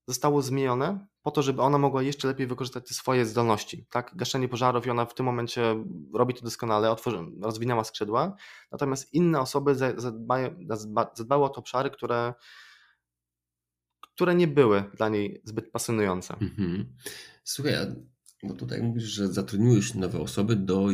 zostało 0.08 0.42
zmienione 0.42 1.08
po 1.22 1.32
to, 1.32 1.42
żeby 1.42 1.62
ona 1.62 1.78
mogła 1.78 2.04
jeszcze 2.04 2.28
lepiej 2.28 2.48
wykorzystać 2.48 2.88
te 2.88 2.94
swoje 2.94 3.26
zdolności. 3.26 3.86
Tak? 3.90 4.16
Gaszenie 4.16 4.48
pożarów 4.50 4.86
i 4.88 4.90
ona 4.90 5.06
w 5.06 5.14
tym 5.14 5.26
momencie 5.26 5.86
robi 6.14 6.34
to 6.34 6.42
doskonale, 6.42 6.92
otworzy, 6.92 7.18
rozwinęła 7.42 7.84
skrzydła, 7.84 8.36
natomiast 8.72 9.14
inne 9.14 9.40
osoby 9.40 9.76
za- 9.76 10.00
zadbają, 10.00 10.50
zadba- 10.70 11.12
zadbały 11.16 11.46
o 11.46 11.50
te 11.50 11.56
obszary, 11.60 11.90
które, 11.90 12.34
które 14.02 14.36
nie 14.36 14.48
były 14.48 14.84
dla 14.94 15.10
niej 15.10 15.42
zbyt 15.44 15.72
pasjonujące. 15.72 16.34
Mhm. 16.42 16.96
Słuchaj, 17.44 17.74
bo 18.48 18.54
tutaj 18.54 18.82
mówisz, 18.82 19.04
że 19.04 19.34
zatrudniłeś 19.34 19.94
nowe 19.94 20.20
osoby 20.20 20.56
do, 20.56 20.88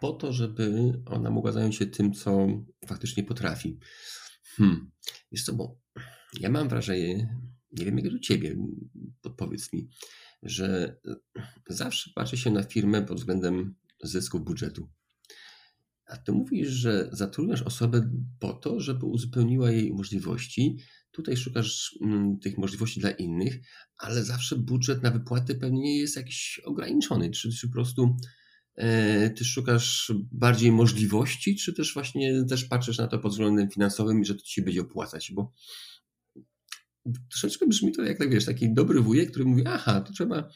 po 0.00 0.12
to, 0.12 0.32
żeby 0.32 0.92
ona 1.06 1.30
mogła 1.30 1.52
zająć 1.52 1.76
się 1.76 1.86
tym, 1.86 2.12
co 2.12 2.46
faktycznie 2.86 3.24
potrafi. 3.24 3.78
Hmm. 4.56 4.90
Wiesz 5.32 5.44
co, 5.44 5.52
bo 5.52 5.78
ja 6.40 6.50
mam 6.50 6.68
wrażenie, 6.68 7.36
nie 7.72 7.84
wiem 7.84 7.98
jak 7.98 8.12
do 8.12 8.18
ciebie, 8.18 8.56
podpowiedz 9.20 9.72
mi, 9.72 9.88
że 10.42 11.00
zawsze 11.68 12.10
patrzy 12.14 12.36
się 12.36 12.50
na 12.50 12.62
firmę 12.62 13.02
pod 13.02 13.18
względem 13.18 13.74
zysku 14.02 14.40
budżetu. 14.40 14.88
A 16.10 16.16
ty 16.16 16.32
mówisz, 16.32 16.68
że 16.68 17.08
zatrudniasz 17.12 17.62
osobę 17.62 18.10
po 18.38 18.52
to, 18.52 18.80
żeby 18.80 19.06
uzupełniła 19.06 19.70
jej 19.70 19.92
możliwości. 19.92 20.76
Tutaj 21.10 21.36
szukasz 21.36 21.98
mm, 22.02 22.38
tych 22.38 22.58
możliwości 22.58 23.00
dla 23.00 23.10
innych, 23.10 23.60
ale 23.98 24.24
zawsze 24.24 24.56
budżet 24.56 25.02
na 25.02 25.10
wypłaty 25.10 25.54
pewnie 25.54 25.98
jest 25.98 26.16
jakiś 26.16 26.60
ograniczony. 26.64 27.30
Czy, 27.30 27.52
czy 27.52 27.68
po 27.68 27.72
prostu 27.72 28.16
e, 28.76 29.30
ty 29.30 29.44
szukasz 29.44 30.12
bardziej 30.32 30.72
możliwości, 30.72 31.56
czy 31.56 31.72
też 31.72 31.94
właśnie 31.94 32.44
też 32.44 32.64
patrzysz 32.64 32.98
na 32.98 33.06
to 33.06 33.18
pod 33.18 33.32
względem 33.32 33.70
finansowym 33.70 34.20
i 34.20 34.24
że 34.24 34.34
to 34.34 34.40
ci 34.40 34.52
się 34.52 34.62
będzie 34.62 34.80
opłacać? 34.80 35.32
Bo 35.34 35.52
troszeczkę 37.30 37.66
brzmi 37.66 37.92
to 37.92 38.02
jak 38.02 38.18
tak 38.18 38.30
wiesz, 38.30 38.44
taki 38.44 38.74
dobry 38.74 39.00
wujek, 39.00 39.30
który 39.30 39.44
mówi, 39.44 39.62
aha, 39.66 40.00
to 40.00 40.12
trzeba, 40.12 40.48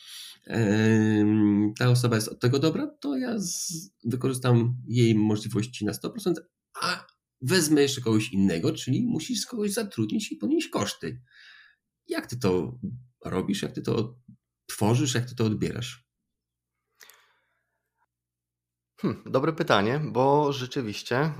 em, 0.46 1.72
ta 1.78 1.90
osoba 1.90 2.16
jest 2.16 2.28
od 2.28 2.40
tego 2.40 2.58
dobra, 2.58 2.86
to 3.00 3.16
ja 3.16 3.38
z, 3.38 3.72
wykorzystam 4.04 4.76
jej 4.86 5.14
możliwości 5.14 5.84
na 5.84 5.92
100%, 5.92 6.34
a 6.82 7.06
wezmę 7.40 7.82
jeszcze 7.82 8.00
kogoś 8.00 8.32
innego, 8.32 8.72
czyli 8.72 9.02
musisz 9.06 9.46
kogoś 9.46 9.72
zatrudnić 9.72 10.32
i 10.32 10.36
ponieść 10.36 10.68
koszty. 10.68 11.22
Jak 12.06 12.26
ty 12.26 12.36
to 12.36 12.78
robisz, 13.24 13.62
jak 13.62 13.72
ty 13.72 13.82
to 13.82 14.18
tworzysz, 14.66 15.14
jak 15.14 15.28
ty 15.28 15.34
to 15.34 15.44
odbierasz? 15.44 16.04
Hmm, 19.00 19.22
dobre 19.26 19.52
pytanie, 19.52 20.00
bo 20.12 20.52
rzeczywiście 20.52 21.16
e, 21.16 21.32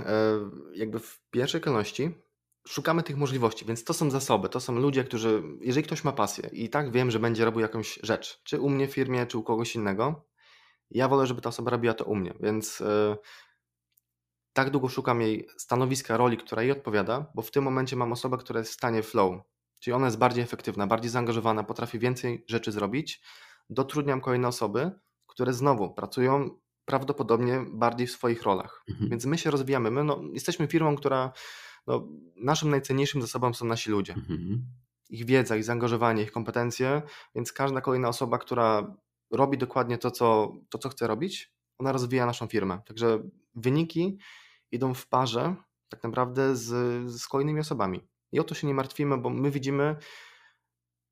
jakby 0.74 1.00
w 1.00 1.20
pierwszej 1.30 1.60
kolejności 1.60 2.23
szukamy 2.68 3.02
tych 3.02 3.16
możliwości, 3.16 3.64
więc 3.64 3.84
to 3.84 3.94
są 3.94 4.10
zasoby, 4.10 4.48
to 4.48 4.60
są 4.60 4.74
ludzie, 4.74 5.04
którzy, 5.04 5.42
jeżeli 5.60 5.86
ktoś 5.86 6.04
ma 6.04 6.12
pasję 6.12 6.50
i 6.52 6.70
tak 6.70 6.92
wiem, 6.92 7.10
że 7.10 7.18
będzie 7.18 7.44
robił 7.44 7.60
jakąś 7.60 7.98
rzecz, 8.02 8.40
czy 8.44 8.60
u 8.60 8.70
mnie 8.70 8.88
w 8.88 8.92
firmie, 8.92 9.26
czy 9.26 9.38
u 9.38 9.42
kogoś 9.42 9.74
innego, 9.74 10.24
ja 10.90 11.08
wolę, 11.08 11.26
żeby 11.26 11.40
ta 11.40 11.48
osoba 11.48 11.70
robiła 11.70 11.94
to 11.94 12.04
u 12.04 12.14
mnie, 12.14 12.34
więc 12.40 12.80
e, 12.80 13.16
tak 14.52 14.70
długo 14.70 14.88
szukam 14.88 15.20
jej 15.20 15.48
stanowiska, 15.56 16.16
roli, 16.16 16.36
która 16.36 16.62
jej 16.62 16.72
odpowiada, 16.72 17.26
bo 17.34 17.42
w 17.42 17.50
tym 17.50 17.64
momencie 17.64 17.96
mam 17.96 18.12
osobę, 18.12 18.38
która 18.38 18.58
jest 18.58 18.70
w 18.70 18.74
stanie 18.74 19.02
flow, 19.02 19.42
czyli 19.80 19.94
ona 19.94 20.06
jest 20.06 20.18
bardziej 20.18 20.44
efektywna, 20.44 20.86
bardziej 20.86 21.10
zaangażowana, 21.10 21.64
potrafi 21.64 21.98
więcej 21.98 22.44
rzeczy 22.48 22.72
zrobić. 22.72 23.22
Dotrudniam 23.70 24.20
kolejne 24.20 24.48
osoby, 24.48 24.90
które 25.26 25.52
znowu 25.52 25.94
pracują 25.94 26.50
prawdopodobnie 26.84 27.64
bardziej 27.68 28.06
w 28.06 28.10
swoich 28.10 28.42
rolach. 28.42 28.84
Mhm. 28.88 29.10
Więc 29.10 29.24
my 29.24 29.38
się 29.38 29.50
rozwijamy. 29.50 29.90
My 29.90 30.04
no, 30.04 30.20
jesteśmy 30.32 30.66
firmą, 30.66 30.96
która 30.96 31.32
no, 31.86 32.08
naszym 32.36 32.70
najcenniejszym 32.70 33.22
zasobem 33.22 33.54
są 33.54 33.64
nasi 33.64 33.90
ludzie. 33.90 34.14
Mhm. 34.14 34.66
Ich 35.10 35.24
wiedza, 35.24 35.56
ich 35.56 35.64
zaangażowanie, 35.64 36.22
ich 36.22 36.32
kompetencje, 36.32 37.02
więc 37.34 37.52
każda 37.52 37.80
kolejna 37.80 38.08
osoba, 38.08 38.38
która 38.38 38.96
robi 39.30 39.58
dokładnie 39.58 39.98
to, 39.98 40.10
co, 40.10 40.52
to, 40.68 40.78
co 40.78 40.88
chce 40.88 41.06
robić, 41.06 41.52
ona 41.78 41.92
rozwija 41.92 42.26
naszą 42.26 42.46
firmę. 42.46 42.80
Także 42.86 43.22
wyniki 43.54 44.18
idą 44.70 44.94
w 44.94 45.06
parze, 45.06 45.54
tak 45.88 46.02
naprawdę 46.02 46.56
z, 46.56 46.66
z 47.10 47.28
kolejnymi 47.28 47.60
osobami. 47.60 48.00
I 48.32 48.40
o 48.40 48.44
to 48.44 48.54
się 48.54 48.66
nie 48.66 48.74
martwimy, 48.74 49.18
bo 49.18 49.30
my 49.30 49.50
widzimy, 49.50 49.96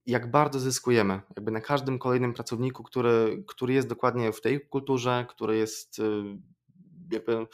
jak 0.07 0.31
bardzo 0.31 0.61
zyskujemy 0.61 1.21
jakby 1.37 1.51
na 1.51 1.61
każdym 1.61 1.99
kolejnym 1.99 2.35
pracowniku, 2.35 2.83
który, 2.83 3.45
który 3.47 3.75
jest 3.75 3.89
dokładnie 3.89 4.33
w 4.33 4.41
tej 4.41 4.69
kulturze, 4.69 5.27
który 5.29 5.57
jest 5.57 5.99
y, 5.99 6.03
jakby 7.13 7.47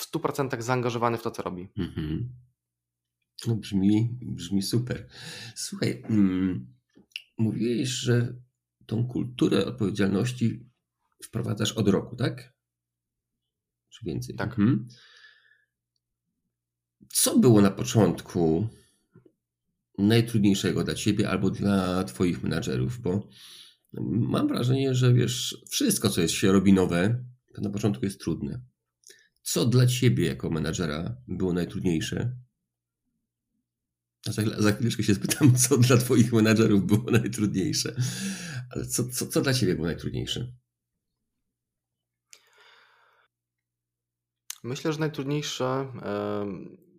w 0.00 0.12
100% 0.12 0.62
zaangażowany 0.62 1.18
w 1.18 1.22
to, 1.22 1.30
co 1.30 1.42
robi. 1.42 1.68
Mhm. 1.76 2.32
No 3.46 3.56
brzmi, 3.56 4.18
brzmi 4.22 4.62
super. 4.62 5.08
Słuchaj, 5.54 6.02
mm, 6.08 6.74
mówiłeś, 7.38 7.88
że 7.88 8.34
tą 8.86 9.06
kulturę 9.06 9.66
odpowiedzialności 9.66 10.70
wprowadzasz 11.24 11.72
od 11.72 11.88
roku, 11.88 12.16
tak? 12.16 12.54
Czy 13.88 14.04
więcej? 14.04 14.36
Tak. 14.36 14.48
Mhm. 14.48 14.88
Co 17.08 17.38
było 17.38 17.60
na 17.60 17.70
początku 17.70 18.68
najtrudniejszego 19.98 20.84
dla 20.84 20.94
ciebie 20.94 21.30
albo 21.30 21.50
dla 21.50 22.04
twoich 22.04 22.42
menadżerów? 22.42 23.00
Bo 23.00 23.28
mam 24.12 24.48
wrażenie, 24.48 24.94
że 24.94 25.14
wiesz, 25.14 25.64
wszystko, 25.70 26.10
co 26.10 26.20
jest 26.20 26.34
się 26.34 26.52
robi 26.52 26.72
nowe, 26.72 27.24
to 27.54 27.60
na 27.60 27.70
początku 27.70 28.04
jest 28.04 28.20
trudne. 28.20 28.60
Co 29.42 29.66
dla 29.66 29.86
ciebie 29.86 30.26
jako 30.26 30.50
menadżera 30.50 31.16
było 31.28 31.52
najtrudniejsze? 31.52 32.36
Za, 34.26 34.42
za 34.58 34.72
chwileczkę 34.72 35.02
się 35.02 35.14
spytam, 35.14 35.56
co 35.68 35.78
dla 35.78 35.96
twoich 35.96 36.32
menadżerów 36.32 36.86
było 36.86 37.10
najtrudniejsze. 37.10 37.96
Ale 38.70 38.86
co, 38.86 39.08
co, 39.08 39.26
co 39.26 39.40
dla 39.40 39.54
ciebie 39.54 39.74
było 39.74 39.86
najtrudniejsze? 39.86 40.52
Myślę, 44.64 44.92
że 44.92 44.98
najtrudniejsze 44.98 45.92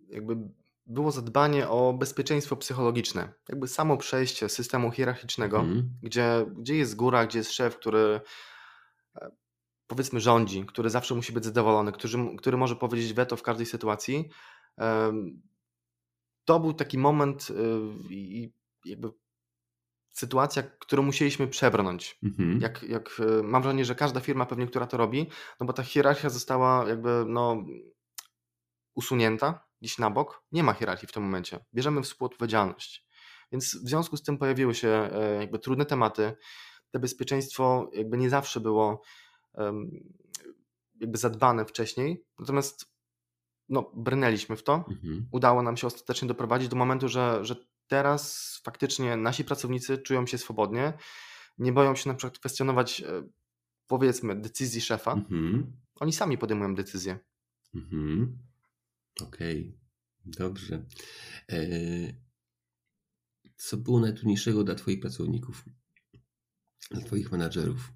jakby 0.08 0.36
było 0.86 1.12
zadbanie 1.12 1.68
o 1.68 1.92
bezpieczeństwo 1.92 2.56
psychologiczne. 2.56 3.32
Jakby 3.48 3.68
samo 3.68 3.96
przejście 3.96 4.48
systemu 4.48 4.90
hierarchicznego, 4.90 5.60
mm. 5.60 5.90
gdzie, 6.02 6.46
gdzie 6.58 6.76
jest 6.76 6.96
góra, 6.96 7.26
gdzie 7.26 7.38
jest 7.38 7.52
szef, 7.52 7.76
który 7.76 8.20
powiedzmy 9.94 10.20
rządzi, 10.20 10.66
który 10.66 10.90
zawsze 10.90 11.14
musi 11.14 11.32
być 11.32 11.44
zadowolony, 11.44 11.92
który, 11.92 12.36
który 12.38 12.56
może 12.56 12.76
powiedzieć 12.76 13.12
weto 13.12 13.36
w 13.36 13.42
każdej 13.42 13.66
sytuacji. 13.66 14.30
To 16.44 16.60
był 16.60 16.72
taki 16.72 16.98
moment 16.98 17.50
y, 17.50 17.54
i 18.10 18.52
jakby 18.84 19.10
sytuacja, 20.12 20.62
którą 20.62 21.02
musieliśmy 21.02 21.46
przebrnąć. 21.46 22.18
Mhm. 22.22 22.60
Jak, 22.60 22.82
jak, 22.82 23.20
y, 23.20 23.42
mam 23.42 23.62
wrażenie, 23.62 23.84
że 23.84 23.94
każda 23.94 24.20
firma 24.20 24.46
pewnie, 24.46 24.66
która 24.66 24.86
to 24.86 24.96
robi, 24.96 25.30
no 25.60 25.66
bo 25.66 25.72
ta 25.72 25.82
hierarchia 25.82 26.30
została 26.30 26.88
jakby 26.88 27.24
no, 27.26 27.64
usunięta 28.94 29.66
gdzieś 29.80 29.98
na 29.98 30.10
bok. 30.10 30.42
Nie 30.52 30.62
ma 30.62 30.72
hierarchii 30.72 31.08
w 31.08 31.12
tym 31.12 31.22
momencie. 31.22 31.64
Bierzemy 31.74 32.02
współodpowiedzialność. 32.02 33.06
Więc 33.52 33.64
w 33.64 33.88
związku 33.88 34.16
z 34.16 34.22
tym 34.22 34.38
pojawiły 34.38 34.74
się 34.74 34.88
e, 34.88 35.36
jakby 35.40 35.58
trudne 35.58 35.86
tematy. 35.86 36.36
To 36.90 36.98
bezpieczeństwo 36.98 37.90
jakby 37.92 38.18
nie 38.18 38.30
zawsze 38.30 38.60
było 38.60 39.02
jakby 41.00 41.18
zadbane 41.18 41.64
wcześniej. 41.64 42.24
Natomiast 42.38 42.92
no, 43.68 43.92
brnęliśmy 43.96 44.56
w 44.56 44.62
to. 44.62 44.74
Mhm. 44.74 45.28
Udało 45.30 45.62
nam 45.62 45.76
się 45.76 45.86
ostatecznie 45.86 46.28
doprowadzić 46.28 46.68
do 46.68 46.76
momentu, 46.76 47.08
że, 47.08 47.44
że 47.44 47.56
teraz 47.86 48.52
faktycznie 48.64 49.16
nasi 49.16 49.44
pracownicy 49.44 49.98
czują 49.98 50.26
się 50.26 50.38
swobodnie, 50.38 50.92
nie 51.58 51.72
boją 51.72 51.94
się 51.94 52.10
na 52.10 52.14
przykład 52.14 52.38
kwestionować 52.38 53.00
e, 53.00 53.28
powiedzmy 53.86 54.40
decyzji 54.40 54.80
szefa. 54.80 55.12
Mhm. 55.12 55.72
Oni 55.94 56.12
sami 56.12 56.38
podejmują 56.38 56.74
decyzje. 56.74 57.18
Mhm. 57.74 58.38
Okej, 59.22 59.60
okay. 59.60 59.78
dobrze. 60.24 60.86
E, 61.52 61.58
co 63.56 63.76
było 63.76 64.00
najtrudniejszego 64.00 64.64
dla 64.64 64.74
Twoich 64.74 65.00
pracowników, 65.00 65.64
dla 66.90 67.00
Twoich 67.00 67.32
menadżerów? 67.32 67.92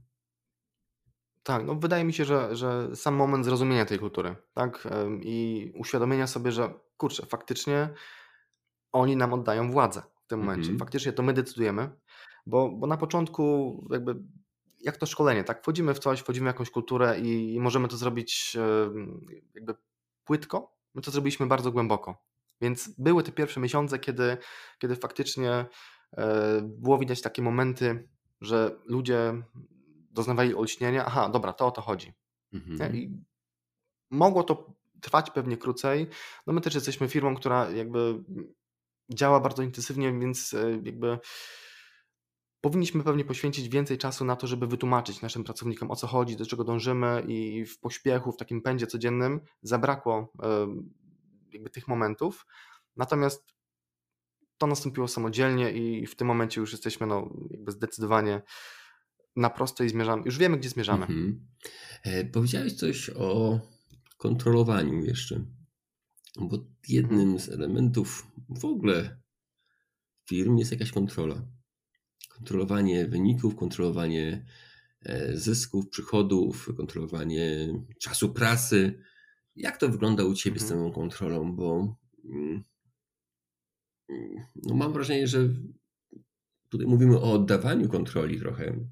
Tak, 1.46 1.64
no 1.64 1.74
wydaje 1.74 2.04
mi 2.04 2.12
się, 2.12 2.24
że, 2.24 2.56
że 2.56 2.96
sam 2.96 3.14
moment 3.14 3.44
zrozumienia 3.44 3.84
tej 3.84 3.98
kultury, 3.98 4.36
tak? 4.54 4.88
I 5.22 5.72
uświadomienia 5.74 6.26
sobie, 6.26 6.52
że 6.52 6.74
kurczę, 6.96 7.26
faktycznie 7.26 7.88
oni 8.92 9.16
nam 9.16 9.32
oddają 9.32 9.70
władzę 9.70 10.02
w 10.24 10.26
tym 10.26 10.40
momencie. 10.40 10.70
Mhm. 10.70 10.78
Faktycznie 10.78 11.12
to 11.12 11.22
my 11.22 11.32
decydujemy, 11.32 11.90
bo, 12.46 12.68
bo 12.68 12.86
na 12.86 12.96
początku 12.96 13.76
jakby 13.90 14.16
jak 14.80 14.96
to 14.96 15.06
szkolenie, 15.06 15.44
tak? 15.44 15.62
Wchodzimy 15.62 15.94
w 15.94 15.98
coś, 15.98 16.20
wchodzimy 16.20 16.44
w 16.44 16.54
jakąś 16.54 16.70
kulturę 16.70 17.20
i, 17.20 17.54
i 17.54 17.60
możemy 17.60 17.88
to 17.88 17.96
zrobić 17.96 18.56
jakby 19.54 19.74
płytko. 20.24 20.76
My 20.94 21.02
to 21.02 21.10
zrobiliśmy 21.10 21.46
bardzo 21.46 21.72
głęboko. 21.72 22.24
Więc 22.60 22.90
były 22.98 23.22
te 23.22 23.32
pierwsze 23.32 23.60
miesiące, 23.60 23.98
kiedy, 23.98 24.36
kiedy 24.78 24.96
faktycznie 24.96 25.50
e, 26.16 26.60
było 26.62 26.98
widać 26.98 27.22
takie 27.22 27.42
momenty, 27.42 28.08
że 28.40 28.78
ludzie 28.84 29.42
doznawali 30.16 30.54
olśnienia, 30.54 31.04
aha, 31.06 31.28
dobra, 31.28 31.52
to 31.52 31.66
o 31.66 31.70
to 31.70 31.82
chodzi. 31.82 32.12
Mhm. 32.52 32.96
I 32.96 33.22
mogło 34.10 34.42
to 34.42 34.72
trwać 35.00 35.30
pewnie 35.30 35.56
krócej. 35.56 36.06
No 36.46 36.52
my 36.52 36.60
też 36.60 36.74
jesteśmy 36.74 37.08
firmą, 37.08 37.34
która 37.34 37.70
jakby 37.70 38.24
działa 39.10 39.40
bardzo 39.40 39.62
intensywnie, 39.62 40.18
więc 40.18 40.54
e, 40.54 40.70
jakby 40.82 41.18
powinniśmy 42.60 43.04
pewnie 43.04 43.24
poświęcić 43.24 43.68
więcej 43.68 43.98
czasu 43.98 44.24
na 44.24 44.36
to, 44.36 44.46
żeby 44.46 44.66
wytłumaczyć 44.66 45.22
naszym 45.22 45.44
pracownikom 45.44 45.90
o 45.90 45.96
co 45.96 46.06
chodzi, 46.06 46.36
do 46.36 46.46
czego 46.46 46.64
dążymy 46.64 47.24
i 47.28 47.64
w 47.64 47.80
pośpiechu, 47.80 48.32
w 48.32 48.36
takim 48.36 48.62
pędzie 48.62 48.86
codziennym 48.86 49.40
zabrakło 49.62 50.32
e, 50.42 50.66
jakby 51.52 51.70
tych 51.70 51.88
momentów. 51.88 52.46
Natomiast 52.96 53.56
to 54.58 54.66
nastąpiło 54.66 55.08
samodzielnie 55.08 55.72
i 55.72 56.06
w 56.06 56.16
tym 56.16 56.26
momencie 56.26 56.60
już 56.60 56.72
jesteśmy 56.72 57.06
no, 57.06 57.30
jakby 57.50 57.72
zdecydowanie 57.72 58.42
na 59.36 59.50
prosto 59.50 59.84
i 59.84 59.88
zmierzamy. 59.88 60.22
Już 60.24 60.38
wiemy, 60.38 60.56
gdzie 60.58 60.68
zmierzamy. 60.68 61.02
Mhm. 61.02 61.46
E, 62.02 62.24
powiedziałeś 62.24 62.72
coś 62.72 63.10
o 63.10 63.60
kontrolowaniu 64.18 65.04
jeszcze. 65.04 65.44
Bo 66.40 66.66
jednym 66.88 67.20
mhm. 67.20 67.38
z 67.38 67.48
elementów 67.48 68.26
w 68.48 68.64
ogóle 68.64 69.20
firm 70.28 70.56
jest 70.58 70.72
jakaś 70.72 70.92
kontrola. 70.92 71.46
Kontrolowanie 72.28 73.06
wyników, 73.06 73.56
kontrolowanie 73.56 74.46
e, 75.02 75.36
zysków, 75.36 75.88
przychodów, 75.88 76.70
kontrolowanie 76.76 77.68
czasu 78.00 78.32
pracy. 78.32 79.02
Jak 79.56 79.76
to 79.76 79.88
wygląda 79.88 80.24
u 80.24 80.34
Ciebie 80.34 80.60
mhm. 80.60 80.80
z 80.80 80.84
tą 80.84 80.92
kontrolą? 80.92 81.56
Bo 81.56 81.96
mm, 82.24 82.64
mm, 84.08 84.46
no 84.62 84.74
mam 84.74 84.92
wrażenie, 84.92 85.26
że 85.26 85.48
Tutaj 86.68 86.86
mówimy 86.86 87.16
o 87.18 87.32
oddawaniu 87.32 87.88
kontroli 87.88 88.38
trochę, 88.38 88.86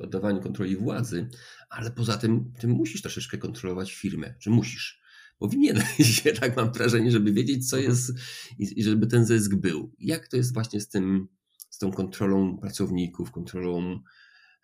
oddawaniu 0.00 0.40
kontroli 0.40 0.76
władzy, 0.76 1.28
ale 1.70 1.90
poza 1.90 2.16
tym 2.16 2.52
ty 2.58 2.68
musisz 2.68 3.02
troszeczkę 3.02 3.38
kontrolować 3.38 3.94
firmę, 3.94 4.34
czy 4.38 4.50
musisz. 4.50 5.00
Powinieneś, 5.38 6.22
tak 6.40 6.56
mam 6.56 6.72
wrażenie, 6.72 7.10
żeby 7.10 7.32
wiedzieć, 7.32 7.68
co 7.68 7.76
mhm. 7.76 7.92
jest 7.92 8.12
i 8.58 8.82
żeby 8.82 9.06
ten 9.06 9.24
zysk 9.24 9.54
był. 9.54 9.92
Jak 9.98 10.28
to 10.28 10.36
jest 10.36 10.54
właśnie 10.54 10.80
z 10.80 10.88
tym, 10.88 11.28
z 11.70 11.78
tą 11.78 11.92
kontrolą 11.92 12.58
pracowników, 12.58 13.30
kontrolą 13.30 14.00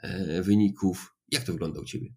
e, 0.02 0.42
wyników? 0.42 1.16
Jak 1.32 1.44
to 1.44 1.52
wygląda 1.52 1.80
u 1.80 1.84
Ciebie? 1.84 2.14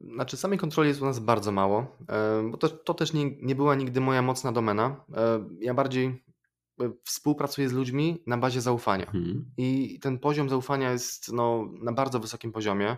Znaczy, 0.00 0.36
samej 0.36 0.58
kontroli 0.58 0.88
jest 0.88 1.02
u 1.02 1.04
nas 1.04 1.18
bardzo 1.18 1.52
mało, 1.52 1.96
bo 2.50 2.56
to, 2.56 2.68
to 2.68 2.94
też 2.94 3.12
nie, 3.12 3.36
nie 3.36 3.54
była 3.54 3.74
nigdy 3.74 4.00
moja 4.00 4.22
mocna 4.22 4.52
domena. 4.52 5.04
Ja 5.60 5.74
bardziej 5.74 6.06
e, 6.80 6.92
współpracuję 7.04 7.68
z 7.68 7.72
ludźmi 7.72 8.22
na 8.26 8.38
bazie 8.38 8.60
zaufania. 8.60 9.06
Hmm. 9.06 9.50
I 9.56 9.98
ten 10.02 10.18
poziom 10.18 10.48
zaufania 10.48 10.92
jest 10.92 11.32
no, 11.32 11.68
na 11.82 11.92
bardzo 11.92 12.20
wysokim 12.20 12.52
poziomie. 12.52 12.96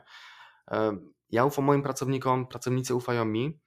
Ja 1.30 1.44
ufam 1.44 1.64
moim 1.64 1.82
pracownikom, 1.82 2.46
pracownicy 2.46 2.94
ufają 2.94 3.24
mi. 3.24 3.60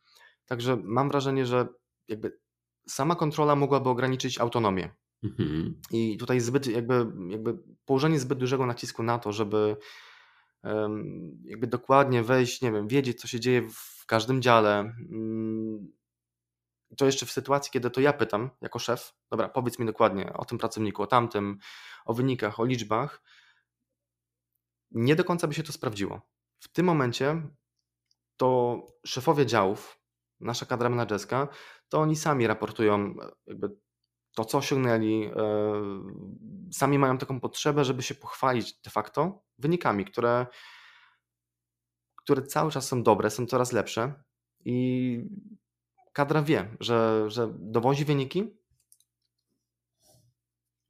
Także 0.46 0.78
mam 0.84 1.10
wrażenie, 1.10 1.46
że 1.46 1.68
jakby 2.08 2.40
sama 2.88 3.16
kontrola 3.16 3.56
mogłaby 3.56 3.90
ograniczyć 3.90 4.40
autonomię. 4.40 4.90
Hmm. 5.38 5.82
I 5.92 6.18
tutaj 6.18 6.40
zbyt 6.40 6.68
jakby, 6.68 7.08
jakby 7.30 7.58
położenie 7.86 8.20
zbyt 8.20 8.40
dużego 8.40 8.66
nacisku 8.66 9.04
na 9.04 9.20
to, 9.20 9.32
żeby 9.32 9.78
jakby 11.44 11.68
dokładnie 11.68 12.24
wejść, 12.24 12.62
nie 12.62 12.72
wiem, 12.72 12.88
wiedzieć, 12.88 13.22
co 13.22 13.28
się 13.28 13.40
dzieje 13.40 13.70
w 13.70 14.06
każdym 14.06 14.42
dziale. 14.42 14.80
Mm, 14.80 15.92
to 16.98 17.06
jeszcze 17.06 17.26
w 17.26 17.32
sytuacji, 17.32 17.72
kiedy 17.72 17.90
to 17.90 18.02
ja 18.02 18.14
pytam 18.14 18.50
jako 18.62 18.80
szef, 18.80 19.14
dobra, 19.32 19.50
powiedz 19.50 19.80
mi 19.80 19.86
dokładnie 19.86 20.34
o 20.34 20.46
tym 20.46 20.58
pracowniku, 20.58 21.04
o 21.04 21.08
tamtym, 21.08 21.58
o 22.06 22.14
wynikach, 22.14 22.60
o 22.60 22.66
liczbach. 22.66 23.22
Nie 24.92 25.16
do 25.16 25.24
końca 25.24 25.48
by 25.48 25.54
się 25.54 25.64
to 25.64 25.72
sprawdziło. 25.74 26.22
W 26.60 26.68
tym 26.68 26.86
momencie 26.86 27.42
to 28.38 28.80
szefowie 29.06 29.46
działów, 29.46 30.00
nasza 30.40 30.66
kadra 30.66 30.90
menedżerska, 30.90 31.48
to 31.90 32.00
oni 32.00 32.16
sami 32.16 32.48
raportują 32.48 33.16
jakby 33.48 33.70
to, 34.36 34.46
co 34.46 34.58
osiągnęli, 34.58 35.26
e, 35.26 35.32
sami 36.72 37.00
mają 37.00 37.18
taką 37.18 37.40
potrzebę, 37.40 37.86
żeby 37.86 38.04
się 38.04 38.16
pochwalić 38.16 38.74
de 38.82 38.90
facto 38.90 39.44
wynikami, 39.58 40.06
które, 40.06 40.48
które 42.16 42.44
cały 42.44 42.72
czas 42.72 42.88
są 42.88 43.04
dobre, 43.04 43.30
są 43.30 43.46
coraz 43.46 43.72
lepsze 43.72 44.24
i 44.66 45.20
kadra 46.14 46.42
wie, 46.42 46.76
że, 46.80 47.26
że 47.28 47.54
dowozi 47.60 48.06
wyniki, 48.06 48.58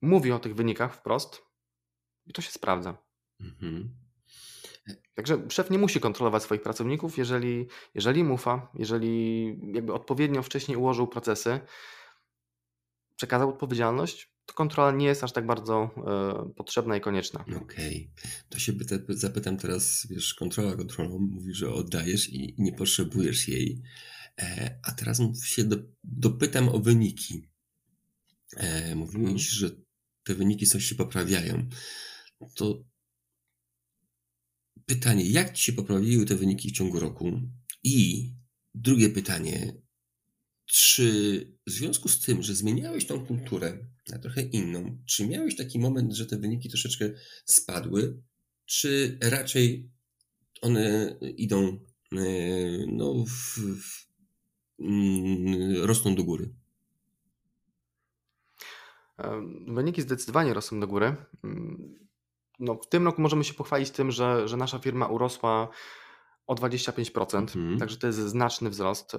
mówi 0.02 0.32
o 0.32 0.40
tych 0.40 0.56
wynikach 0.56 0.96
wprost 0.96 1.42
i 2.26 2.34
to 2.34 2.42
się 2.42 2.52
sprawdza. 2.52 2.98
Mhm. 3.40 3.96
Także 5.16 5.50
szef 5.50 5.70
nie 5.70 5.78
musi 5.78 6.00
kontrolować 6.00 6.44
swoich 6.44 6.62
pracowników, 6.62 7.18
jeżeli, 7.18 7.68
jeżeli 7.94 8.22
im 8.22 8.32
ufa, 8.32 8.72
jeżeli 8.74 9.46
jakby 9.74 9.94
odpowiednio 9.94 10.44
wcześniej 10.44 10.78
ułożył 10.78 11.08
procesy, 11.08 11.60
przekazał 13.16 13.50
odpowiedzialność, 13.50 14.36
to 14.46 14.54
kontrola 14.54 14.92
nie 14.92 15.06
jest 15.06 15.24
aż 15.24 15.32
tak 15.32 15.46
bardzo 15.46 15.90
y, 16.50 16.54
potrzebna 16.54 16.98
i 16.98 17.02
konieczna. 17.02 17.40
Okej, 17.42 18.12
okay. 18.18 18.32
to 18.50 18.60
się 18.60 18.74
pyta, 18.74 18.96
zapytam 19.10 19.58
teraz, 19.58 20.08
wiesz, 20.10 20.34
kontrola 20.34 20.76
kontrolą, 20.76 21.20
mówi, 21.20 21.54
że 21.54 21.74
oddajesz 21.74 22.30
i 22.30 22.56
nie 22.58 22.74
potrzebujesz 22.74 23.48
jej, 23.48 23.82
e, 24.42 24.80
a 24.84 24.92
teraz 24.92 25.22
się 25.44 25.64
do, 25.64 25.78
dopytam 26.04 26.70
o 26.70 26.80
wyniki. 26.80 27.50
E, 28.58 28.96
mówiłeś, 28.96 29.24
hmm. 29.26 29.38
że 29.38 29.70
te 30.24 30.36
wyniki 30.36 30.68
coś 30.68 30.86
się 30.86 30.96
poprawiają. 30.96 31.70
To 32.56 32.84
pytanie, 34.86 35.30
jak 35.30 35.54
ci 35.54 35.64
się 35.64 35.74
poprawiły 35.74 36.26
te 36.26 36.36
wyniki 36.36 36.70
w 36.70 36.72
ciągu 36.72 37.00
roku? 37.00 37.42
I 37.84 38.30
drugie 38.74 39.10
pytanie, 39.10 39.74
czy 40.66 41.08
w 41.68 41.72
związku 41.72 42.10
z 42.10 42.20
tym, 42.20 42.44
że 42.44 42.56
zmieniałeś 42.56 43.06
tą 43.06 43.26
kulturę 43.26 43.78
na 44.10 44.20
trochę 44.20 44.42
inną, 44.42 44.98
czy 45.06 45.28
miałeś 45.28 45.56
taki 45.56 45.80
moment, 45.80 46.14
że 46.14 46.26
te 46.26 46.38
wyniki 46.38 46.70
troszeczkę 46.70 47.10
spadły, 47.46 48.22
czy 48.66 49.18
raczej 49.22 49.90
one 50.62 51.16
idą, 51.38 51.80
e, 52.12 52.18
no, 52.88 53.14
w, 53.28 53.60
w, 53.82 54.08
mm, 54.80 55.84
rosną 55.84 56.16
do 56.16 56.24
góry? 56.24 56.54
Wyniki 59.68 60.02
zdecydowanie 60.02 60.54
rosną 60.54 60.80
do 60.80 60.88
góry. 60.88 61.16
Mm, 61.44 62.00
no, 62.60 62.76
w 62.76 62.90
tym 62.90 63.06
roku 63.06 63.22
możemy 63.22 63.44
się 63.44 63.54
pochwalić 63.54 63.92
tym, 63.92 64.12
że, 64.12 64.48
że 64.48 64.58
nasza 64.58 64.80
firma 64.80 65.08
urosła 65.08 65.70
o 66.48 66.56
25%, 66.56 67.38
mhm. 67.38 67.80
także 67.80 67.98
to 67.98 68.08
jest 68.08 68.20
znaczny 68.20 68.70
wzrost 68.70 69.18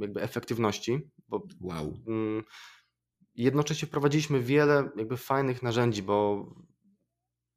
jakby 0.00 0.22
efektywności. 0.22 1.00
Bo, 1.28 1.42
wow. 1.60 1.98
Mm, 2.06 2.44
jednocześnie 3.34 3.88
wprowadziliśmy 3.88 4.40
wiele 4.40 4.90
jakby 4.96 5.16
fajnych 5.16 5.62
narzędzi, 5.62 6.02
bo 6.02 6.46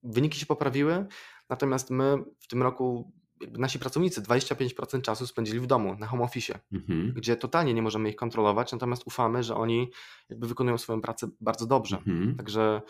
wyniki 0.04 0.40
się 0.40 0.46
poprawiły, 0.46 1.06
natomiast 1.50 1.90
my 1.90 2.18
w 2.40 2.48
tym 2.48 2.64
roku 2.64 3.12
nasi 3.52 3.80
pracownicy 3.80 4.22
25% 4.22 5.02
czasu 5.02 5.28
spędzili 5.28 5.60
w 5.60 5.68
domu, 5.68 5.96
na 5.96 6.08
home 6.08 6.24
office, 6.24 6.60
mhm. 6.72 7.14
gdzie 7.16 7.36
totalnie 7.36 7.74
nie 7.74 7.82
możemy 7.82 8.10
ich 8.10 8.16
kontrolować, 8.16 8.72
natomiast 8.72 9.04
ufamy, 9.08 9.44
że 9.44 9.56
oni 9.56 9.92
jakby 10.30 10.48
wykonują 10.48 10.78
swoją 10.78 11.02
pracę 11.02 11.28
bardzo 11.42 11.66
dobrze. 11.66 11.98
Mhm. 11.98 12.36
Także, 12.38 12.82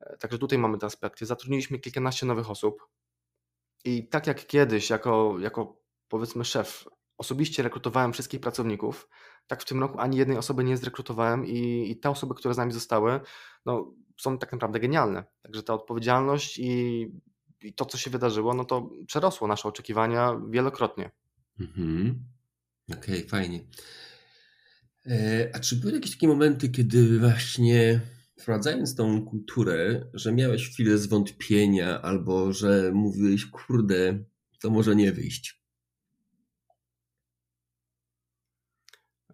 e, 0.00 0.16
także 0.16 0.38
tutaj 0.38 0.58
mamy 0.58 0.78
te 0.78 0.86
aspekty. 0.86 1.26
Zatrudniliśmy 1.26 1.78
kilkanaście 1.78 2.26
nowych 2.26 2.50
osób 2.50 2.88
i 3.84 4.08
tak 4.08 4.26
jak 4.26 4.46
kiedyś, 4.46 4.90
jako, 4.90 5.36
jako 5.40 5.82
powiedzmy 6.08 6.44
szef, 6.44 6.84
osobiście 7.18 7.62
rekrutowałem 7.62 8.12
wszystkich 8.12 8.40
pracowników, 8.40 9.08
tak 9.46 9.62
w 9.62 9.64
tym 9.64 9.80
roku 9.80 9.98
ani 9.98 10.16
jednej 10.16 10.36
osoby 10.36 10.64
nie 10.64 10.76
zrekrutowałem 10.76 11.46
i, 11.46 11.90
i 11.90 11.96
te 11.96 12.10
osoby, 12.10 12.34
które 12.34 12.54
z 12.54 12.56
nami 12.56 12.72
zostały, 12.72 13.20
no, 13.66 13.94
są 14.20 14.38
tak 14.38 14.52
naprawdę 14.52 14.80
genialne. 14.80 15.24
Także 15.42 15.62
ta 15.62 15.74
odpowiedzialność 15.74 16.58
i 16.58 17.06
i 17.62 17.72
to, 17.72 17.84
co 17.84 17.98
się 17.98 18.10
wydarzyło, 18.10 18.54
no 18.54 18.64
to 18.64 18.90
przerosło 19.06 19.48
nasze 19.48 19.68
oczekiwania 19.68 20.40
wielokrotnie. 20.50 21.10
Mhm. 21.60 22.24
Okej, 22.92 23.18
okay, 23.18 23.28
fajnie. 23.28 23.60
E, 25.06 25.50
a 25.54 25.60
czy 25.60 25.76
były 25.76 25.92
jakieś 25.92 26.12
takie 26.12 26.28
momenty, 26.28 26.68
kiedy 26.68 27.18
właśnie 27.18 28.00
wprowadzając 28.38 28.94
tą 28.94 29.24
kulturę, 29.24 30.10
że 30.14 30.32
miałeś 30.32 30.70
chwilę 30.70 30.98
zwątpienia 30.98 32.02
albo 32.02 32.52
że 32.52 32.90
mówiłeś, 32.94 33.46
kurde, 33.46 34.24
to 34.60 34.70
może 34.70 34.96
nie 34.96 35.12
wyjść? 35.12 35.62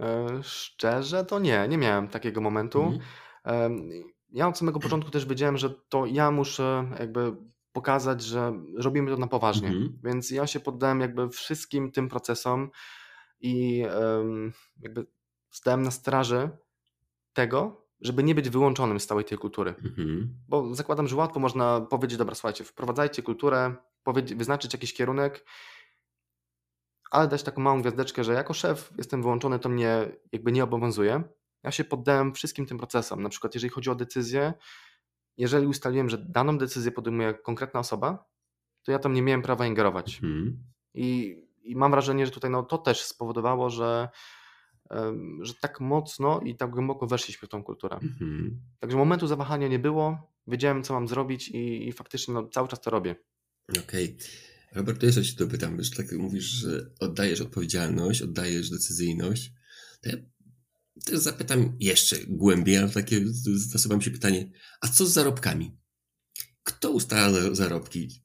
E, 0.00 0.40
szczerze 0.42 1.24
to 1.24 1.38
nie, 1.38 1.68
nie 1.68 1.78
miałem 1.78 2.08
takiego 2.08 2.40
momentu. 2.40 2.82
Mhm. 3.44 3.88
Ja 4.32 4.48
od 4.48 4.58
samego 4.58 4.80
początku 4.80 5.10
też 5.10 5.26
wiedziałem, 5.26 5.56
że 5.56 5.70
to 5.88 6.06
ja 6.06 6.30
muszę 6.30 6.90
jakby 6.98 7.36
pokazać, 7.72 8.22
że 8.22 8.52
robimy 8.78 9.10
to 9.10 9.16
na 9.16 9.26
poważnie. 9.26 9.68
Mhm. 9.68 9.98
Więc 10.04 10.30
ja 10.30 10.46
się 10.46 10.60
poddałem 10.60 11.00
jakby 11.00 11.28
wszystkim 11.28 11.92
tym 11.92 12.08
procesom 12.08 12.70
i 13.40 13.84
jakby 14.80 15.06
stałem 15.50 15.82
na 15.82 15.90
straży 15.90 16.50
tego, 17.32 17.83
żeby 18.04 18.22
nie 18.22 18.34
być 18.34 18.50
wyłączonym 18.50 19.00
z 19.00 19.06
całej 19.06 19.24
tej 19.24 19.38
kultury. 19.38 19.74
Mhm. 19.84 20.34
Bo 20.48 20.74
zakładam, 20.74 21.08
że 21.08 21.16
łatwo 21.16 21.40
można 21.40 21.80
powiedzieć, 21.80 22.18
dobra, 22.18 22.34
słuchajcie, 22.34 22.64
wprowadzajcie 22.64 23.22
kulturę, 23.22 23.74
wyznaczyć 24.36 24.72
jakiś 24.72 24.94
kierunek, 24.94 25.44
ale 27.10 27.28
dać 27.28 27.42
taką 27.42 27.62
małą 27.62 27.80
gwiazdeczkę, 27.80 28.24
że 28.24 28.32
jako 28.32 28.54
szef 28.54 28.92
jestem 28.98 29.22
wyłączony, 29.22 29.58
to 29.58 29.68
mnie 29.68 30.08
jakby 30.32 30.52
nie 30.52 30.64
obowiązuje. 30.64 31.22
Ja 31.62 31.70
się 31.70 31.84
poddałem 31.84 32.34
wszystkim 32.34 32.66
tym 32.66 32.78
procesom. 32.78 33.22
Na 33.22 33.28
przykład, 33.28 33.54
jeżeli 33.54 33.70
chodzi 33.70 33.90
o 33.90 33.94
decyzję, 33.94 34.54
jeżeli 35.36 35.66
ustaliłem, 35.66 36.10
że 36.10 36.18
daną 36.18 36.58
decyzję 36.58 36.92
podejmuje 36.92 37.34
konkretna 37.34 37.80
osoba, 37.80 38.26
to 38.82 38.92
ja 38.92 38.98
tam 38.98 39.12
nie 39.12 39.22
miałem 39.22 39.42
prawa 39.42 39.66
ingerować. 39.66 40.14
Mhm. 40.14 40.64
I, 40.94 41.36
I, 41.62 41.76
mam 41.76 41.90
wrażenie, 41.90 42.26
że 42.26 42.32
tutaj 42.32 42.50
no, 42.50 42.62
to 42.62 42.78
też 42.78 43.04
spowodowało, 43.04 43.70
że, 43.70 44.08
że 45.40 45.54
tak 45.60 45.80
mocno 45.80 46.40
i 46.40 46.56
tak 46.56 46.70
głęboko 46.70 47.06
weszliśmy 47.06 47.48
w 47.48 47.50
tą 47.50 47.62
kulturę. 47.62 47.96
Mhm. 48.02 48.60
Także 48.80 48.96
momentu 48.96 49.26
zawahania 49.26 49.68
nie 49.68 49.78
było, 49.78 50.32
wiedziałem, 50.46 50.82
co 50.82 50.94
mam 50.94 51.08
zrobić 51.08 51.48
i, 51.48 51.88
i 51.88 51.92
faktycznie 51.92 52.34
no, 52.34 52.48
cały 52.48 52.68
czas 52.68 52.80
to 52.80 52.90
robię. 52.90 53.16
Okej. 53.68 54.04
Okay. 54.04 54.16
Robert, 54.72 55.00
to 55.00 55.06
jeszcze 55.06 55.22
Ci 55.22 55.36
to 55.36 55.46
pytam, 55.46 55.82
że 55.82 55.90
tak 55.90 56.12
mówisz, 56.12 56.44
że 56.44 56.90
oddajesz 57.00 57.40
odpowiedzialność, 57.40 58.22
oddajesz 58.22 58.70
decyzyjność. 58.70 59.52
To 60.00 60.08
ja 60.08 60.16
to 61.04 61.20
zapytam 61.20 61.76
jeszcze 61.80 62.16
głębiej, 62.26 62.76
ale 62.76 62.90
takie 62.90 63.20
nasuwa 63.72 63.96
mi 63.96 64.02
się 64.02 64.10
pytanie, 64.10 64.50
a 64.80 64.88
co 64.88 65.06
z 65.06 65.12
zarobkami? 65.12 65.76
Kto 66.62 66.90
ustala 66.90 67.54
zarobki? 67.54 68.22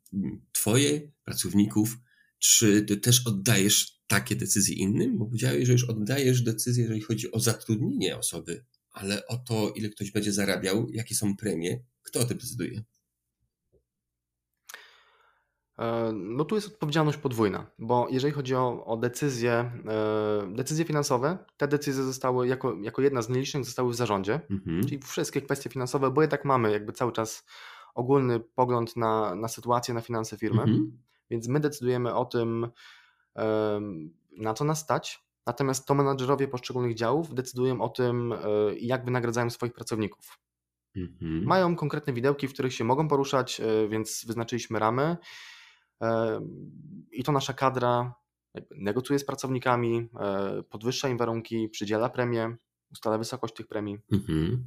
Twoje, 0.51 1.12
pracowników? 1.24 1.97
Czy 2.40 2.82
ty 2.82 2.98
też 2.98 3.28
oddajesz 3.28 4.00
takie 4.08 4.36
decyzje 4.36 4.76
innym? 4.76 5.18
Bo 5.18 5.26
powiedziałeś, 5.26 5.68
że 5.68 5.74
już 5.74 5.84
oddajesz 5.84 6.42
decyzje, 6.42 6.84
jeżeli 6.84 7.02
chodzi 7.02 7.32
o 7.32 7.40
zatrudnienie 7.40 8.18
osoby, 8.18 8.66
ale 8.92 9.28
o 9.28 9.38
to, 9.38 9.72
ile 9.76 9.90
ktoś 9.90 10.12
będzie 10.12 10.34
zarabiał, 10.34 10.90
jakie 10.90 11.16
są 11.16 11.38
premie, 11.38 11.80
kto 12.04 12.20
o 12.20 12.26
tym 12.26 12.38
decyduje? 12.38 12.84
E, 15.80 16.12
no 16.14 16.46
tu 16.46 16.56
jest 16.56 16.68
odpowiedzialność 16.68 17.18
podwójna, 17.18 17.72
bo 17.80 18.08
jeżeli 18.12 18.34
chodzi 18.34 18.56
o, 18.56 18.86
o 18.86 18.98
decyzje, 18.98 19.52
e, 19.52 20.54
decyzje 20.56 20.86
finansowe, 20.86 21.38
te 21.58 21.68
decyzje 21.68 22.04
zostały 22.04 22.48
jako, 22.48 22.78
jako 22.82 23.02
jedna 23.02 23.22
z 23.22 23.30
nielicznych 23.30 23.66
zostały 23.66 23.92
w 23.92 23.96
zarządzie, 23.96 24.42
mhm. 24.50 24.84
czyli 24.84 25.00
wszystkie 25.00 25.42
kwestie 25.42 25.70
finansowe, 25.70 26.12
bo 26.12 26.22
jednak 26.22 26.46
mamy 26.46 26.72
jakby 26.72 26.94
cały 26.94 27.12
czas 27.12 27.46
ogólny 27.96 28.40
pogląd 28.40 28.96
na, 28.96 29.36
na 29.36 29.48
sytuację, 29.48 29.94
na 29.94 30.02
finanse 30.02 30.38
firmy, 30.38 30.62
mhm. 30.62 30.98
Więc 31.30 31.48
my 31.48 31.60
decydujemy 31.60 32.16
o 32.16 32.26
tym, 32.26 32.68
na 34.38 34.54
co 34.54 34.64
nas 34.64 34.80
stać, 34.80 35.24
natomiast 35.46 35.86
to 35.86 35.96
menadżerowie 35.96 36.48
poszczególnych 36.48 36.96
działów 36.96 37.34
decydują 37.34 37.82
o 37.82 37.90
tym, 37.90 38.34
e, 38.34 38.38
jak 38.80 39.06
wynagradzają 39.06 39.50
swoich 39.50 39.74
pracowników. 39.74 40.40
Mhm. 40.96 41.44
Mają 41.44 41.76
konkretne 41.76 42.14
widełki, 42.14 42.48
w 42.48 42.54
których 42.54 42.74
się 42.74 42.84
mogą 42.84 43.08
poruszać, 43.08 43.62
więc 43.90 44.26
wyznaczyliśmy 44.26 44.80
ramy 44.80 45.18
i 47.12 47.24
to 47.24 47.32
nasza 47.32 47.54
kadra 47.54 48.14
negocjuje 48.76 49.20
z 49.20 49.26
pracownikami, 49.26 50.10
e, 50.20 50.64
podwyższa 50.64 51.10
im 51.10 51.18
warunki, 51.18 51.70
przydziela 51.70 52.10
premię, 52.10 52.56
ustala 52.92 53.18
wysokość 53.18 53.54
tych 53.54 53.68
premii. 53.68 54.00
Mhm. 54.12 54.64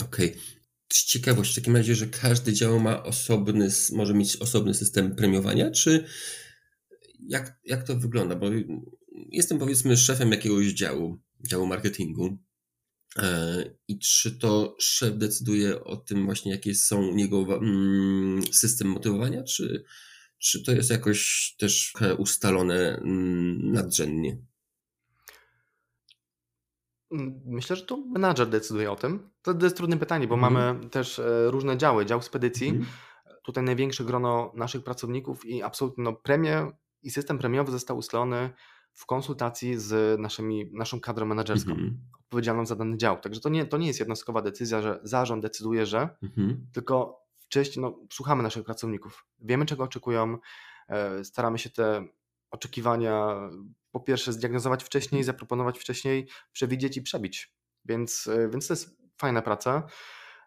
Okej. 0.00 0.30
Okay. 0.30 0.63
Ciekawość 1.02 1.52
w 1.52 1.54
takim 1.54 1.76
razie, 1.76 1.94
że 1.94 2.06
każdy 2.06 2.52
dział 2.52 2.80
ma 2.80 3.02
osobny, 3.02 3.68
może 3.92 4.14
mieć 4.14 4.36
osobny 4.36 4.74
system 4.74 5.16
premiowania, 5.16 5.70
czy 5.70 6.04
jak, 7.28 7.58
jak 7.64 7.86
to 7.86 7.96
wygląda? 7.96 8.36
Bo 8.36 8.46
jestem 9.30 9.58
powiedzmy 9.58 9.96
szefem 9.96 10.30
jakiegoś 10.30 10.66
działu, 10.66 11.20
działu 11.48 11.66
marketingu 11.66 12.38
E, 13.18 13.64
I 13.88 13.98
czy 13.98 14.38
to 14.38 14.76
szef 14.80 15.18
decyduje 15.18 15.84
o 15.84 15.96
tym 15.96 16.24
właśnie, 16.24 16.52
jakie 16.52 16.74
są 16.74 17.16
jego 17.16 17.56
mm, 17.56 18.42
system 18.52 18.88
motywowania, 18.88 19.42
czy, 19.42 19.84
czy 20.38 20.62
to 20.62 20.72
jest 20.72 20.90
jakoś 20.90 21.54
też 21.58 21.92
ustalone 22.18 22.96
mm, 22.96 23.72
nadrzędnie? 23.72 24.38
Myślę, 27.46 27.76
że 27.76 27.82
to 27.82 27.96
menadżer 27.96 28.48
decyduje 28.48 28.92
o 28.92 28.96
tym. 28.96 29.30
To 29.42 29.54
jest 29.62 29.76
trudne 29.76 29.96
pytanie, 29.96 30.28
bo 30.28 30.34
mm. 30.34 30.52
mamy 30.52 30.88
też 30.88 31.18
e, 31.18 31.50
różne 31.50 31.76
działy. 31.76 32.06
Dział 32.06 32.22
spedycji 32.22 32.68
mm. 32.68 32.86
tutaj 33.44 33.64
największe 33.64 34.04
grono 34.04 34.52
naszych 34.54 34.84
pracowników 34.84 35.46
i 35.46 35.62
absolutnie 35.62 36.04
no, 36.04 36.12
premie 36.12 36.72
i 37.02 37.10
system 37.10 37.38
premiowy 37.38 37.72
został 37.72 37.96
ustalony 37.96 38.50
w 38.92 39.06
konsultacji 39.06 39.78
z 39.78 40.20
naszymi, 40.20 40.70
naszą 40.72 41.00
kadrą 41.00 41.26
menedżerską, 41.26 41.70
mhm. 41.70 41.98
odpowiedzialną 42.20 42.66
za 42.66 42.76
dany 42.76 42.96
dział. 42.96 43.20
Także 43.20 43.40
to 43.40 43.48
nie, 43.48 43.66
to 43.66 43.78
nie 43.78 43.86
jest 43.86 44.00
jednostkowa 44.00 44.42
decyzja, 44.42 44.82
że 44.82 45.00
zarząd 45.02 45.42
decyduje, 45.42 45.86
że, 45.86 46.08
mhm. 46.22 46.66
tylko 46.72 47.20
wcześniej 47.38 47.82
no, 47.82 47.98
słuchamy 48.12 48.42
naszych 48.42 48.64
pracowników, 48.64 49.26
wiemy 49.40 49.66
czego 49.66 49.84
oczekują, 49.84 50.38
e, 50.88 51.24
staramy 51.24 51.58
się 51.58 51.70
te 51.70 52.04
oczekiwania 52.50 53.36
po 53.94 54.00
pierwsze 54.00 54.32
zdiagnozować 54.32 54.84
wcześniej, 54.84 55.20
mhm. 55.20 55.26
zaproponować 55.26 55.78
wcześniej, 55.78 56.28
przewidzieć 56.52 56.96
i 56.96 57.02
przebić. 57.02 57.54
Więc, 57.84 58.26
e, 58.26 58.48
więc 58.48 58.66
to 58.66 58.72
jest 58.72 58.98
fajna 59.20 59.42
praca. 59.42 59.86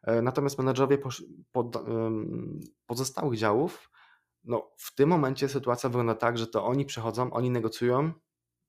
E, 0.03 0.21
natomiast 0.21 0.57
menedżerowie 0.57 0.97
pozostałych 2.85 3.39
działów, 3.39 3.89
no 4.43 4.71
w 4.77 4.95
tym 4.95 5.09
momencie 5.09 5.49
sytuacja 5.49 5.89
wygląda 5.89 6.15
tak, 6.15 6.37
że 6.37 6.47
to 6.47 6.65
oni 6.65 6.85
przechodzą, 6.85 7.33
oni 7.33 7.51
negocjują 7.51 8.11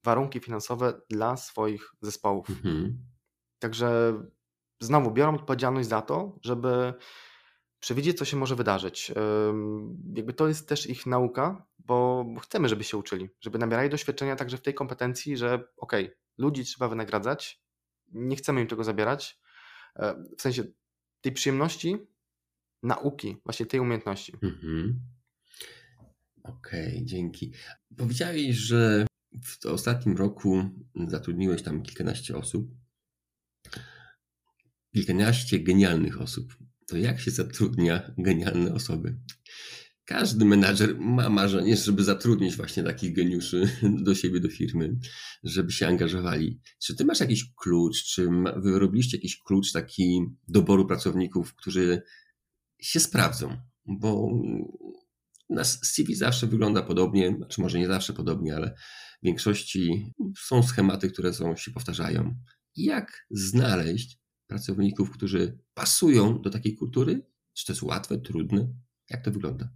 warunki 0.04 0.40
finansowe 0.40 1.00
dla 1.10 1.36
swoich 1.36 1.90
zespołów. 2.00 2.50
Mhm. 2.50 2.98
Także 3.58 4.14
znowu 4.80 5.10
biorą 5.10 5.34
odpowiedzialność 5.34 5.88
za 5.88 6.02
to, 6.02 6.38
żeby 6.42 6.94
przewidzieć, 7.80 8.18
co 8.18 8.24
się 8.24 8.36
może 8.36 8.56
wydarzyć. 8.56 9.12
Jakby 10.14 10.32
to 10.32 10.48
jest 10.48 10.68
też 10.68 10.86
ich 10.86 11.06
nauka, 11.06 11.66
bo 11.78 12.26
chcemy, 12.42 12.68
żeby 12.68 12.84
się 12.84 12.96
uczyli, 12.96 13.28
żeby 13.40 13.58
nabierali 13.58 13.90
doświadczenia 13.90 14.36
także 14.36 14.56
w 14.56 14.62
tej 14.62 14.74
kompetencji, 14.74 15.36
że 15.36 15.54
okej, 15.76 16.04
okay, 16.04 16.16
ludzi 16.38 16.64
trzeba 16.64 16.88
wynagradzać, 16.88 17.62
nie 18.12 18.36
chcemy 18.36 18.60
im 18.60 18.66
tego 18.66 18.84
zabierać, 18.84 19.40
e, 19.96 20.24
w 20.38 20.42
sensie 20.42 20.64
tej 21.20 21.32
przyjemności 21.32 21.96
nauki, 22.82 23.36
właśnie 23.44 23.66
tej 23.66 23.80
umiejętności. 23.80 24.32
Mhm. 24.42 25.00
Okej, 26.42 26.94
okay, 26.94 27.04
dzięki. 27.04 27.52
Powiedziałeś, 27.96 28.56
że 28.56 29.06
w 29.44 29.66
ostatnim 29.66 30.16
roku 30.16 30.64
zatrudniłeś 31.08 31.62
tam 31.62 31.82
kilkanaście 31.82 32.36
osób. 32.36 32.70
Kilkanaście 34.94 35.58
genialnych 35.58 36.20
osób. 36.20 36.56
To 36.88 36.96
jak 36.96 37.20
się 37.20 37.30
zatrudnia 37.30 38.14
genialne 38.18 38.74
osoby? 38.74 39.16
Każdy 40.04 40.44
menadżer 40.44 40.98
ma 40.98 41.28
marzenie, 41.28 41.76
żeby 41.76 42.04
zatrudnić 42.04 42.56
właśnie 42.56 42.82
takich 42.82 43.14
geniuszy 43.14 43.70
do 44.06 44.14
siebie, 44.14 44.40
do 44.40 44.48
firmy, 44.48 44.98
żeby 45.42 45.72
się 45.72 45.86
angażowali. 45.86 46.60
Czy 46.82 46.96
ty 46.96 47.04
masz 47.04 47.20
jakiś 47.20 47.52
klucz, 47.56 48.04
czy 48.04 48.28
wyrobiliście 48.56 49.16
jakiś 49.16 49.38
klucz 49.38 49.72
taki 49.72 50.20
doboru 50.48 50.86
pracowników, 50.86 51.54
którzy 51.54 52.02
się 52.80 53.00
sprawdzą? 53.00 53.56
Bo 53.86 54.28
nas 55.50 55.80
CV 55.84 56.14
zawsze 56.14 56.46
wygląda 56.46 56.82
podobnie, 56.82 57.34
znaczy 57.36 57.60
może 57.60 57.78
nie 57.78 57.86
zawsze 57.86 58.12
podobnie, 58.12 58.56
ale 58.56 58.74
w 59.22 59.26
większości 59.26 60.12
są 60.38 60.62
schematy, 60.62 61.10
które 61.10 61.34
są, 61.34 61.56
się 61.56 61.70
powtarzają. 61.70 62.34
Jak 62.76 63.26
znaleźć 63.30 64.17
pracowników, 64.48 65.10
którzy 65.10 65.58
pasują 65.74 66.40
do 66.42 66.50
takiej 66.50 66.76
kultury? 66.76 67.26
Czy 67.52 67.66
to 67.66 67.72
jest 67.72 67.82
łatwe, 67.82 68.18
trudne? 68.18 68.68
Jak 69.10 69.24
to 69.24 69.30
wygląda? 69.30 69.68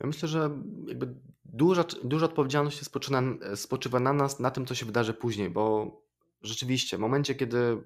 Ja 0.00 0.06
myślę, 0.06 0.28
że 0.28 0.50
jakby 0.86 1.14
duża, 1.44 1.84
duża 2.04 2.26
odpowiedzialność 2.26 2.84
spoczywa, 2.84 3.22
spoczywa 3.54 4.00
na 4.00 4.12
nas, 4.12 4.40
na 4.40 4.50
tym, 4.50 4.66
co 4.66 4.74
się 4.74 4.86
wydarzy 4.86 5.14
później, 5.14 5.50
bo 5.50 5.96
rzeczywiście 6.42 6.96
w 6.96 7.00
momencie, 7.00 7.34
kiedy 7.34 7.82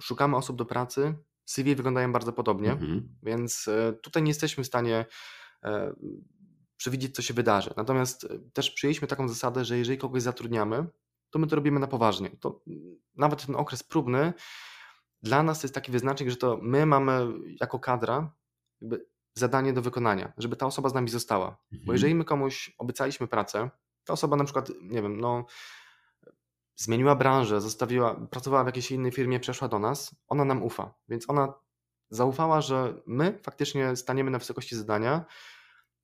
szukamy 0.00 0.36
osób 0.36 0.56
do 0.56 0.64
pracy, 0.64 1.14
CV 1.44 1.74
wyglądają 1.74 2.12
bardzo 2.12 2.32
podobnie, 2.32 2.72
mhm. 2.72 3.08
więc 3.22 3.68
e, 3.68 3.92
tutaj 3.92 4.22
nie 4.22 4.30
jesteśmy 4.30 4.64
w 4.64 4.66
stanie 4.66 5.06
e, 5.64 5.94
przewidzieć, 6.76 7.14
co 7.14 7.22
się 7.22 7.34
wydarzy. 7.34 7.70
Natomiast 7.76 8.24
e, 8.24 8.38
też 8.52 8.70
przyjęliśmy 8.70 9.08
taką 9.08 9.28
zasadę, 9.28 9.64
że 9.64 9.78
jeżeli 9.78 9.98
kogoś 9.98 10.22
zatrudniamy, 10.22 10.86
to 11.30 11.38
my 11.38 11.46
to 11.46 11.56
robimy 11.56 11.80
na 11.80 11.86
poważnie. 11.86 12.30
To 12.40 12.60
nawet 13.16 13.46
ten 13.46 13.56
okres 13.56 13.82
próbny 13.82 14.32
dla 15.22 15.42
nas 15.42 15.60
to 15.60 15.66
jest 15.66 15.74
taki 15.74 15.92
wyznacznik, 15.92 16.30
że 16.30 16.36
to 16.36 16.58
my 16.62 16.86
mamy 16.86 17.26
jako 17.60 17.78
kadra 17.78 18.34
jakby 18.80 19.06
zadanie 19.34 19.72
do 19.72 19.82
wykonania, 19.82 20.32
żeby 20.38 20.56
ta 20.56 20.66
osoba 20.66 20.88
z 20.88 20.94
nami 20.94 21.08
została. 21.08 21.46
Mhm. 21.46 21.86
Bo 21.86 21.92
jeżeli 21.92 22.14
my 22.14 22.24
komuś 22.24 22.74
obiecaliśmy 22.78 23.26
pracę, 23.26 23.70
ta 24.04 24.12
osoba 24.12 24.36
na 24.36 24.44
przykład, 24.44 24.70
nie 24.82 25.02
wiem, 25.02 25.20
no 25.20 25.46
zmieniła 26.76 27.14
branżę, 27.14 27.60
zostawiła, 27.60 28.14
pracowała 28.14 28.64
w 28.64 28.66
jakiejś 28.66 28.90
innej 28.90 29.12
firmie, 29.12 29.40
przeszła 29.40 29.68
do 29.68 29.78
nas, 29.78 30.14
ona 30.28 30.44
nam 30.44 30.62
ufa. 30.62 30.94
Więc 31.08 31.30
ona 31.30 31.54
zaufała, 32.10 32.60
że 32.60 33.02
my 33.06 33.38
faktycznie 33.42 33.96
staniemy 33.96 34.30
na 34.30 34.38
wysokości 34.38 34.76
zadania 34.76 35.24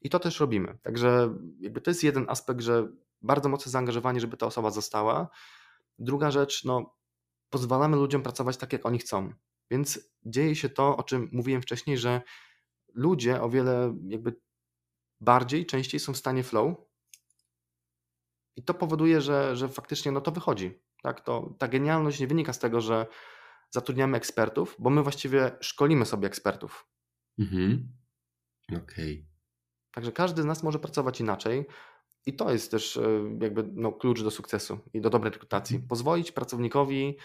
i 0.00 0.10
to 0.10 0.18
też 0.18 0.40
robimy. 0.40 0.78
Także 0.82 1.34
jakby 1.60 1.80
to 1.80 1.90
jest 1.90 2.04
jeden 2.04 2.26
aspekt, 2.28 2.60
że 2.60 2.88
bardzo 3.22 3.48
mocne 3.48 3.72
zaangażowanie, 3.72 4.20
żeby 4.20 4.36
ta 4.36 4.46
osoba 4.46 4.70
została. 4.70 5.28
Druga 5.98 6.30
rzecz, 6.30 6.64
no 6.64 6.96
pozwalamy 7.50 7.96
ludziom 7.96 8.22
pracować 8.22 8.56
tak, 8.56 8.72
jak 8.72 8.86
oni 8.86 8.98
chcą. 8.98 9.32
Więc 9.70 10.00
dzieje 10.26 10.56
się 10.56 10.68
to, 10.68 10.96
o 10.96 11.02
czym 11.02 11.28
mówiłem 11.32 11.62
wcześniej, 11.62 11.98
że 11.98 12.22
ludzie 12.94 13.42
o 13.42 13.50
wiele 13.50 13.96
jakby 14.08 14.40
bardziej, 15.20 15.66
częściej 15.66 16.00
są 16.00 16.12
w 16.12 16.16
stanie 16.16 16.42
flow, 16.42 16.76
i 18.56 18.62
to 18.62 18.74
powoduje, 18.74 19.20
że, 19.20 19.56
że 19.56 19.68
faktycznie 19.68 20.12
no 20.12 20.20
to 20.20 20.30
wychodzi. 20.30 20.82
Tak? 21.02 21.20
To, 21.20 21.54
ta 21.58 21.68
genialność 21.68 22.20
nie 22.20 22.26
wynika 22.26 22.52
z 22.52 22.58
tego, 22.58 22.80
że 22.80 23.06
zatrudniamy 23.70 24.16
ekspertów, 24.16 24.76
bo 24.78 24.90
my 24.90 25.02
właściwie 25.02 25.56
szkolimy 25.60 26.06
sobie 26.06 26.26
ekspertów. 26.26 26.88
Mhm. 27.38 27.92
Okej. 28.68 28.82
Okay. 28.82 29.26
Także 29.90 30.12
każdy 30.12 30.42
z 30.42 30.44
nas 30.44 30.62
może 30.62 30.78
pracować 30.78 31.20
inaczej. 31.20 31.66
I 32.26 32.36
to 32.36 32.52
jest 32.52 32.70
też 32.70 32.96
e, 32.96 33.02
jakby 33.40 33.64
no, 33.72 33.92
klucz 33.92 34.22
do 34.22 34.30
sukcesu 34.30 34.78
i 34.94 35.00
do 35.00 35.10
dobrej 35.10 35.32
rekrutacji. 35.32 35.76
Mhm. 35.76 35.88
Pozwolić 35.88 36.32
pracownikowi 36.32 37.16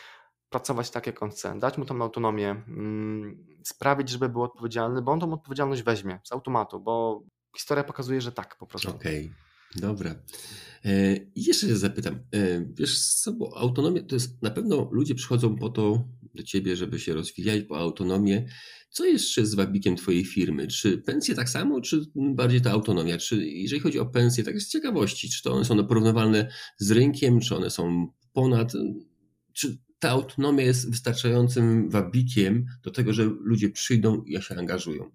pracować 0.49 0.91
tak, 0.91 1.07
jak 1.07 1.23
on 1.23 1.29
chce, 1.29 1.59
dać 1.59 1.77
mu 1.77 1.85
tą 1.85 2.01
autonomię, 2.01 2.49
mm, 2.67 3.45
sprawić, 3.63 4.09
żeby 4.09 4.29
był 4.29 4.43
odpowiedzialny, 4.43 5.01
bo 5.01 5.11
on 5.11 5.19
tą 5.19 5.33
odpowiedzialność 5.33 5.83
weźmie 5.83 6.19
z 6.23 6.31
automatu, 6.31 6.79
bo 6.79 7.23
historia 7.57 7.83
pokazuje, 7.83 8.21
że 8.21 8.31
tak 8.31 8.57
po 8.57 8.67
prostu. 8.67 8.89
Okej. 8.89 9.25
Okay. 9.25 9.49
Dobra. 9.75 10.15
E, 10.85 11.15
jeszcze 11.35 11.67
się 11.67 11.75
zapytam, 11.75 12.15
e, 12.15 12.65
wiesz 12.73 13.05
co, 13.05 13.33
bo 13.33 13.57
autonomia 13.57 14.03
to 14.03 14.15
jest, 14.15 14.41
na 14.41 14.51
pewno 14.51 14.89
ludzie 14.91 15.15
przychodzą 15.15 15.55
po 15.55 15.69
to 15.69 16.03
do 16.36 16.43
ciebie, 16.43 16.75
żeby 16.75 16.99
się 16.99 17.13
rozwijać, 17.13 17.63
po 17.63 17.77
autonomię. 17.77 18.45
Co 18.89 19.05
jeszcze 19.05 19.45
z 19.45 19.55
wabikiem 19.55 19.95
twojej 19.95 20.25
firmy? 20.25 20.67
Czy 20.67 20.97
pensje 20.97 21.36
tak 21.36 21.49
samo, 21.49 21.82
czy 21.82 22.05
bardziej 22.15 22.61
ta 22.61 22.71
autonomia? 22.71 23.17
Czy 23.17 23.47
jeżeli 23.47 23.82
chodzi 23.82 23.99
o 23.99 24.05
pensje, 24.05 24.43
tak 24.43 24.61
z 24.61 24.69
ciekawości, 24.69 25.30
czy 25.30 25.43
to 25.43 25.53
one 25.53 25.65
są 25.65 25.88
porównywalne 25.88 26.51
z 26.77 26.91
rynkiem, 26.91 27.39
czy 27.39 27.55
one 27.55 27.69
są 27.69 28.07
ponad, 28.34 28.73
czy 29.53 29.77
ta 29.99 30.09
autonomia 30.09 30.63
jest 30.63 30.89
wystarczającym 30.89 31.89
wabikiem 31.89 32.65
do 32.84 32.91
tego, 32.91 33.13
że 33.13 33.23
ludzie 33.23 33.69
przyjdą 33.69 34.23
i 34.23 34.41
się 34.41 34.55
angażują? 34.55 35.11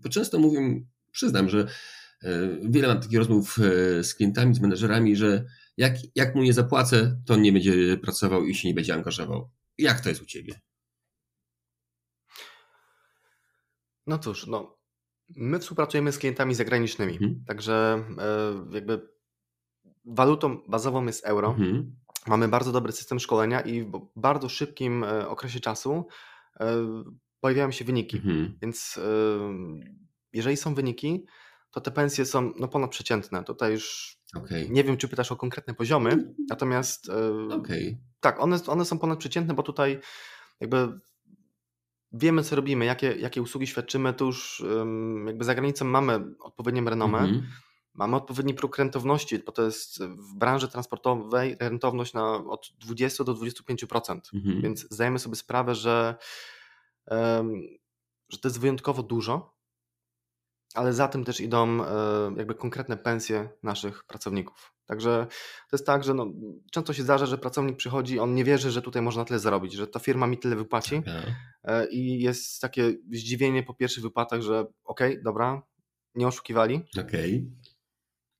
Bo 0.00 0.08
często 0.08 0.38
mówię, 0.38 0.84
przyznam, 1.12 1.48
że 1.48 1.66
E, 2.24 2.58
wiele 2.62 2.88
mam 2.88 3.00
takich 3.00 3.18
rozmów 3.18 3.58
e, 3.58 4.04
z 4.04 4.14
klientami, 4.14 4.54
z 4.54 4.60
menedżerami, 4.60 5.16
że 5.16 5.44
jak, 5.76 5.94
jak 6.14 6.34
mu 6.34 6.42
nie 6.42 6.52
zapłacę, 6.52 7.16
to 7.26 7.34
on 7.34 7.42
nie 7.42 7.52
będzie 7.52 7.96
pracował 7.96 8.46
i 8.46 8.54
się 8.54 8.68
nie 8.68 8.74
będzie 8.74 8.94
angażował. 8.94 9.50
Jak 9.78 10.00
to 10.00 10.08
jest 10.08 10.22
u 10.22 10.26
Ciebie? 10.26 10.60
No 14.06 14.18
cóż, 14.18 14.46
no, 14.46 14.78
my 15.28 15.58
współpracujemy 15.58 16.12
z 16.12 16.18
klientami 16.18 16.54
zagranicznymi, 16.54 17.12
mhm. 17.12 17.44
także 17.46 18.04
e, 18.18 18.74
jakby 18.74 19.08
walutą 20.04 20.62
bazową 20.68 21.06
jest 21.06 21.24
euro. 21.24 21.48
Mhm. 21.48 21.96
Mamy 22.26 22.48
bardzo 22.48 22.72
dobry 22.72 22.92
system 22.92 23.18
szkolenia 23.20 23.60
i 23.60 23.82
w 23.82 24.00
bardzo 24.16 24.48
szybkim 24.48 25.04
okresie 25.28 25.60
czasu 25.60 26.06
pojawiają 27.40 27.70
się 27.70 27.84
wyniki. 27.84 28.16
Mhm. 28.16 28.58
Więc 28.62 29.00
jeżeli 30.32 30.56
są 30.56 30.74
wyniki, 30.74 31.26
to 31.70 31.80
te 31.80 31.90
pensje 31.90 32.26
są 32.26 32.52
no, 32.58 32.68
ponadprzeciętne. 32.68 33.44
Tutaj 33.44 33.72
już 33.72 34.16
okay. 34.36 34.68
nie 34.70 34.84
wiem, 34.84 34.96
czy 34.96 35.08
pytasz 35.08 35.32
o 35.32 35.36
konkretne 35.36 35.74
poziomy, 35.74 36.34
natomiast 36.48 37.08
e, 37.08 37.54
okay. 37.54 37.98
Tak, 38.24 38.40
one, 38.40 38.58
one 38.66 38.84
są 38.84 38.98
ponadprzeciętne, 38.98 39.54
bo 39.54 39.62
tutaj 39.62 40.00
jakby 40.60 41.00
wiemy, 42.12 42.42
co 42.42 42.56
robimy, 42.56 42.84
jakie, 42.84 43.12
jakie 43.12 43.42
usługi 43.42 43.66
świadczymy, 43.66 44.14
to 44.14 44.24
już 44.24 44.64
jakby 45.26 45.44
za 45.44 45.54
granicą 45.54 45.84
mamy 45.84 46.24
odpowiednią 46.40 46.84
renomę, 46.84 47.18
mm 47.18 47.34
-hmm. 47.34 47.42
mamy 47.94 48.16
odpowiedni 48.16 48.54
próg 48.54 48.78
rentowności, 48.78 49.38
bo 49.38 49.52
to 49.52 49.62
jest 49.62 50.02
w 50.02 50.34
branży 50.34 50.68
transportowej 50.68 51.56
rentowność 51.60 52.14
na 52.14 52.34
od 52.34 52.72
20 52.78 53.24
do 53.24 53.34
25%, 53.34 54.20
mm 54.34 54.44
-hmm. 54.44 54.62
więc 54.62 54.86
zdajemy 54.90 55.18
sobie 55.18 55.36
sprawę, 55.36 55.74
że, 55.74 56.16
że 58.28 58.38
to 58.40 58.48
jest 58.48 58.60
wyjątkowo 58.60 59.02
dużo 59.02 59.54
ale 60.74 60.92
za 60.92 61.08
tym 61.08 61.24
też 61.24 61.40
idą 61.40 61.84
e, 61.84 62.34
jakby 62.36 62.54
konkretne 62.54 62.96
pensje 62.96 63.48
naszych 63.62 64.04
pracowników. 64.04 64.73
Także 64.86 65.26
to 65.70 65.76
jest 65.76 65.86
tak, 65.86 66.04
że 66.04 66.14
no, 66.14 66.32
często 66.72 66.92
się 66.92 67.02
zdarza, 67.02 67.26
że 67.26 67.38
pracownik 67.38 67.76
przychodzi, 67.76 68.18
on 68.18 68.34
nie 68.34 68.44
wierzy, 68.44 68.70
że 68.70 68.82
tutaj 68.82 69.02
można 69.02 69.24
tyle 69.24 69.38
zarobić, 69.38 69.72
że 69.72 69.86
ta 69.86 69.98
firma 69.98 70.26
mi 70.26 70.38
tyle 70.38 70.56
wypłaci 70.56 71.02
e, 71.64 71.86
i 71.86 72.20
jest 72.20 72.60
takie 72.60 72.94
zdziwienie 73.12 73.62
po 73.62 73.74
pierwszych 73.74 74.02
wypłatach, 74.02 74.42
że 74.42 74.60
okej, 74.84 75.12
okay, 75.12 75.22
dobra, 75.22 75.62
nie 76.14 76.26
oszukiwali. 76.26 76.80
Okej. 76.98 77.34
Okay. 77.34 77.74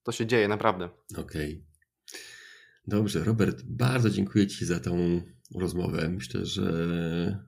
To 0.03 0.13
się 0.13 0.27
dzieje, 0.27 0.49
naprawdę. 0.49 0.89
Okej. 1.17 1.53
Okay. 1.53 1.75
Dobrze, 2.87 3.25
Robert, 3.25 3.63
bardzo 3.63 4.11
dziękuję 4.11 4.47
Ci 4.47 4.67
za 4.67 4.81
tą 4.81 5.23
rozmowę. 5.55 6.09
Myślę, 6.09 6.47
że 6.47 7.45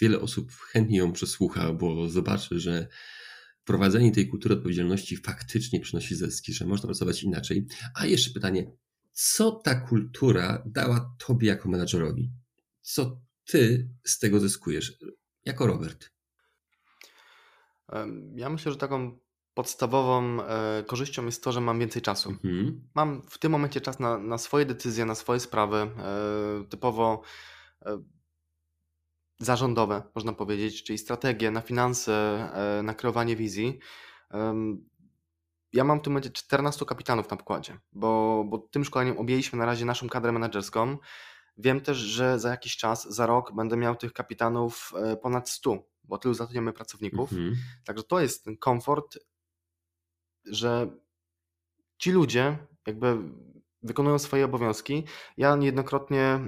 wiele 0.00 0.20
osób 0.20 0.52
chętnie 0.52 0.98
ją 0.98 1.12
przesłucha, 1.12 1.72
bo 1.72 2.08
zobaczy, 2.08 2.60
że 2.60 2.88
wprowadzenie 3.62 4.12
tej 4.12 4.28
kultury 4.28 4.54
odpowiedzialności 4.54 5.16
faktycznie 5.16 5.80
przynosi 5.80 6.14
zyski, 6.16 6.52
że 6.52 6.66
można 6.66 6.86
pracować 6.86 7.22
inaczej. 7.22 7.66
A 7.94 8.06
jeszcze 8.06 8.30
pytanie, 8.30 8.72
co 9.12 9.50
ta 9.50 9.74
kultura 9.74 10.62
dała 10.66 11.14
Tobie 11.26 11.48
jako 11.48 11.68
menadżerowi? 11.68 12.30
Co 12.80 13.20
Ty 13.44 13.88
z 14.04 14.18
tego 14.18 14.40
zyskujesz 14.40 14.98
jako 15.44 15.66
Robert? 15.66 16.10
Ja 18.34 18.50
myślę, 18.50 18.72
że 18.72 18.78
taką 18.78 19.18
podstawową 19.54 20.42
e, 20.42 20.84
korzyścią 20.86 21.26
jest 21.26 21.44
to, 21.44 21.52
że 21.52 21.60
mam 21.60 21.78
więcej 21.78 22.02
czasu. 22.02 22.30
Mhm. 22.30 22.88
Mam 22.94 23.22
w 23.30 23.38
tym 23.38 23.52
momencie 23.52 23.80
czas 23.80 23.98
na, 23.98 24.18
na 24.18 24.38
swoje 24.38 24.66
decyzje, 24.66 25.04
na 25.04 25.14
swoje 25.14 25.40
sprawy, 25.40 25.76
e, 25.76 25.90
typowo 26.68 27.22
e, 27.82 28.02
zarządowe, 29.40 30.02
można 30.14 30.32
powiedzieć, 30.32 30.82
czyli 30.82 30.98
strategie 30.98 31.50
na 31.50 31.60
finanse, 31.60 32.12
e, 32.54 32.82
na 32.82 32.94
kreowanie 32.94 33.36
wizji. 33.36 33.78
Ja 35.72 35.84
mam 35.84 36.00
w 36.00 36.02
tym 36.02 36.12
momencie 36.12 36.30
14 36.30 36.84
kapitanów 36.84 37.30
na 37.30 37.36
pokładzie, 37.36 37.78
bo, 37.92 38.44
bo 38.48 38.58
tym 38.58 38.84
szkoleniem 38.84 39.18
objęliśmy 39.18 39.58
na 39.58 39.66
razie 39.66 39.84
naszą 39.84 40.08
kadrę 40.08 40.32
menedżerską. 40.32 40.98
Wiem 41.56 41.80
też, 41.80 41.98
że 41.98 42.38
za 42.38 42.50
jakiś 42.50 42.76
czas, 42.76 43.08
za 43.08 43.26
rok 43.26 43.52
będę 43.54 43.76
miał 43.76 43.96
tych 43.96 44.12
kapitanów 44.12 44.92
e, 44.96 45.16
ponad 45.16 45.50
100, 45.50 45.78
bo 46.04 46.18
tylu 46.18 46.34
zatrudniamy 46.34 46.72
pracowników. 46.72 47.32
Mhm. 47.32 47.56
Także 47.84 48.04
to 48.04 48.20
jest 48.20 48.44
ten 48.44 48.56
komfort, 48.56 49.18
że 50.44 50.90
ci 51.98 52.12
ludzie 52.12 52.58
jakby 52.86 53.16
wykonują 53.82 54.18
swoje 54.18 54.44
obowiązki. 54.44 55.04
Ja 55.36 55.56
niejednokrotnie 55.56 56.22
e, 56.22 56.40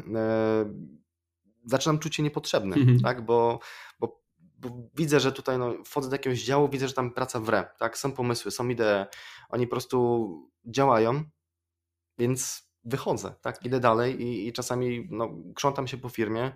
zaczynam 1.64 1.98
czuć 1.98 2.16
się 2.16 2.22
niepotrzebny, 2.22 2.76
mhm. 2.76 3.00
tak? 3.00 3.24
Bo, 3.24 3.58
bo, 3.98 4.20
bo, 4.58 4.68
widzę, 4.94 5.20
że 5.20 5.32
tutaj 5.32 5.58
no, 5.58 5.74
wchodzę 5.84 6.08
do 6.08 6.14
jakiegoś 6.14 6.42
działu, 6.42 6.68
widzę, 6.68 6.88
że 6.88 6.94
tam 6.94 7.10
praca 7.10 7.40
wre, 7.40 7.70
tak? 7.78 7.98
Są 7.98 8.12
pomysły, 8.12 8.50
są 8.50 8.68
idee, 8.68 9.06
oni 9.48 9.66
po 9.66 9.70
prostu 9.70 10.50
działają, 10.64 11.24
więc 12.18 12.68
wychodzę, 12.84 13.34
tak? 13.40 13.64
Idę 13.64 13.80
dalej 13.80 14.22
i, 14.22 14.48
i 14.48 14.52
czasami 14.52 15.08
no, 15.10 15.28
krzątam 15.54 15.86
się 15.86 15.98
po 15.98 16.08
firmie. 16.08 16.52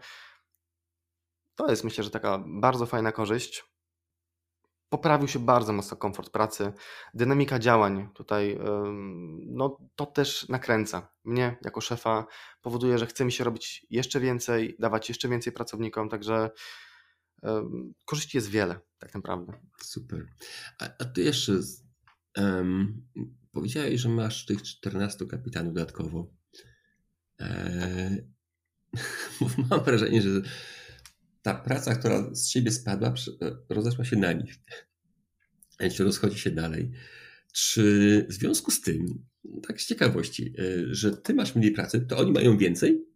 To 1.55 1.71
jest 1.71 1.85
myślę, 1.85 2.05
że 2.05 2.11
taka 2.11 2.45
bardzo 2.47 2.87
fajna 2.87 3.13
korzyść 3.13 3.65
poprawił 4.89 5.29
się 5.29 5.39
bardzo 5.39 5.73
mocno 5.73 5.97
komfort 5.97 6.31
pracy, 6.31 6.73
dynamika 7.15 7.59
działań 7.59 8.09
tutaj, 8.15 8.59
no 9.47 9.79
to 9.97 10.07
też 10.07 10.49
nakręca. 10.49 11.09
Mnie 11.25 11.57
jako 11.65 11.81
szefa 11.81 12.27
powoduje, 12.63 12.99
że 12.99 13.07
chce 13.07 13.25
mi 13.25 13.33
się 13.33 13.45
robić 13.45 13.87
jeszcze 13.91 14.21
więcej, 14.21 14.77
dawać 14.79 15.09
jeszcze 15.09 15.29
więcej 15.29 15.53
pracownikom, 15.53 16.09
także 16.09 16.51
korzyści 18.05 18.37
jest 18.37 18.51
wiele, 18.51 18.81
tak 18.99 19.15
naprawdę. 19.15 19.53
Super. 19.83 20.27
A, 20.79 20.85
a 20.99 21.05
ty 21.05 21.23
jeszcze 21.23 21.53
um, 22.37 23.03
powiedziałeś, 23.53 24.01
że 24.01 24.09
masz 24.09 24.47
tych 24.47 24.63
14 24.63 25.27
kapitanów 25.27 25.75
dodatkowo. 25.75 26.27
Eee, 27.39 28.31
mam 29.71 29.85
wrażenie, 29.85 30.23
że 30.23 30.29
ta 31.47 31.55
praca, 31.55 31.95
która 31.95 32.35
z 32.35 32.49
siebie 32.49 32.71
spadła, 32.71 33.15
rozeszła 33.69 34.05
się 34.05 34.17
na 34.17 34.33
nich. 34.33 34.55
Więc 35.81 36.01
rozchodzi 36.01 36.39
się 36.39 36.51
dalej. 36.51 36.93
Czy 37.53 38.27
w 38.29 38.33
związku 38.33 38.71
z 38.71 38.81
tym, 38.81 39.25
tak 39.69 39.81
z 39.81 39.87
ciekawości, 39.87 40.55
e, 40.59 40.63
że 40.95 41.17
ty 41.17 41.35
masz 41.35 41.55
mniej 41.55 41.73
pracy, 41.73 42.01
to 42.01 42.19
oni 42.19 42.33
mają 42.33 42.59
więcej? 42.59 43.07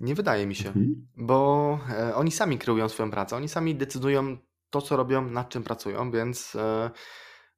Nie 0.00 0.14
wydaje 0.14 0.46
mi 0.46 0.54
się, 0.54 0.68
mhm. 0.68 1.06
bo 1.16 1.80
e, 1.90 2.14
oni 2.14 2.30
sami 2.30 2.58
kreują 2.58 2.88
swoją 2.88 3.10
pracę, 3.10 3.36
oni 3.36 3.48
sami 3.48 3.74
decydują 3.74 4.38
to, 4.70 4.82
co 4.82 4.96
robią, 4.96 5.30
nad 5.30 5.48
czym 5.48 5.62
pracują, 5.62 6.10
więc, 6.10 6.56
e, 6.56 6.90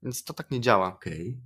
więc 0.02 0.24
to 0.24 0.34
tak 0.34 0.50
nie 0.50 0.60
działa. 0.60 0.94
Okay. 0.94 1.40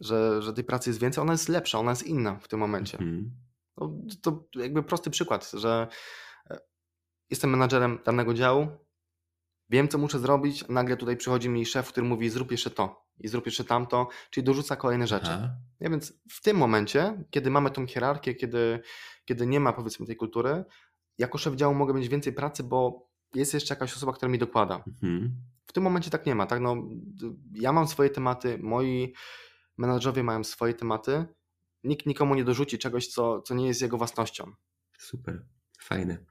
Że, 0.00 0.42
że 0.42 0.52
tej 0.52 0.64
pracy 0.64 0.90
jest 0.90 1.00
więcej, 1.00 1.22
ona 1.22 1.32
jest 1.32 1.48
lepsza, 1.48 1.78
ona 1.78 1.90
jest 1.90 2.06
inna 2.06 2.38
w 2.38 2.48
tym 2.48 2.60
momencie. 2.60 2.98
Mhm. 2.98 3.30
No, 3.76 3.98
to 4.22 4.48
jakby 4.54 4.82
prosty 4.82 5.10
przykład, 5.10 5.50
że 5.54 5.88
jestem 7.30 7.50
menadżerem 7.50 7.98
danego 8.04 8.34
działu, 8.34 8.68
wiem 9.70 9.88
co 9.88 9.98
muszę 9.98 10.18
zrobić, 10.18 10.68
nagle 10.68 10.96
tutaj 10.96 11.16
przychodzi 11.16 11.48
mi 11.48 11.66
szef, 11.66 11.88
który 11.88 12.06
mówi 12.06 12.30
zrób 12.30 12.50
jeszcze 12.50 12.70
to 12.70 13.06
i 13.18 13.28
zrób 13.28 13.46
jeszcze 13.46 13.64
tamto, 13.64 14.08
czyli 14.30 14.44
dorzuca 14.44 14.76
kolejne 14.76 15.06
rzeczy. 15.06 15.30
Ja 15.80 15.90
więc 15.90 16.12
w 16.30 16.42
tym 16.42 16.56
momencie, 16.56 17.24
kiedy 17.30 17.50
mamy 17.50 17.70
tą 17.70 17.86
hierarchię, 17.86 18.34
kiedy, 18.34 18.80
kiedy 19.24 19.46
nie 19.46 19.60
ma 19.60 19.72
powiedzmy 19.72 20.06
tej 20.06 20.16
kultury, 20.16 20.64
jako 21.18 21.38
szef 21.38 21.54
działu 21.54 21.74
mogę 21.74 21.94
mieć 21.94 22.08
więcej 22.08 22.32
pracy, 22.32 22.62
bo 22.62 23.08
jest 23.34 23.54
jeszcze 23.54 23.74
jakaś 23.74 23.96
osoba, 23.96 24.12
która 24.12 24.32
mi 24.32 24.38
dokłada. 24.38 24.84
Mhm. 24.86 25.34
W 25.66 25.72
tym 25.72 25.82
momencie 25.82 26.10
tak 26.10 26.26
nie 26.26 26.34
ma. 26.34 26.46
Tak? 26.46 26.60
No, 26.60 26.76
ja 27.54 27.72
mam 27.72 27.88
swoje 27.88 28.10
tematy, 28.10 28.58
moi 28.62 29.14
menadżerowie 29.78 30.22
mają 30.22 30.44
swoje 30.44 30.74
tematy. 30.74 31.24
Nikt 31.84 32.06
nikomu 32.06 32.34
nie 32.34 32.44
dorzuci 32.44 32.78
czegoś, 32.78 33.06
co, 33.06 33.42
co 33.42 33.54
nie 33.54 33.66
jest 33.66 33.82
jego 33.82 33.98
własnością. 33.98 34.52
Super, 34.98 35.44
fajne. 35.80 36.29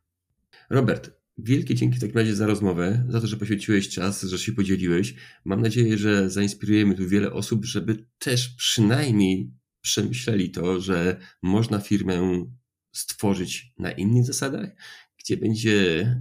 Robert, 0.69 1.11
wielkie 1.37 1.75
dzięki 1.75 1.97
w 1.97 2.01
takim 2.01 2.17
razie 2.17 2.35
za 2.35 2.47
rozmowę, 2.47 3.05
za 3.09 3.21
to, 3.21 3.27
że 3.27 3.37
poświęciłeś 3.37 3.89
czas, 3.89 4.23
że 4.23 4.39
się 4.39 4.51
podzieliłeś. 4.51 5.15
Mam 5.45 5.61
nadzieję, 5.61 5.97
że 5.97 6.29
zainspirujemy 6.29 6.95
tu 6.95 7.07
wiele 7.07 7.33
osób, 7.33 7.65
żeby 7.65 8.05
też 8.19 8.49
przynajmniej 8.49 9.53
przemyśleli 9.81 10.51
to, 10.51 10.81
że 10.81 11.19
można 11.41 11.79
firmę 11.79 12.45
stworzyć 12.91 13.73
na 13.77 13.91
innych 13.91 14.25
zasadach, 14.25 14.69
gdzie 15.17 15.37
będzie 15.37 16.15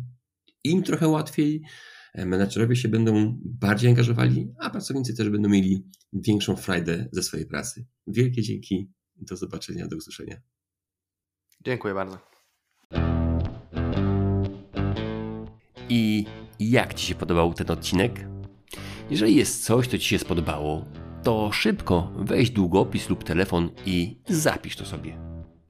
im 0.64 0.82
trochę 0.82 1.08
łatwiej, 1.08 1.62
menadżerowie 2.14 2.76
się 2.76 2.88
będą 2.88 3.38
bardziej 3.44 3.90
angażowali, 3.90 4.52
a 4.58 4.70
pracownicy 4.70 5.16
też 5.16 5.30
będą 5.30 5.48
mieli 5.48 5.86
większą 6.12 6.56
frajdę 6.56 7.08
ze 7.12 7.22
swojej 7.22 7.46
pracy. 7.46 7.86
Wielkie 8.06 8.42
dzięki, 8.42 8.92
do 9.16 9.36
zobaczenia, 9.36 9.86
do 9.86 9.96
usłyszenia. 9.96 10.40
Dziękuję 11.64 11.94
bardzo. 11.94 12.37
I 15.88 16.26
jak 16.60 16.94
Ci 16.94 17.06
się 17.06 17.14
podobał 17.14 17.54
ten 17.54 17.70
odcinek? 17.70 18.26
Jeżeli 19.10 19.34
jest 19.36 19.64
coś, 19.64 19.86
co 19.86 19.98
Ci 19.98 20.08
się 20.08 20.18
spodobało, 20.18 20.84
to 21.22 21.52
szybko 21.52 22.10
weź 22.16 22.50
długopis 22.50 23.08
lub 23.08 23.24
telefon 23.24 23.70
i 23.86 24.16
zapisz 24.28 24.76
to 24.76 24.84
sobie. 24.86 25.18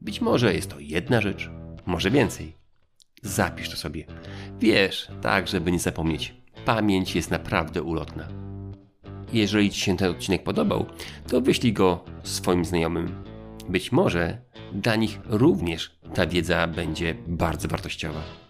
Być 0.01 0.21
może 0.21 0.55
jest 0.55 0.71
to 0.71 0.77
jedna 0.81 1.21
rzecz, 1.21 1.51
może 1.87 2.11
więcej. 2.11 2.57
Zapisz 3.23 3.69
to 3.71 3.77
sobie. 3.77 4.05
Wiesz, 4.61 5.09
tak, 5.23 5.49
żeby 5.49 5.73
nie 5.73 5.79
zapomnieć. 5.79 6.35
Pamięć 6.65 7.15
jest 7.15 7.31
naprawdę 7.31 7.83
ulotna. 7.83 8.29
Jeżeli 9.33 9.71
Ci 9.71 9.81
się 9.81 9.97
ten 9.97 10.11
odcinek 10.11 10.43
podobał, 10.43 10.87
to 11.29 11.41
wyślij 11.41 11.73
go 11.73 12.05
swoim 12.23 12.65
znajomym. 12.65 13.25
Być 13.69 13.93
może 13.93 14.39
dla 14.73 14.97
nich 14.97 15.21
również 15.25 15.99
ta 16.15 16.27
wiedza 16.27 16.67
będzie 16.67 17.15
bardzo 17.27 17.69
wartościowa. 17.69 18.48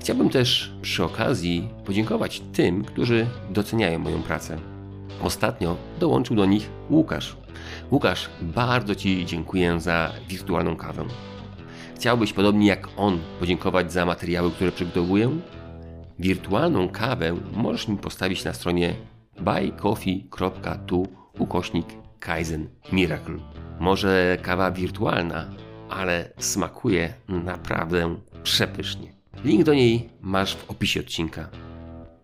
Chciałbym 0.00 0.30
też 0.30 0.72
przy 0.82 1.04
okazji 1.04 1.68
podziękować 1.84 2.42
tym, 2.52 2.84
którzy 2.84 3.26
doceniają 3.50 3.98
moją 3.98 4.22
pracę. 4.22 4.58
Ostatnio 5.22 5.76
dołączył 6.00 6.36
do 6.36 6.46
nich 6.46 6.70
Łukasz. 6.90 7.36
Łukasz, 7.90 8.28
bardzo 8.42 8.94
Ci 8.94 9.26
dziękuję 9.26 9.80
za 9.80 10.12
wirtualną 10.28 10.76
kawę. 10.76 11.04
Chciałbyś 11.96 12.32
podobnie 12.32 12.66
jak 12.66 12.88
on 12.96 13.18
podziękować 13.40 13.92
za 13.92 14.06
materiały, 14.06 14.50
które 14.50 14.72
przygotowuję? 14.72 15.30
Wirtualną 16.18 16.88
kawę 16.88 17.36
możesz 17.52 17.88
mi 17.88 17.96
postawić 17.96 18.44
na 18.44 18.52
stronie 18.52 18.94
buycoffee.tu 19.40 21.06
ukośnik 21.38 21.86
Kaizen 22.20 22.68
Miracle. 22.92 23.38
Może 23.80 24.38
kawa 24.42 24.70
wirtualna, 24.70 25.50
ale 25.90 26.32
smakuje 26.38 27.14
naprawdę 27.28 28.16
przepysznie. 28.42 29.17
Link 29.44 29.64
do 29.64 29.74
niej 29.74 30.08
masz 30.20 30.56
w 30.56 30.70
opisie 30.70 31.00
odcinka. 31.00 31.48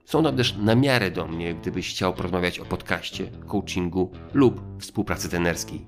Są 0.04 0.22
tam 0.22 0.36
też 0.36 0.56
na 0.56 0.74
miarę 0.74 1.10
do 1.10 1.26
mnie, 1.26 1.54
gdybyś 1.54 1.90
chciał 1.90 2.14
porozmawiać 2.14 2.58
o 2.58 2.64
podcaście, 2.64 3.30
coachingu 3.46 4.12
lub 4.32 4.60
współpracy 4.80 5.28
trenerskiej. 5.28 5.86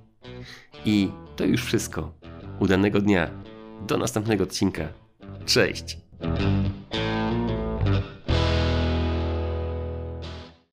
I 0.84 1.08
to 1.36 1.44
już 1.44 1.64
wszystko. 1.64 2.12
Udanego 2.60 3.00
dnia. 3.00 3.30
Do 3.86 3.98
następnego 3.98 4.44
odcinka. 4.44 4.88
Cześć! 5.46 5.98